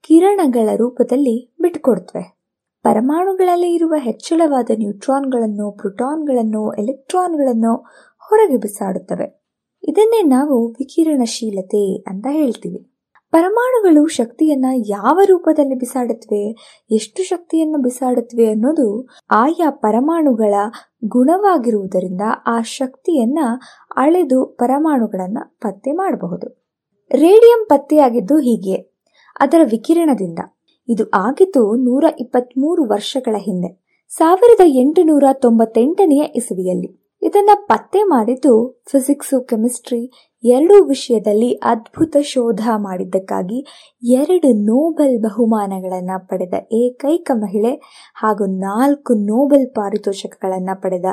ಕಿರಣಗಳ 0.00 0.68
ರೂಪದಲ್ಲಿ 0.76 1.54
ಬಿಟ್ಕೊಡ್ತವೆ 1.60 2.34
ಪರಮಾಣುಗಳಲ್ಲಿ 2.82 3.74
ಇರುವ 3.74 3.94
ಹೆಚ್ಚಳವಾದ 3.96 4.70
ನ್ಯೂಟ್ರಾನ್ಗಳನ್ನು, 4.76 5.72
ಪ್ರೋಟಾನ್ಗಳನ್ನು, 5.72 6.72
ಎಲೆಕ್ಟ್ರಾನ್ಗಳನ್ನು 6.72 7.76
ಹೊರಗೆ 8.18 8.56
ಬಿಸಾಡುತ್ತವೆ. 8.56 9.43
ಇದನ್ನೇ 9.84 10.22
ನಾವು 10.22 10.68
ವಿಕಿರಣಶೀಲತೆ 10.68 12.02
ಅಂತ 12.06 12.26
ಹೇಳ್ತೀವಿ. 12.30 12.90
ಪರಮಾಣುಗಳು 13.30 14.06
ಶಕ್ತಿಯನ್ನ 14.06 14.64
ಯಾವ 14.86 15.20
ರೂಪದಲ್ಲಿ 15.24 15.74
ಬಿಸಾಡುತ್ತವೆ 15.74 16.56
ಎಷ್ಟು 16.90 17.22
ಶಕ್ತಿಯನ್ನು 17.22 17.82
ಬಿಸಾಡುತ್ತವೆ 17.82 18.46
ಅನ್ನೋದು 18.46 19.08
ಆಯಾ 19.30 19.70
ಪರಮಾಣುಗಳ 19.70 20.54
ಗುಣವಾಗಿರುವುದರಿಂದ 21.04 22.20
ಆ 22.46 22.62
ಶಕ್ತಿಯನ್ನ 22.62 23.38
ಅಳೆದು 23.96 24.46
ಪರಮಾಣುಗಳನ್ನ 24.46 25.38
ಪತ್ತೆ 25.44 25.92
ಮಾಡಬಹುದು. 25.92 26.64
ರೇಡಿಯಂ 27.12 27.66
ಪತ್ತೆಯಾಗಿದ್ದು 27.68 28.38
ಹೀಗೆ, 28.38 28.92
ಅದರ 29.40 29.60
ವಿಕಿರಣದಿಂದ. 29.70 30.38
ಇದು 30.88 31.10
ಆಗಿದ್ದು 31.10 31.76
ನೂರ 31.76 32.04
ಇಪ್ಪತ್ಮೂರು 32.20 32.84
ವರ್ಷಗಳ 32.84 33.36
ಹಿಂದೆ, 33.38 34.00
ಸಾವಿರದ 34.08 34.60
ಎಂಟುನೂರ 34.64 35.24
ತೊಂಬತ್ತೆಂಟನೆಯ 35.32 36.22
ಇಸವಿಯಲ್ಲಿ. 36.36 37.03
ಇದನ್ನ 37.24 37.50
ಪತ್ತೆ 37.54 38.02
ಮಾಡಿದ್ದು 38.02 38.82
ಫಿಸಿಕ್ಸು 38.86 39.40
ಕೆಮಿಸ್ಟ್ರಿ 39.40 40.00
ಎರಡೂ 40.44 40.84
ವಿಷಯದಲ್ಲಿ 40.84 41.52
ಅದ್ಭುತ 41.52 42.16
ಶೋಧ 42.22 42.60
ಮಾಡಿದ್ದಕ್ಕಾಗಿ 42.76 43.66
ಎರಡು 44.02 44.48
ನೋಬೆಲ್ 44.48 45.18
ಬಹುಮಾನಗಳನ್ನ 45.18 46.10
ಪಡೆದ 46.18 46.54
ಏಕೈಕ 46.72 47.30
ಮಹಿಳೆ 47.34 47.74
ಹಾಗೂ 48.14 48.46
ನಾಲ್ಕು 48.46 49.14
ನೋಬೆಲ್ 49.14 49.66
ಪಾರಿತೋಷಕಗಳನ್ನ 49.70 50.70
ಪಡೆದ 50.74 51.04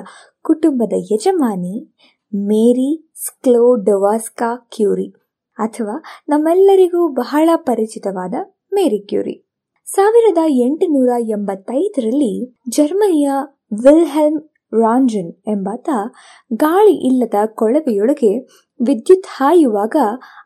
ಕುಟುಂಬದ 0.41 0.93
ಯಜಮಾನಿ 1.13 1.75
ಮೇರಿ 2.35 3.11
ಸ್ಕ್ಲೋಡವಾಸ್ಕಾ 3.15 4.55
ಕ್ಯೂರಿ 4.75 5.07
ಅಥವಾ 5.57 6.03
ನಮ್ಮೆಲ್ಲರಿಗೂ 6.29 7.07
ಬಹಳ 7.07 7.49
ಪರಿಚಿತವಾದ 7.55 8.33
ಮೇರಿ 8.73 8.99
ಕ್ಯೂರಿ. 8.99 9.35
ಸಾವಿರದ 9.85 10.37
ಎಂಟುನೂರ 10.47 11.09
ಎಂಬತ್ತೈದರಲ್ಲಿ 11.19 12.59
ಜರ್ಮನಿಯ 12.69 13.29
ವಿಲ್ಹೆಲ್ಮ್ 13.83 14.41
ರಾಂಜನ್ 14.73 15.31
ಎಂಬಾತ 15.47 15.89
ಗಾಳಿ 16.53 16.93
ಇಲ್ಲದ 17.07 17.33
ಕೊಳವೆಯೊಳಗೆ 17.45 18.39
ವಿದ್ಯುತ್ 18.79 19.27
ಹಾಯುವಾಗ 19.27 19.95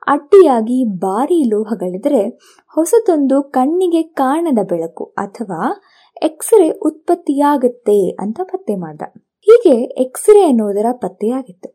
ಅಡ್ಡಿಯಾಗಿ 0.07 0.97
ಭಾರಿ 0.97 1.49
ಲೋಹಗಳಿದ್ರೆ 1.49 2.29
ಹೊಸದೊಂದು 2.75 3.43
ಕಣ್ಣಿಗೆ 3.43 4.03
ಕಾಣದ 4.03 4.59
ಬೆಳಕು 4.69 5.05
ಅಥವಾ 5.17 5.81
ಎಕ್ಸ್ರೇ 6.21 6.69
ಉತ್ಪತ್ತಿಯಾಗುತ್ತೆ 6.69 8.09
ಅಂತ 8.09 8.39
ಪತ್ತೆ 8.43 8.75
ಮಾಡ್ದ. 8.75 9.01
ಹೀಗೆ 9.39 9.81
ಎಕ್ಸ್ರೇ 9.81 10.43
ಅನ್ನೋದರ 10.43 10.85
ಪತ್ತೆಯಾಗಿತ್ತು. 10.91 11.69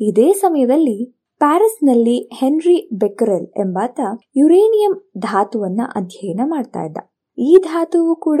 ಇದೇ 0.00 0.32
ಸಮಯದಲ್ಲಿ 0.32 1.16
ಪ್ಯಾರಿಸ್ನಲ್ಲಿ 1.38 2.30
ಹೆನ್ರಿ 2.32 2.88
ಬೆಕರೆಲ್ 2.92 3.46
ಎಂಬಾತ 3.46 4.00
ಯುರೇನಿಯಂ 4.36 5.10
ಧಾತುವನ್ನ 5.18 5.80
ಅಧ್ಯಯನ 5.96 6.40
ಮಾಡ್ತಾ 6.44 6.82
ಇದ್ದ. 6.82 6.98
ಈ 7.38 7.56
ಧಾತುವು 7.62 8.16
ಕೂಡ 8.16 8.40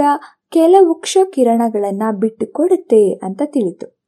ಕೆಲವು 0.54 0.94
ಕ್ಷ 0.94 1.18
ಕಿರಣಗಳನ್ನ 1.32 2.02
ಬಿಟ್ಟು 2.12 2.52
ಕೊಡುತ್ತೆ 2.52 3.12
ಅಂತ 3.12 3.42
ತಿಳಿತು. 3.44 3.98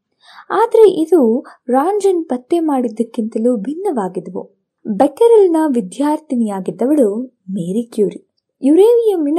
ಆದರೆ 0.51 0.91
ಇದು 0.91 1.45
ರಾಂಜನ್ 1.69 2.25
ಪತ್ತೆ 2.25 2.61
ಮಾಡಿದ್ದಕ್ಕಿಂತಲೂ 2.61 3.57
ಭಿನ್ನವಾಗಿದ್ವು. 3.57 4.57
ಬೆಕೆರೆಲ್ನ 4.87 5.57
ವಿದ್ಯಾರ್ಥಿನಿಯಾಗಿದ್ದವಳು 5.67 7.25
ಮೇರಿ 7.51 7.83
ಕ್ಯೂರಿ. 7.83 8.29
ಯುರೇನಿಯಂನ 8.63 9.39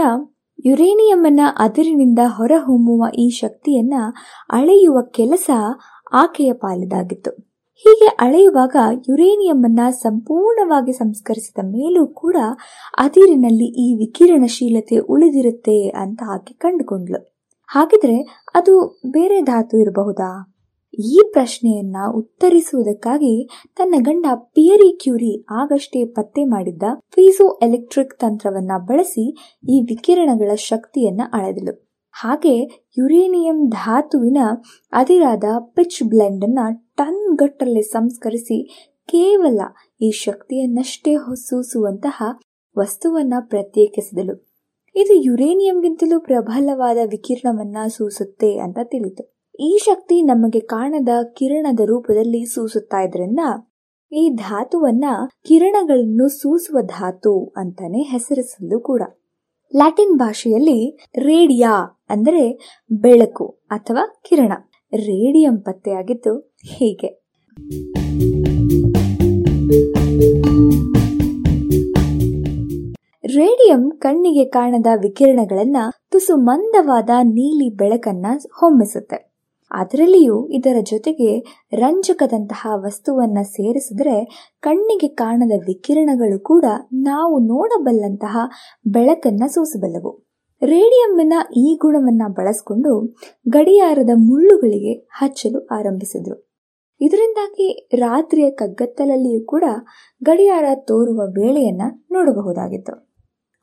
ಯುರೇನಿಯಂನ 0.66 1.40
ಅದಿರಿನಿಂದ 1.58 2.20
ಹೊರಹೊಮ್ಮುವ 2.26 3.06
ಈ 3.16 3.30
ಶಕ್ತಿಯನ್ನ 3.30 3.94
ಅಳೆಯುವ 4.50 5.02
ಕೆಲಸ 5.02 5.50
ಆಕೆಯ 6.14 6.54
ಪಾಲಿದಾಗಿತ್ತು 6.54 7.47
ಹೀಗೆ 7.86 8.08
ಅಳೆಯುವಾಗ 8.08 8.76
ಯುರೇನಿಯಮ್ಮನ್ನು 9.10 10.02
ಸಂಪೂರ್ಣವಾಗಿ 10.02 10.94
ಸಂಸ್ಕರಿಸಿದ 10.94 11.58
ಮೇಲೂ 11.66 12.08
ಕೂಡ 12.08 12.38
ಅದಿರಿನಲ್ಲಿ 12.98 13.66
ಈ 13.66 13.96
ವಿಕಿರಣಶೀಲತೆ 13.96 14.98
ಉಳಿದಿರುತ್ತೆ 14.98 15.90
ಅಂತ 15.90 16.24
ಆಕೆ 16.34 16.54
ಕಂಡುಕೊಂಡ್ಲು 16.54 17.38
ಹಾಗಿದ್ರೆ 17.70 18.46
ಅದು 18.56 19.02
ಬೇರೆ 19.12 19.42
ಧಾತು 19.42 19.78
ಇರಬಹುದಾ? 19.78 20.54
ಈ 21.00 21.20
ಪ್ರಶ್ನೆಯನ್ನ 21.34 21.98
ಉತ್ತರಿಸುವುದಕ್ಕಾಗಿ 22.16 23.50
ತನ್ನ 23.76 23.96
ಗಂಡ 24.00 24.26
ಪಿಯರಿ 24.34 24.98
ಕ್ಯೂರಿ 25.02 25.46
ಆಗಷ್ಟೇ 25.52 26.06
ಪತ್ತೆ 26.06 26.44
ಮಾಡಿದ್ದ 26.44 26.84
ಫೀಸೋ 27.12 27.60
ಎಲೆಕ್ಟ್ರಿಕ್ 27.62 28.20
ತಂತ್ರವನ್ನ 28.20 28.72
ಬಳಸಿ 28.78 29.36
ಈ 29.70 29.82
ವಿಕಿರಣಗಳ 29.82 30.56
ಶಕ್ತಿಯನ್ನ 30.56 31.22
ಅಳೆದಳು. 31.34 31.87
ಹಾಗೆ 32.20 32.86
ಯುರೇನಿಯಂ 32.98 33.70
ಧಾತುವಿನ 33.70 34.38
ಅದಿರಾದ 34.92 35.44
ಪಿಚ್ 35.60 36.04
ಬ್ಲೆಂಡ್ 36.04 36.46
ಅನ್ನ 36.46 36.60
ಟನ್ 36.96 37.36
ಗಟ್ಟಲೆ 37.36 37.82
ಸಂಸ್ಕರಿಸಿ 37.82 38.58
ಕೇವಲ 39.06 39.60
ಈ 40.02 40.12
ಶಕ್ತಿಯನ್ನಷ್ಟೇ 40.12 41.14
ಹೊಸೂಸುವಂತಹ 41.16 42.24
ವಸ್ತುವನ್ನ 42.78 43.34
ಪ್ರತ್ಯೇಕಿಸಿದಳು. 43.40 44.50
ಇದು 44.96 45.14
ಯುರೇನಿಯಂಗಿಂತಲೂ 45.14 46.20
ಪ್ರಬಲವಾದ 46.20 46.98
ವಿಕಿರಣವನ್ನ 47.06 47.78
ಸೂಸುತ್ತೆ 47.88 48.58
ಅಂತ 48.58 48.78
ತಿಳಿತು. 48.84 49.24
ಈ 49.60 49.78
ಶಕ್ತಿ 49.86 50.22
ನಮಗೆ 50.22 50.60
ಕಾಣದ 50.60 51.10
ಕಿರಣದ 51.36 51.80
ರೂಪದಲ್ಲಿ 51.86 52.46
ಸೂಸುತ್ತಾ 52.46 53.02
ಇದ್ರಿಂದ 53.02 53.40
ಈ 54.12 54.30
ಧಾತುವನ್ನ 54.30 55.06
ಕಿರಣಗಳನ್ನು 55.48 56.28
ಸೂಸುವ 56.28 56.82
ಧಾತು 56.82 57.54
ಅಂತಾನೆ 57.58 58.02
ಹೆಸರಿಸಲು 58.02 58.80
ಕೂಡ. 58.80 59.02
ಲ್ಯಾಟಿನ್ 59.76 60.18
ಭಾಷೆಯಲ್ಲಿ 60.18 61.08
ರೇಡಿಯಾ 61.18 62.04
ಅಂದರೆ 62.10 62.60
ಬೆಳಕು 62.92 63.48
ಅಥವಾ 63.72 64.22
ಕಿರಣ. 64.30 64.54
ರೇಡಿಯಂ 64.94 65.58
ಪತ್ತೆಯಾಗಿದ್ದು 65.58 66.56
ಹೀಗೆ. 66.66 67.08
ರೇಡಿಯಂ 73.26 73.92
ಕಣ್ಣಿಗೆ 73.92 74.46
ಕಾಣದ 74.46 74.88
ವಿಕಿರಣಗಳನ್ನ 75.02 75.78
ತುಸು 76.12 76.38
ಮಂದವಾದ 76.38 77.10
ನೀಲಿ 77.24 77.76
ಬೆಳಕನ್ನ 77.76 78.26
ಹೊಮ್ಮಿಸುತ್ತೆ. 78.60 79.27
ಅದರಲ್ಲಿಯೂ 79.72 80.48
ಇದರ 80.48 80.76
ಜೊತೆಗೆ 80.82 81.40
ರಂಜಕದಂತಹ 81.74 82.68
ವಸ್ತುವನ್ನ 82.76 83.38
ಸೇರಿಸಿದ್ರೆ 83.42 84.48
ಕಣ್ಣಿಗೆ 84.62 85.08
ಕಾಣದ 85.08 85.52
ವಿಕಿರಣಗಳು 85.68 86.40
ಕೂಡ 86.40 86.66
ನಾವು 86.94 87.40
ನೋಡಬಲ್ಲಂತಹ 87.40 88.38
ಬೆಳಕನ್ನ 88.88 89.44
ಸೂಸಬಲ್ಲವು. 89.48 90.28
ರೇಡಿಯಂನ 90.64 91.34
ಈ 91.58 91.78
ಗುಣವನ್ನ 91.82 92.22
ಬಳಸಿಕೊಂಡು 92.28 93.16
ಗಡಿಯಾರದ 93.50 94.10
ಮುಳ್ಳುಗಳಿಗೆ 94.16 94.94
ಹಚ್ಚಲು 94.94 95.68
ಆರಂಭಿಸಿದರು. 95.68 96.48
ಇದರಿಂದಾಗಿ 97.02 97.90
ರಾತ್ರಿಯ 97.94 98.52
ಕಗ್ಗತ್ತಲಲ್ಲಿಯೂ 98.52 99.46
ಕೂಡ 99.46 99.64
ಗಡಿಯಾರ 100.24 100.64
ತೋರುವ 100.76 101.16
ವೇಳೆಯನ್ನ 101.16 101.82
ನೋಡಬಹುದಾಗಿತ್ತು. 102.12 103.16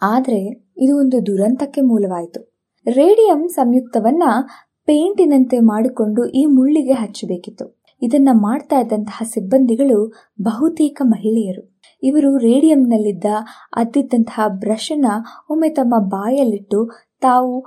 ಆದರೆ 0.03 0.71
ಇದು 0.77 0.99
ಒಂದು 0.99 1.27
ದುರಂತಕ್ಕೆ 1.27 1.81
ಮೂಲವಾಯಿತು. 1.81 2.55
ರೇಡಿಯಂ 2.87 3.49
ಸಂಯುಕ್ತವನ್ನ 3.49 4.23
ಪೇಂಟಿನಂತೆ 4.87 5.59
ಮಾಡಿಕೊಂಡು 5.59 6.27
ಈ 6.27 6.45
ಮುಳ್ಳಿಗೆ 6.45 6.93
ಹಚ್ಚಬೇಕಿತ್ತು. 6.93 7.83
ಇದನ್ನ 8.03 8.29
ಮಾಡ್ತಾ 8.33 8.81
ಇದ್ದಂತಹ 8.81 9.23
ಸಿಬ್ಬಂದಿಗಳು 9.25 10.13
ಬಹುತೇಕ 10.43 11.03
ಮಹಿಳೆಯರು. 11.05 11.81
ಇವರು 12.03 12.37
ರೇಡಿಯಂನಲ್ಲಿದ್ದ 12.37 13.25
ಅದ್ದಿದ್ದಂತಹ 13.77 14.41
ಬ್ರಷ್ 14.49 14.93
ಅನ್ನ 14.93 15.07
ಒಮ್ಮೆ 15.51 15.69
ತಮ್ಮ 15.69 15.99
ಬಾಯಲ್ಲಿಟ್ಟು 15.99 16.91
ತಾವು 17.21 17.67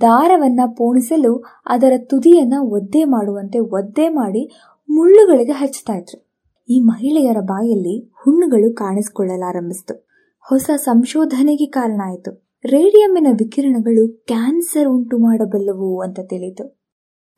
ದಾರವನ್ನ 0.00 0.60
ಪೋಣಿಸಲು 0.76 1.44
ಅದರ 1.66 1.92
ತುದಿಯನ್ನ 1.98 2.54
ಒದ್ದೆ 2.58 3.04
ಮಾಡುವಂತೆ 3.04 3.58
ಒದ್ದೆ 3.58 4.08
ಮಾಡಿ 4.08 4.50
ಮುಳ್ಳುಗಳಿಗೆ 4.90 5.52
ಹಚ್ಚುತ್ತಾ 5.52 5.92
ಇದ್ರು. 5.92 6.28
ಈ 6.68 6.80
ಮಹಿಳೆಯರ 6.80 7.36
ಬಾಯಲ್ಲಿ 7.40 8.12
ಹುಣ್ಣುಗಳು 8.24 8.74
ಕಾಣಿಸಿಕೊಳ್ಳಲಾರಂಭಿಸಿತು. 8.74 10.08
ಹೊಸ 10.48 10.70
ಸಂಶೋಧನೆಗೆ 10.76 11.66
ಕಾರಣ 11.66 12.00
ಆಯಿತು. 12.04 12.47
ರೇಡಿಯಂನ 12.64 13.26
ವಿಕಿರಣಗಳು 13.30 14.24
ಕ್ಯಾನ್ಸರ್ 14.26 14.88
ಉಂಟು 14.88 15.18
ಮಾಡಬಲ್ಲವು 15.18 16.00
ಅಂತ 16.00 16.20
ತಿಳಿತು. 16.20 16.68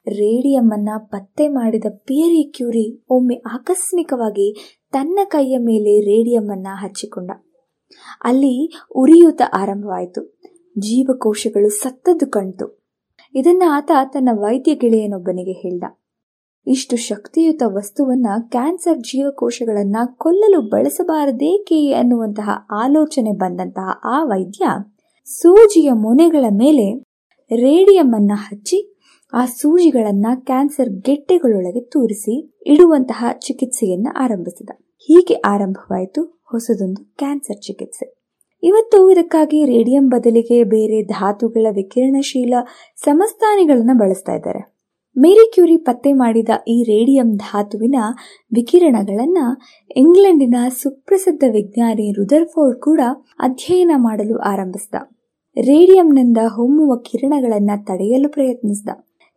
ರೇಡಿಯಂ 0.09 0.71
ಅನ್ನ 0.73 0.89
ಪತ್ತೆ 0.99 1.49
ಮಾಡಿದ 1.49 1.85
ಪಿಯರಿ 1.89 2.53
ಕ್ಯೂರಿ 2.57 3.05
ಒಮ್ಮೆ 3.11 3.35
ಆಕಸ್ಮಿಕವಾಗಿ 3.35 4.77
ತನ್ನ 4.93 5.19
ಕೈಯ 5.25 5.59
ಮೇಲೆ 5.59 6.01
ರೇಡಿಯಂ 6.01 6.51
ಅನ್ನ 6.51 6.67
ಹಚ್ಚಿಕೊಂಡ. 6.71 7.31
ಅಲ್ಲಿ 8.25 8.73
ಉರಿಯೂತ 8.95 9.43
ಆರಂಭವಾಯಿತು. 9.55 10.39
ಜೀವಕೋಶಗಳು 10.79 11.69
ಸತ್ತದ್ದು 11.69 12.31
ಕಣ್ತು 12.31 12.89
ಇದನ್ನ 13.35 13.63
ಆತ 13.71 13.91
ತನ್ನ 14.05 14.29
ವೈದ್ಯ 14.33 14.75
ಗೆಳೆಯನೊಬ್ಬನಿಗೆ 14.75 15.53
ಹೇಳ್ದ. 15.53 15.85
ಇಷ್ಟು 16.67 16.97
ಶಕ್ತಿಯುತ 16.97 17.63
ವಸ್ತುವನ್ನ 17.67 18.27
ಕ್ಯಾನ್ಸರ್ 18.39 18.99
ಜೀವಕೋಶಗಳನ್ನ 18.99 19.97
ಕೊಲ್ಲಲು 20.05 20.61
ಬಳಸಬಾರದೇಕೆ 20.61 21.93
ಅನ್ನುವಂತಹ 21.93 22.51
ಆಲೋಚನೆ 22.71 23.31
ಬಂದಂತಹ 23.31 24.01
ಆ 24.05 24.25
ವೈದ್ಯ 24.25 24.65
ಸೂಜಿಯ 25.25 25.93
ಮೊನೆಗಳ 25.93 26.45
ಮೇಲೆ 26.51 27.03
ರೇಡಿಯಂ 27.57 28.15
ಅನ್ನ 28.15 28.33
ಹಚ್ಚಿ, 28.35 28.97
ಆ 29.33 29.47
ಸೂಜಿಗಳನ್ನ 29.47 30.27
ಕ್ಯಾನ್ಸರ್ 30.35 31.03
ಗೆಡ್ಡೆಗಳೊಳಗೆ 31.03 31.85
ತೂರಿಸಿ 31.85 32.53
ಇಡುವಂತಹ 32.67 33.25
ಚಿಕಿತ್ಸೆಯನ್ನ 33.39 34.09
ಆರಂಭಿಸಿದ. 34.17 34.71
ಹೀಗೆ 34.99 35.35
ಆರಂಭವಾಯಿತು 35.35 36.23
ಹೊಸದೊಂದು 36.23 37.17
ಕ್ಯಾನ್ಸರ್ 37.17 37.63
ಚಿಕಿತ್ಸೆ. 37.63 38.21
ಇವತ್ತು 38.63 39.11
ಇದಕ್ಕಾಗಿ 39.11 39.65
ರೇಡಿಯಂ 39.65 40.09
ಬದಲಿಗೆ 40.09 40.65
ಬೇರೆ 40.65 41.03
ಧಾತುಗಳ 41.03 41.67
ವಿಕಿರಣಶೀಲ 41.71 42.55
ಸಮಸ್ಥಾನಿಗಳನ್ನ 42.97 43.91
ಬಳಸ್ತಾ 43.95 44.33
ಇದ್ದಾರೆ. 44.33 44.80
ಮೇರಿ 45.21 45.51
ಕ್ಯೂರಿ 45.55 45.77
ಪತ್ತೆ 45.77 46.13
ಮಾಡಿದ 46.13 46.49
ಈ 46.69 46.83
ರೇಡಿಯಂ 46.83 47.37
ಧಾತುವಿನ 47.37 47.95
ವಿಕಿರಣಗಳನ್ನ 48.55 49.39
ಇಂಗ್ಲೆಂಡಿನ 49.97 50.55
ಸುಪ್ರಸಿದ್ಧ 50.83 51.45
ವಿಜ್ಞಾನಿ 51.53 52.13
ರುದರ್ಫೋರ್ಡ್ 52.13 52.81
ಕೂಡ 52.81 53.01
ಅಧ್ಯಯನ 53.39 53.91
ಮಾಡಲು 53.97 54.39
ಆರಂಭಿಸಿದ. 54.39 54.95
ರೇಡಿಯಂನಿಂದ 55.57 56.37
ಹೊಮ್ಮುವ 56.55 56.97
ಕಿರಣಗಳನ್ನ 56.97 57.71
ತಡೆಯಲು 57.85 58.29
ಪ್ರಯತ್ನಿಸಿದ. 58.29 58.89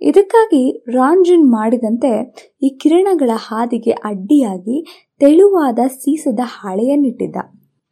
ಇದಕ್ಕಾಗಿ 0.02 0.84
ರಾಂಜನ್ 0.88 1.52
ಮಾಡಿದಂತೆ 1.52 2.34
ಈ 2.62 2.70
ಕಿರಣಗಳ 2.70 3.30
ಹಾದಿಗೆ 3.34 3.92
ಅಡ್ಡಿಯಾಗಿ 3.92 5.10
ತೆಳುವಾದ 5.20 5.80
ಸೀಸದ 5.88 6.40
ಹಾಳೆಯನ್ನಿಟ್ಟಿದ್ದ. 6.44 7.36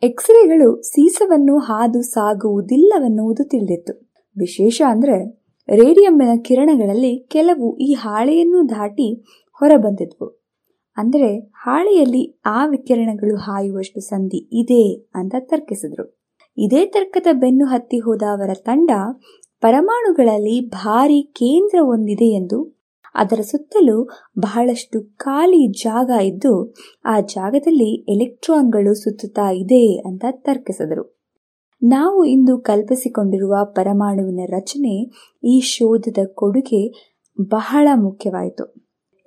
ಎಕ್ಸ್ರೇಗಳು 0.04 0.82
ಸೀಸವನ್ನು 0.82 1.58
ಹಾದು 1.58 2.02
ಸಾಗುವುದಿಲ್ಲವೆನ್ನುವುದು 2.02 3.44
ತಿಳಿದಿತ್ತು. 3.44 4.12
ವಿಶೇಷ 4.38 4.82
ಅಂದ್ರೆ 4.88 5.41
ರೇಡಿಯಂನ 5.72 6.34
ಕಿರಣಗಳಲ್ಲಿ 6.46 7.28
ಕೆಲವು 7.28 7.78
ಈ 7.78 7.94
ಹಾಳೆಯನ್ನು 7.94 8.70
ದಾಟಿ 8.70 9.10
ಹೊರಬಂದಿದ್ವು. 9.62 10.28
ಅಂದರೆ 10.98 11.30
ಹಾಳೆಯಲ್ಲಿ 11.54 12.24
ಆ 12.46 12.66
ವಿಕಿರಣಗಳು 12.66 13.36
ಹಾಯುವಷ್ಟು 13.38 14.00
ಸಂಧಿ 14.00 14.38
ಇದೆ 14.38 14.84
ಅಂತ 15.16 15.36
ತರ್ಕಿಸಿದ್ರು. 15.40 16.06
ಇದೇ 16.58 16.86
ತರ್ಕದ 16.86 17.28
ಬೆನ್ನು 17.34 17.66
ಹತ್ತಿ 17.66 18.00
ಹೋದ 18.00 18.24
ಅವರ 18.32 18.50
ತಂಡ 18.54 18.92
ಪರಮಾಣುಗಳಲ್ಲಿ 19.64 20.70
ಭಾರಿ 20.70 21.22
ಕೇಂದ್ರ 21.22 21.80
ಒಂದಿದೆ 21.84 22.30
ಎಂದು 22.32 22.60
ಅದರ 23.16 23.42
ಸುತ್ತಲೂ 23.42 24.10
ಬಹಳಷ್ಟು 24.40 24.98
ಖಾಲಿ 25.18 25.68
ಜಾಗ 25.84 26.10
ಇದ್ದು 26.24 26.54
ಆ 27.06 27.20
ಜಾಗದಲ್ಲಿ 27.20 27.90
ಎಲೆಕ್ಟ್ರಾನ್ಗಳು 28.14 28.94
ಸುತ್ತುತ್ತಾ 28.94 29.52
ಇದೆ 29.52 29.84
ಅಂತ 30.08 30.26
ತರ್ಕಿಸಿದರು. 30.32 31.21
ನಾವು 31.84 32.26
ಇಂದು 32.26 32.58
ಕಲ್ಪಿಸಿಕೊಂಡಿರುವ 32.58 33.56
ಪರಮಾಣುವಿನ 33.64 34.40
ರಚನೆ 34.46 35.12
ಈ 35.44 35.60
ಶೋಧದ 35.60 36.18
ಕೊಡುಗೆ 36.34 37.12
ಬಹಳ 37.50 37.88
ಮುಖ್ಯವಾಯಿತು. 37.96 38.74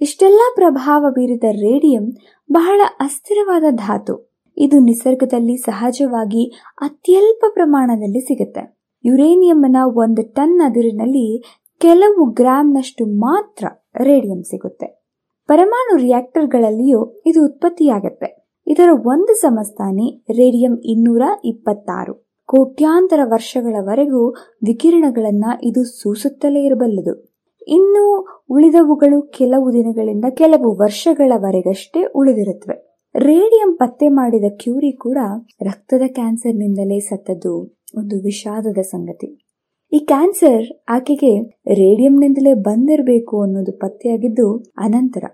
ಇಷ್ಟೆಲ್ಲ 0.00 0.40
ಪ್ರಭಾವ 0.54 1.06
ಬೀರಿದ 1.10 1.44
ರೇಡಿಯಂ 1.50 2.12
ಬಹಳ 2.52 2.80
ಅಸ್ಥಿರವಾದ 3.00 3.64
ಧಾತು. 3.70 4.34
ಇದು 4.56 4.78
ನಿಸರ್ಗದಲ್ಲಿ 4.78 5.56
ಸಹಜವಾಗಿ 5.56 6.52
ಅತ್ಯಲ್ಪ 6.76 7.44
ಪ್ರಮಾಣದಲ್ಲಿ 7.48 8.20
ಸಿಗುತ್ತೆ. 8.20 8.78
ಯುರೇನಿಯಂನ 9.04 9.76
ಒಂದು 9.84 10.32
ಟನ್ 10.32 10.60
ಅದಿರಿನಲ್ಲಿ 10.60 11.42
ಕೆಲವು 11.78 12.24
ಗ್ರಾಂನಷ್ಟು 12.24 13.06
ಮಾತ್ರ 13.06 13.66
ರೇಡಿಯಂ 14.00 14.42
ಸಿಗುತ್ತೆ. 14.42 15.04
ಪರಮಾಣು 15.46 15.96
ರಿಯಾಕ್ಟರ್ಗಳಲ್ಲಿಯೂ 15.96 17.22
ಇದು 17.26 17.44
ಉತ್ಪತ್ತಿಯಾಗತ್ತೆ. 17.44 18.46
ಇದರ 18.66 18.88
ಒಂದು 18.92 19.34
ಸಮಸ್ಥಾನಿ 19.34 20.24
ರೇಡಿಯಂ 20.30 20.78
ಇನ್ನೂರ 20.84 21.22
ಇಪ್ಪತ್ತಾರು. 21.44 22.23
ಕೋಟ್ಯಾಂತರ 22.54 23.20
ವರ್ಷಗಳವರೆಗೂ 23.24 24.30
ವಿಕಿರಣಗಳನ್ನು 24.64 25.60
ಇದು 25.62 25.84
ಸೂಸುತ್ತಲೇ 25.84 26.62
ಇರಬಲ್ಲದು. 26.62 27.24
ಇನ್ನು 27.68 28.26
ಉಳಿದವುಗಳು 28.50 29.22
ಕೆಲವು 29.22 29.72
ದಿನಗಳಿಂದ 29.72 30.24
ಕೆಲವು 30.30 30.78
ವರ್ಷಗಳವರೆಗಷ್ಟೇ 30.78 32.04
ಉಳಿದಿರುತ್ತವೆ. 32.14 33.00
ರೇಡಿಯಂ 33.16 33.76
ಪತ್ತೆ 33.76 34.08
ಮಾಡಿದ 34.08 34.44
ಕ್ಯೂರಿ 34.48 34.92
ಕೂಡ 34.92 35.18
ರಕ್ತದ 35.62 36.02
ಕ್ಯಾನ್ಸರ್ನಿಂದಲೇ 36.06 37.00
ಸತ್ತದ್ದು 37.00 37.78
ಒಂದು 37.96 38.16
ವಿಷಾದದ 38.16 38.78
ಸಂಗತಿ. 38.78 39.46
ಈ 39.92 39.98
ಕ್ಯಾನ್ಸರ್ 39.98 40.84
ಆಕೆಗೆ 40.88 41.50
ರೇಡಿಯಂನಿಂದಲೇ 41.74 42.54
ಬಂದಿರಬೇಕು 42.54 43.42
ಅನ್ನೋದು 43.42 43.72
ಪತ್ತೆಯಾಗಿದ್ದು 43.72 44.64
ಅನಂತರ. 44.78 45.24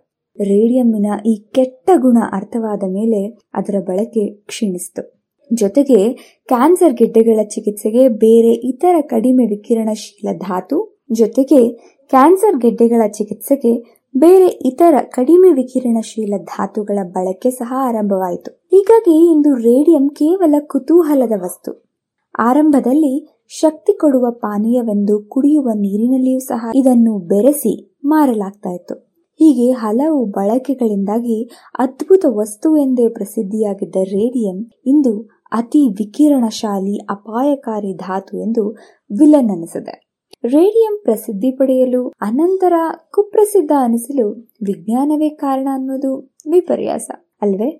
ರೇಡಿಯಂನ 0.40 1.06
ಈ 1.26 1.48
ಕೆಟ್ಟ 1.54 1.90
ಗುಣ 1.96 2.18
ಅರ್ಥವಾದ 2.32 2.82
ಮೇಲೆ 2.82 3.38
ಅದರ 3.54 3.74
ಬಳಕೆ 3.80 4.34
ಕ್ಷೀಣಿಸಿತು. 4.34 5.19
ಜೊತೆಗೆ 5.54 6.12
ಕ್ಯಾನ್ಸರ್ 6.48 6.94
ಗೆಡ್ಡೆಗಳ 6.94 7.42
ಚಿಕಿತ್ಸೆಗೆ 7.42 8.08
ಬೇರೆ 8.08 8.52
ಇತರ 8.52 8.96
ಕಡಿಮೆ 9.00 9.46
ವಿಕಿರಣಶೀಲ 9.46 10.38
ಧಾತು, 10.38 11.02
ಜೊತೆಗೆ 11.12 11.68
ಕ್ಯಾನ್ಸರ್ 12.10 12.60
ಗೆಡ್ಡೆಗಳ 12.60 13.02
ಚಿಕಿತ್ಸೆಗೆ 13.08 14.00
ಬೇರೆ 14.16 14.46
ಇತರ 14.46 14.94
ಕಡಿಮೆ 15.00 15.52
ವಿಕಿರಣಶೀಲ 15.52 16.34
ಧಾತುಗಳ 16.38 16.98
ಬಳಕೆ 17.02 17.50
ಸಹ 17.50 17.72
ಆರಂಭವಾಯಿತು. 17.76 18.50
ಹೀಗಾಗಿ 18.50 19.32
ಇಂದು 19.32 19.54
ರೇಡಿಯಂ 19.54 20.08
ಕೇವಲ 20.08 20.54
ಕುತೂಹಲದ 20.60 21.32
ವಸ್ತು. 21.42 21.90
ಆರಂಭದಲ್ಲಿ 22.38 23.44
ಶಕ್ತಿ 23.48 23.92
ಕೊಡುವ 23.92 24.30
ಪಾನೀಯವೆಂದು 24.30 25.22
ಕುಡಿಯುವ 25.28 25.68
ನೀರಿನಲ್ಲಿಯೂ 25.74 26.38
ಸಹ 26.38 26.70
ಇದನ್ನು 26.74 27.18
ಬೆರೆಸಿ 27.18 27.98
ಮಾರಲಾಗ್ತಾ 28.04 28.70
ಇತ್ತು. 28.70 29.10
ಹೀಗೆ 29.40 29.70
ಹಲವು 29.70 30.24
ಬಳಕೆಗಳಿಂದಾಗಿ 30.24 31.50
ಅದ್ಭುತ 31.78 32.24
ವಸ್ತು 32.28 32.76
ಎಂದೇ 32.76 33.08
ಪ್ರಸಿದ್ಧಿಯಾಗಿದ್ದ 33.08 33.96
ರೇಡಿಯಂ 33.96 34.70
ಇಂದು 34.86 35.39
ಅತಿ 35.52 35.88
ವಿಕಿರಣಶಾಲಿ 35.88 36.98
ಅಪಾಯಕಾರಿ 36.98 37.96
ಧಾತು 37.96 38.38
ಎಂದು 38.38 38.70
ವಿಲನ್ 39.18 39.50
ಅನಿಸಿದೆ 39.50 40.10
ರೇಡಿಯಂ 40.44 41.00
ಪ್ರಸಿದ್ಧಿ 41.02 41.50
ಪಡೆಯಲು, 41.50 42.08
ಅನಂತರ 42.20 42.72
ಕುಪ್ರಸಿದ್ಧ 43.10 43.72
ಅನಿಸಲು 43.78 44.28
ವಿಜ್ಞಾನವೇ 44.66 45.28
ಕಾರಣ 45.28 45.68
ಅನ್ನೋದು 45.72 46.34
ವಿಪರ್ಯಾಸ, 46.50 47.10
ಅಲ್ವೇ? 47.42 47.70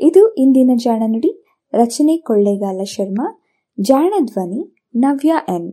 ಇದು 0.00 0.34
ಇಂದಿನ 0.34 0.70
ಜಾಣ 0.74 1.02
ನುಡಿ 1.06 1.44
ರಚನೆ 1.72 2.16
ಕೊಳ್ಳೇಗಾಲ 2.16 2.80
ಶರ್ಮಾ 2.84 3.42
ಜಾಣ 3.80 4.12
ಧ್ವನಿ 4.24 4.76
ನವ್ಯ 4.94 5.34
ಎನ್. 5.48 5.72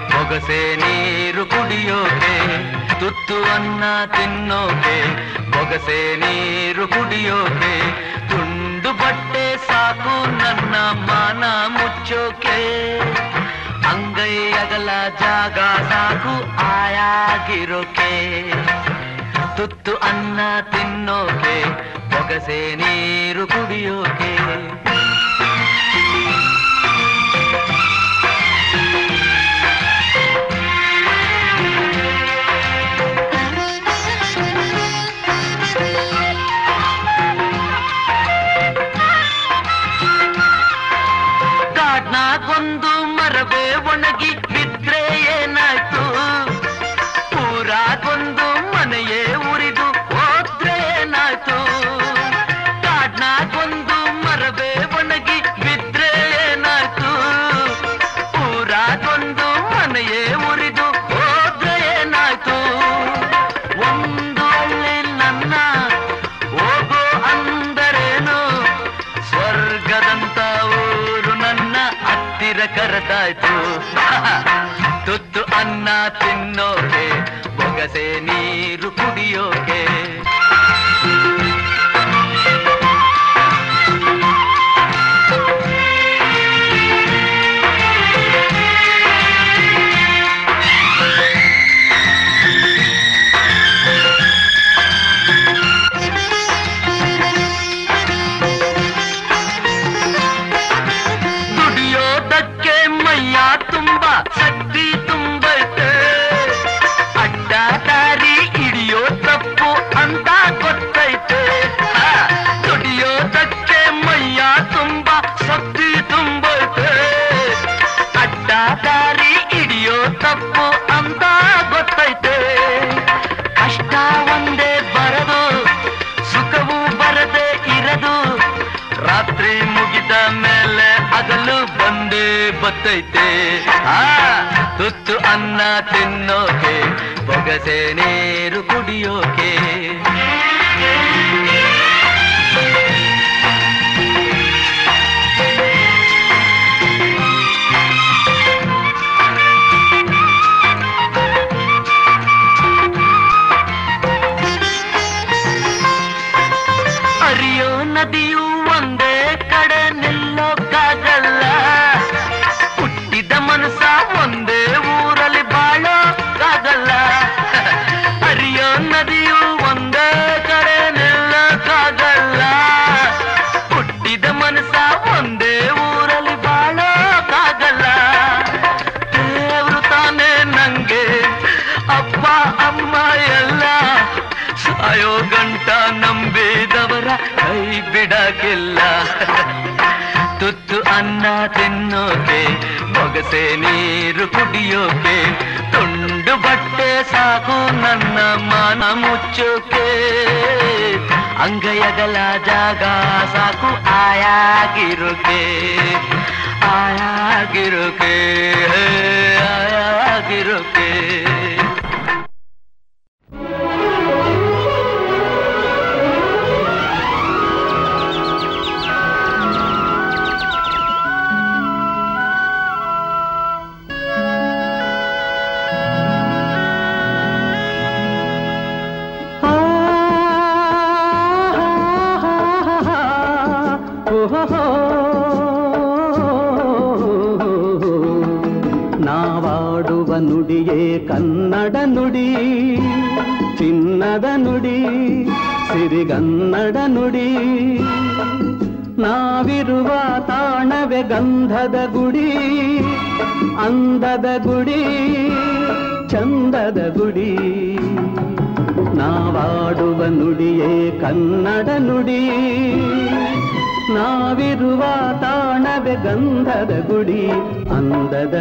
ಹೊಗಸೆ 0.13 0.75
ನೀರು 0.75 1.45
ಕುಡಿಯೋಕೆ, 1.45 2.35
ತುತ್ತು 2.99 3.37
ಅನ್ನ 3.43 3.83
ತಿನ್ನೋಕೆ 4.05 4.97
ಹೊಗಸೆ 5.57 6.15
ನೀರು 6.15 6.87
ಕುಡಿಯೋಕೆ, 6.87 7.75
ತುಂಡು 8.29 8.93
ಬಟ್ಟೆ 8.93 9.57
ಸಾಕು 9.67 10.15
ನನ್ನ 10.37 10.75
ಮಾನ 11.07 11.43
ಮುಚ್ಚೋಕೆ. 11.67 12.59
ಅಂಗೈ 13.89 14.51
ಅಗಲ 14.51 14.89
ಜಾಗ 15.19 15.59
ಸಾಕು 15.89 16.35
ಆಯಾಗಿರೋಕೆ. 16.63 18.11
ತುತ್ತು 19.57 19.95
ಅನ್ನ 19.95 20.39
ತಿನ್ನೋಕೆ 20.71 21.63
ಹೊಗಸೆ 22.15 22.75
ನೀರು 22.75 23.47
ಕುಡಿಯೋಕೆ. 23.47 24.31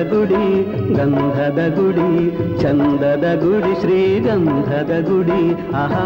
ಗುಡಿ 0.02 0.44
ಗಂಧದ 0.94 1.60
ಗುಡಿ 1.76 2.10
ಚಂದದ 2.62 3.26
ಗುಡಿ 3.42 3.80
ಶ್ರೀಗಂಧದ 3.80 4.92
ಗುಡಿ 5.08 5.42
ಆಹಾ 5.74 6.04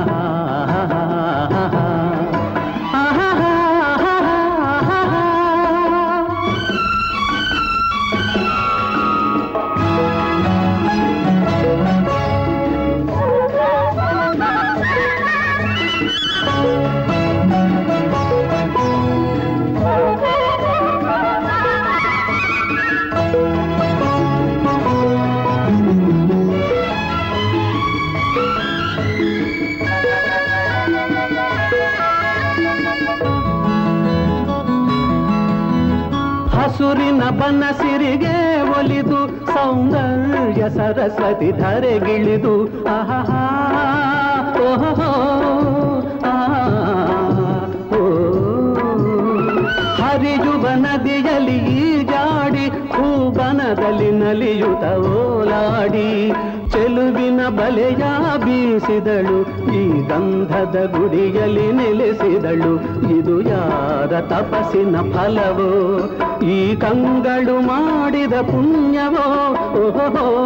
ಬನಸಿರಿಗೆ 37.44 38.34
ಒಲಿದು 38.76 39.18
ಸೌಂದರ್ಯ 39.46 40.62
ಸರಸ್ವತಿ 40.76 41.48
ಧರೆಗಿಳಿದು. 41.52 42.54
ಆಹಾ 42.92 43.18
ಓಹೋ 44.66 45.10
ಹರಿಯುವ 50.00 50.64
ನದಿಯಲ್ಲಿ 50.84 51.58
ಈಜಾಡಿ 51.82 52.66
ಹೂಬನದಲ್ಲಿ 52.94 54.10
ನಲಿಯುತ 54.22 54.84
ಓಲಾಡಿ. 55.12 56.10
ಚೆಲುವಿನ 56.72 57.40
ಬಲೆಯ 57.58 58.04
ಬೀಸಿದಳು, 58.44 59.38
ಈ 59.80 59.82
ಗಂಧದ 60.08 60.76
ಗುಡಿಯಲ್ಲಿ 60.96 61.66
ನೆಲೆಸಿದಳು. 61.72 62.72
ಇದು 63.18 63.36
ಯಾರ 63.50 64.12
ತಪಸ್ಸಿನ 64.32 64.96
ಫಲವೋ? 65.12 65.70
ಈ 66.44 66.76
ಕಂಗಳು 66.76 67.60
ಮಾಡಿದ 67.60 68.32
ಪುಣ್ಯವೋ? 68.32 69.50
ಓಹೋ. 69.86 70.44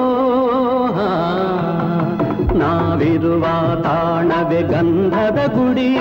ನಾವಿರುವ 2.58 3.44
ತಾಣವೇ 3.82 4.62
ಗಂಧದ 4.62 5.38
ಗುಡಿ. 5.46 5.98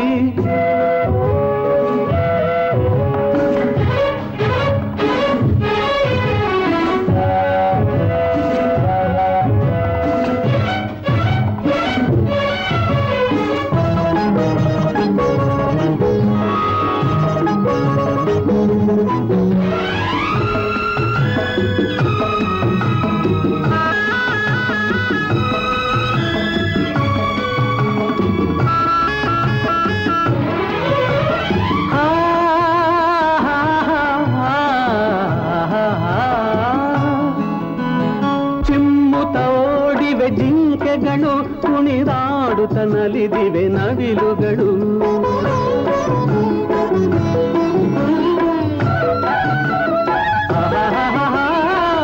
ನಲಿದಿವೆ 43.27 43.63
ನವಿಲುಗಳು. 43.67 44.69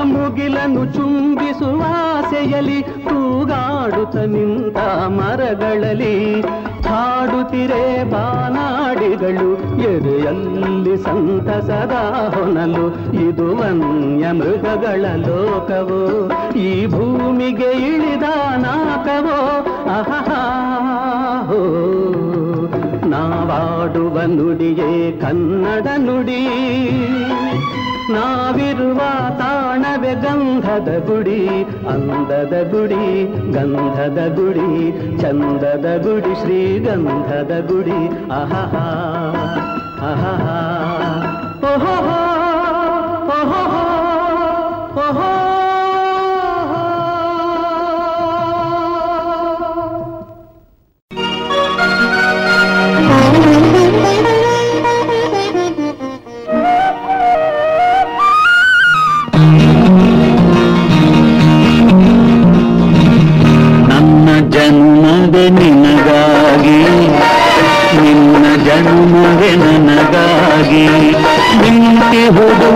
ಮುಗಿಲನ್ನು 0.03 0.83
ಚುಂಬಿಸುವ 0.85 1.81
ಆಸೆಯಲಿ 2.15 2.79
ತೂಗಾಡುತ್ತ 2.81 4.15
ನಿಂತ 4.33 4.77
ಮರಗಳಲ್ಲಿ 5.19 6.41
ಹಾಡುತ್ತಿರೆ 6.89 7.83
ಬಾನಾಡಿಗಳು. 8.11 9.49
ಎದೆಯಲ್ಲಿ 10.23 10.97
ಸಂತಸದ 10.97 11.91
ಹೊನಲು 12.35 13.13
ಇದು 13.13 13.55
ವನ್ಯ 13.55 14.31
ಮೃಗಗಳ 14.31 15.05
ಲೋಕವೋ? 15.15 16.31
ಈ 16.51 16.85
ಭೂಮಿಗೆ 16.85 17.71
ಇಳಿದ 17.71 18.23
ನಾಕವೋ? 18.57 19.65
ಅಹಹಾ, 19.83 20.63
ಹೋ. 21.45 21.83
ನಾವಾಡುವ 23.07 24.21
ನುಡಿಯೇ 24.21 25.11
ಕನ್ನಡ 25.11 25.87
ನುಡಿ. 25.97 26.47
ನಾವಿರುವ 28.13 28.97
ತಾಣವೆ 29.37 30.13
ಗಂಧದ 30.13 31.03
ಗುಡಿ, 31.07 31.47
ಅಂದದ 31.89 32.71
ಗುಡಿ, 32.71 33.25
ಗಂಧದ 33.51 34.33
ಗುಡಿ, 34.35 34.91
ಚಂದದ 35.21 36.01
ಗುಡಿ, 36.03 36.35
ಶ್ರೀಗಂಧದ 36.35 37.71
ಗುಡಿ. 37.71 38.07
ಅಹಹಾ 40.03 40.55
ಅಹಹಾ 40.85 41.11
ಓಹೋ 41.69 41.93
ಓಹೋ 41.93 42.17
ನಿಂತಿಹುದು 72.22 72.70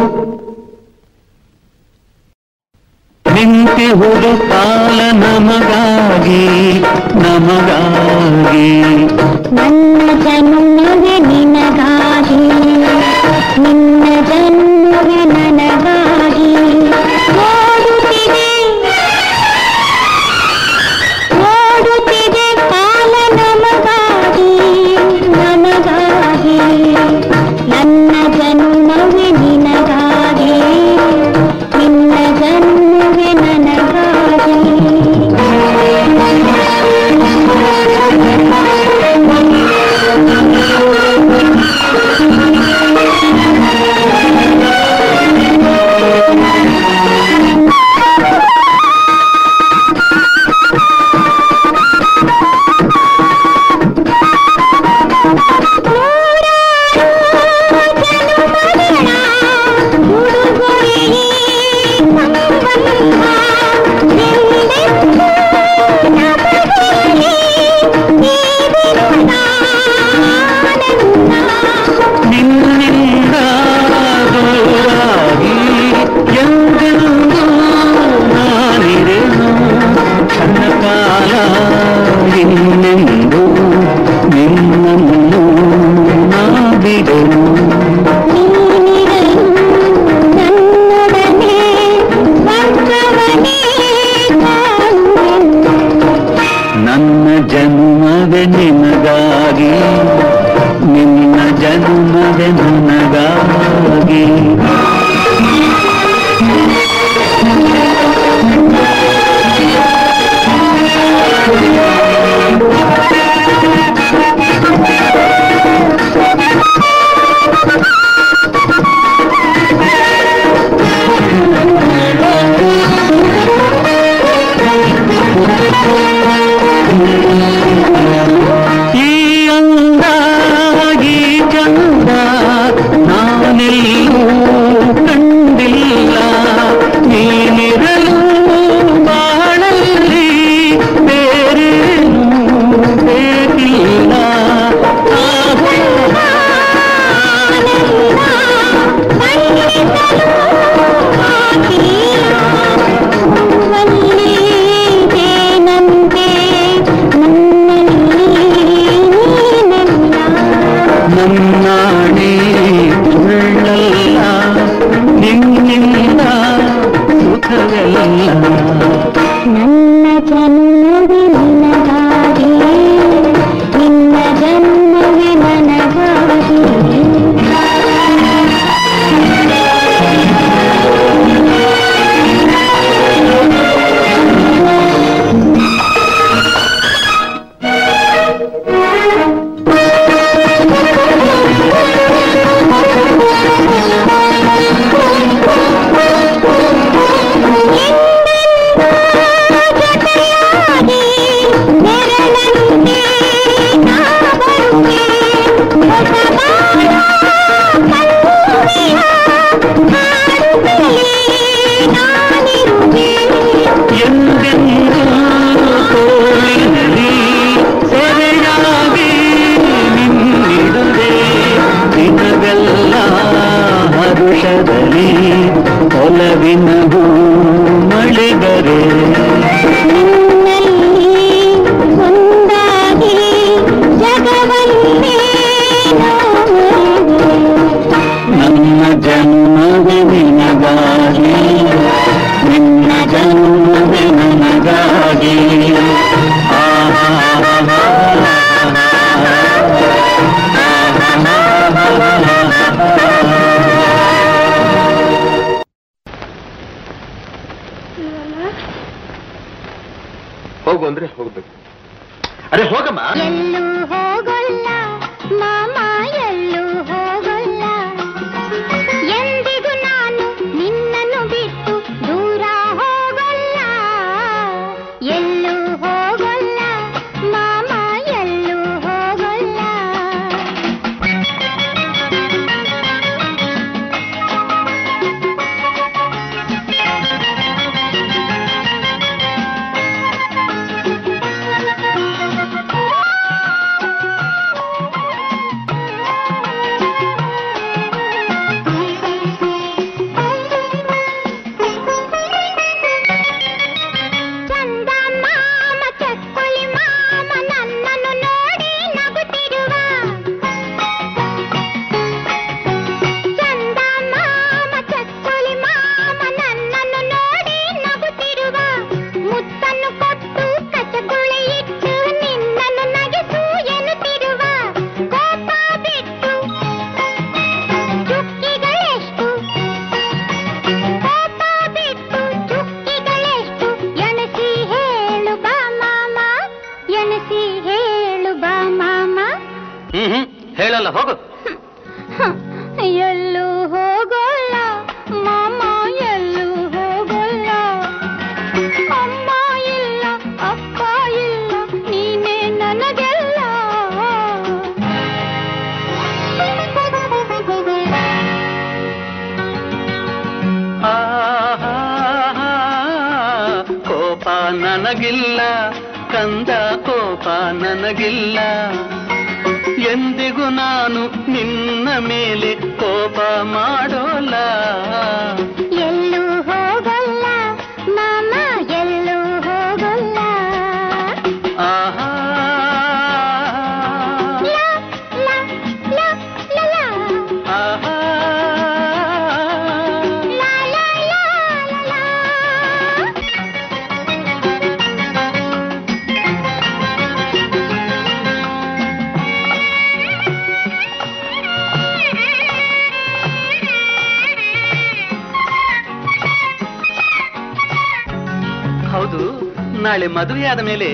ಮೇಲೆ 410.70 410.90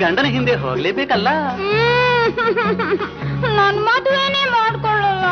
ಗಂಡನ 0.00 0.26
ಹಿಂದೆ 0.34 0.54
ಹೋಗ್ಲೇಬೇಕಲ್ಲ? 0.64 1.28
ನನ್ 3.56 3.78
ಮದುವೆನೇ 3.86 4.42
ಮಾಡ್ಕೊಳ್ಳಲ್ಲ. 4.54 5.24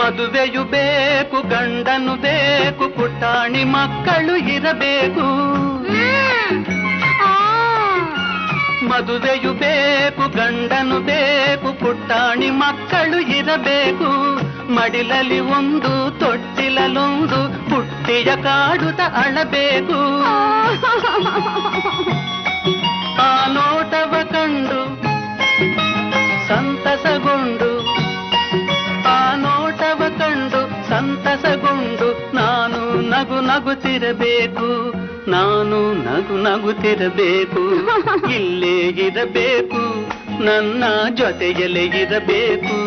ಮದುವೆಯು 0.00 0.62
ಬೇಕು 0.74 1.38
ಗಂಡನು 1.48 2.14
ಬೇಕು 2.26 2.84
ಪುಟಾಣಿ 2.96 3.64
ಮಕ್ಕಳು 3.76 4.36
ಇರಬೇಕು. 4.54 5.26
ಮದುವೆಯು 8.90 9.52
ಬೇಕು 9.54 10.24
ಗಂಡನು 10.36 10.96
ಬೇಕು 11.00 11.68
ಪುಟ್ಟಾಣಿ 11.80 12.48
ಮಕ್ಕಳು 12.62 13.18
ಇರಬೇಕು. 13.38 14.08
ಮಡಿಲಲ್ಲಿ 14.74 15.38
ಒಂದು 15.58 15.92
ತೊಟ್ಟಿಲಲ್ಲೊಂದು 16.20 17.38
ಪುಟ್ಟಿಯ 17.70 18.30
ಕಾಡುತ್ತ 18.42 19.00
ಅಳಬೇಕು. 19.24 19.98
ಆ 23.20 23.30
ನೋಟವ 23.48 24.12
ಕಂಡು, 24.32 24.80
ಸಂತಸಗೊಂಡು, 26.48 27.70
ಆ 29.08 29.34
ನೋಟವ 29.34 30.02
ಕಂಡು, 30.18 30.60
ಸಂತಸಗೊಂಡು 30.88 32.08
ನಾನು 32.36 32.80
ನಗು 33.08 33.40
ನಗುತ್ತಿರಬೇಕು, 33.40 34.68
ನಾನು 35.30 35.78
ನಗು 36.04 36.36
ನಗುತ್ತಿರಬೇಕು, 36.42 37.62
ಇಲ್ಲೇ 38.30 38.76
ಇರಬೇಕು, 39.06 39.82
ನನ್ನ 40.44 40.84
ಜೊತೆಯಲ್ಲೇ 41.14 41.84
ಇರಬೇಕು. 42.02 42.78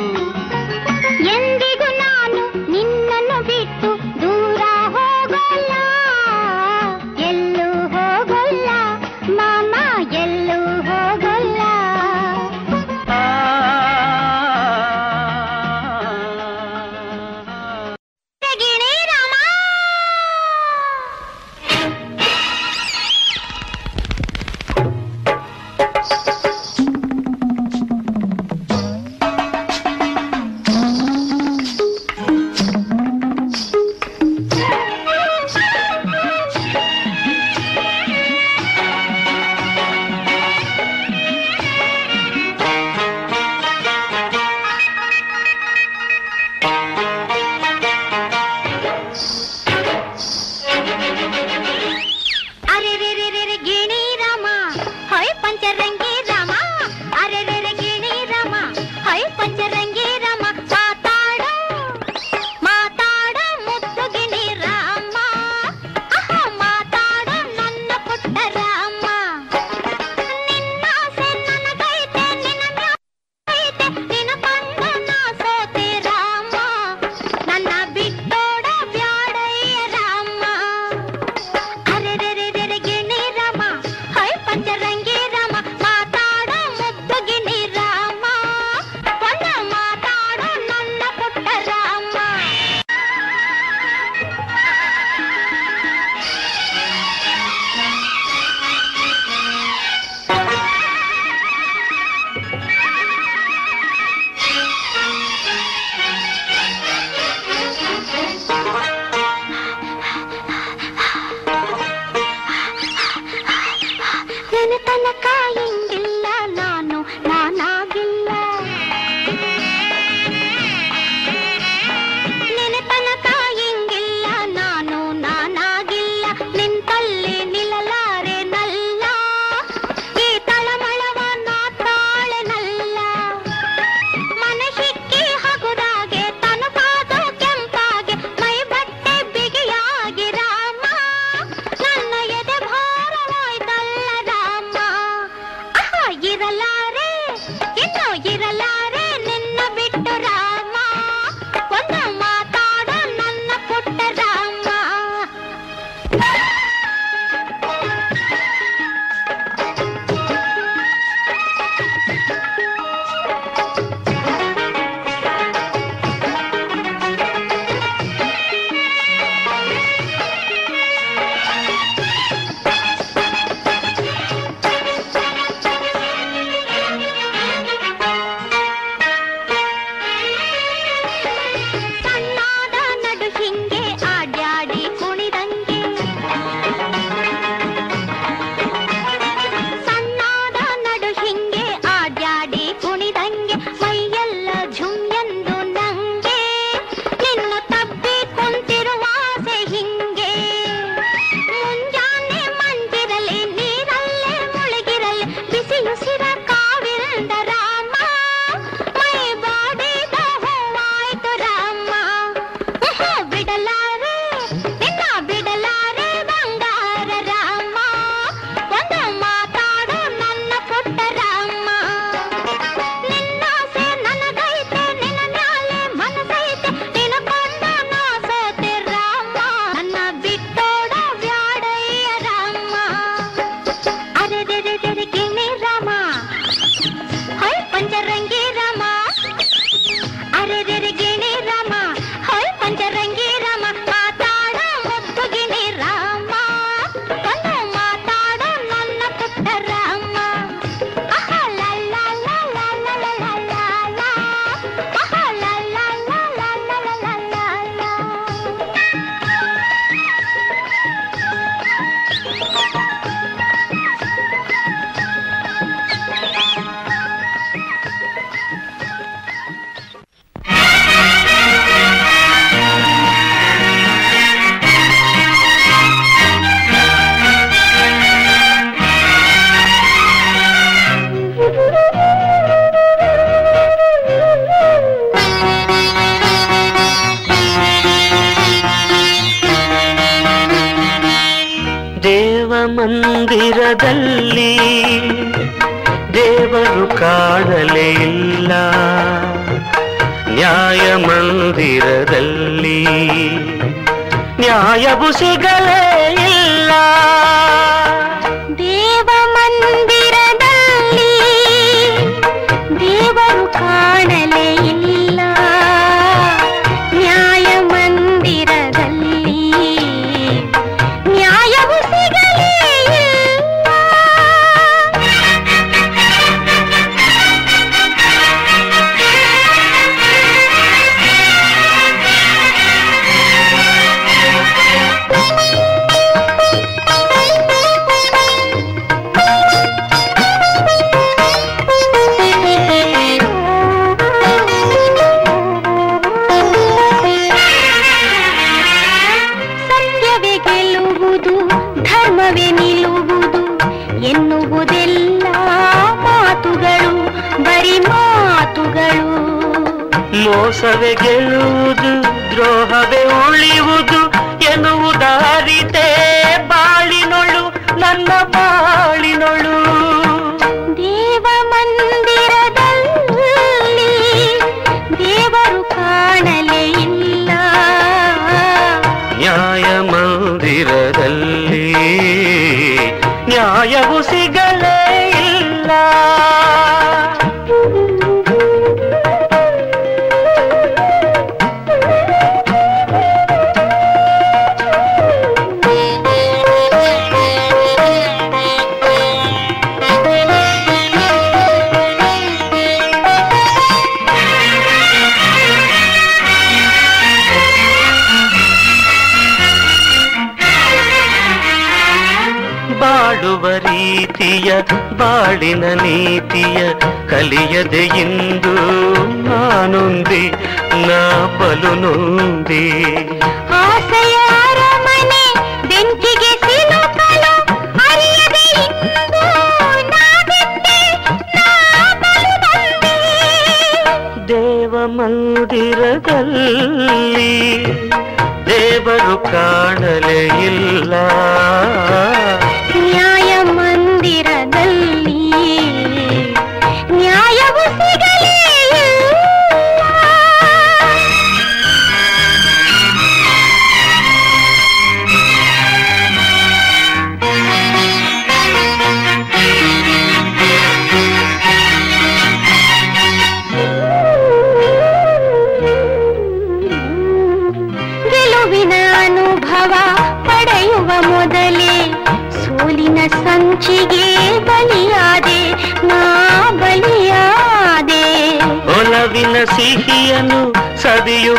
ದೇವರು 439.03 439.17
ಕಾಣಲೇ 439.25 440.19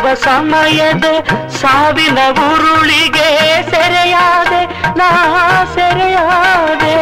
ಸವಿಯುವ 0.05 0.15
ಸಮಯದ 0.15 1.05
ಸಾವಿನ 1.49 2.19
ಉರುಳಿಗೆ 2.31 3.29
ಸೆರೆಯಾದೆ 3.71 4.61
ನಾ 4.99 5.09
ಸೆರೆಯಾದೆ. 5.75 6.97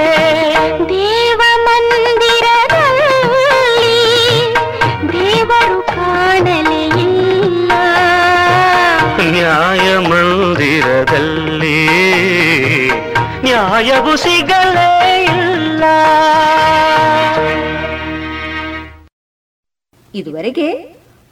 ದೇವ 0.88 1.40
ಮಂದಿರದಲ್ಲಿ 1.64 2.84
ದೇವರು 5.12 5.82
ಕಾಣಲೇ 5.82 6.84
ಇಲ್ಲ. 6.86 7.72
ನ್ಯಾಯ 9.30 9.98
ಮಂದಿರದಲ್ಲಿ 9.98 11.86
ನ್ಯಾಯವು 13.42 14.16
ಸಿಗಲೇ 14.16 15.24
ಇಲ್ಲ. 15.24 15.84
ಇದುವರೆಗೆ 20.14 20.81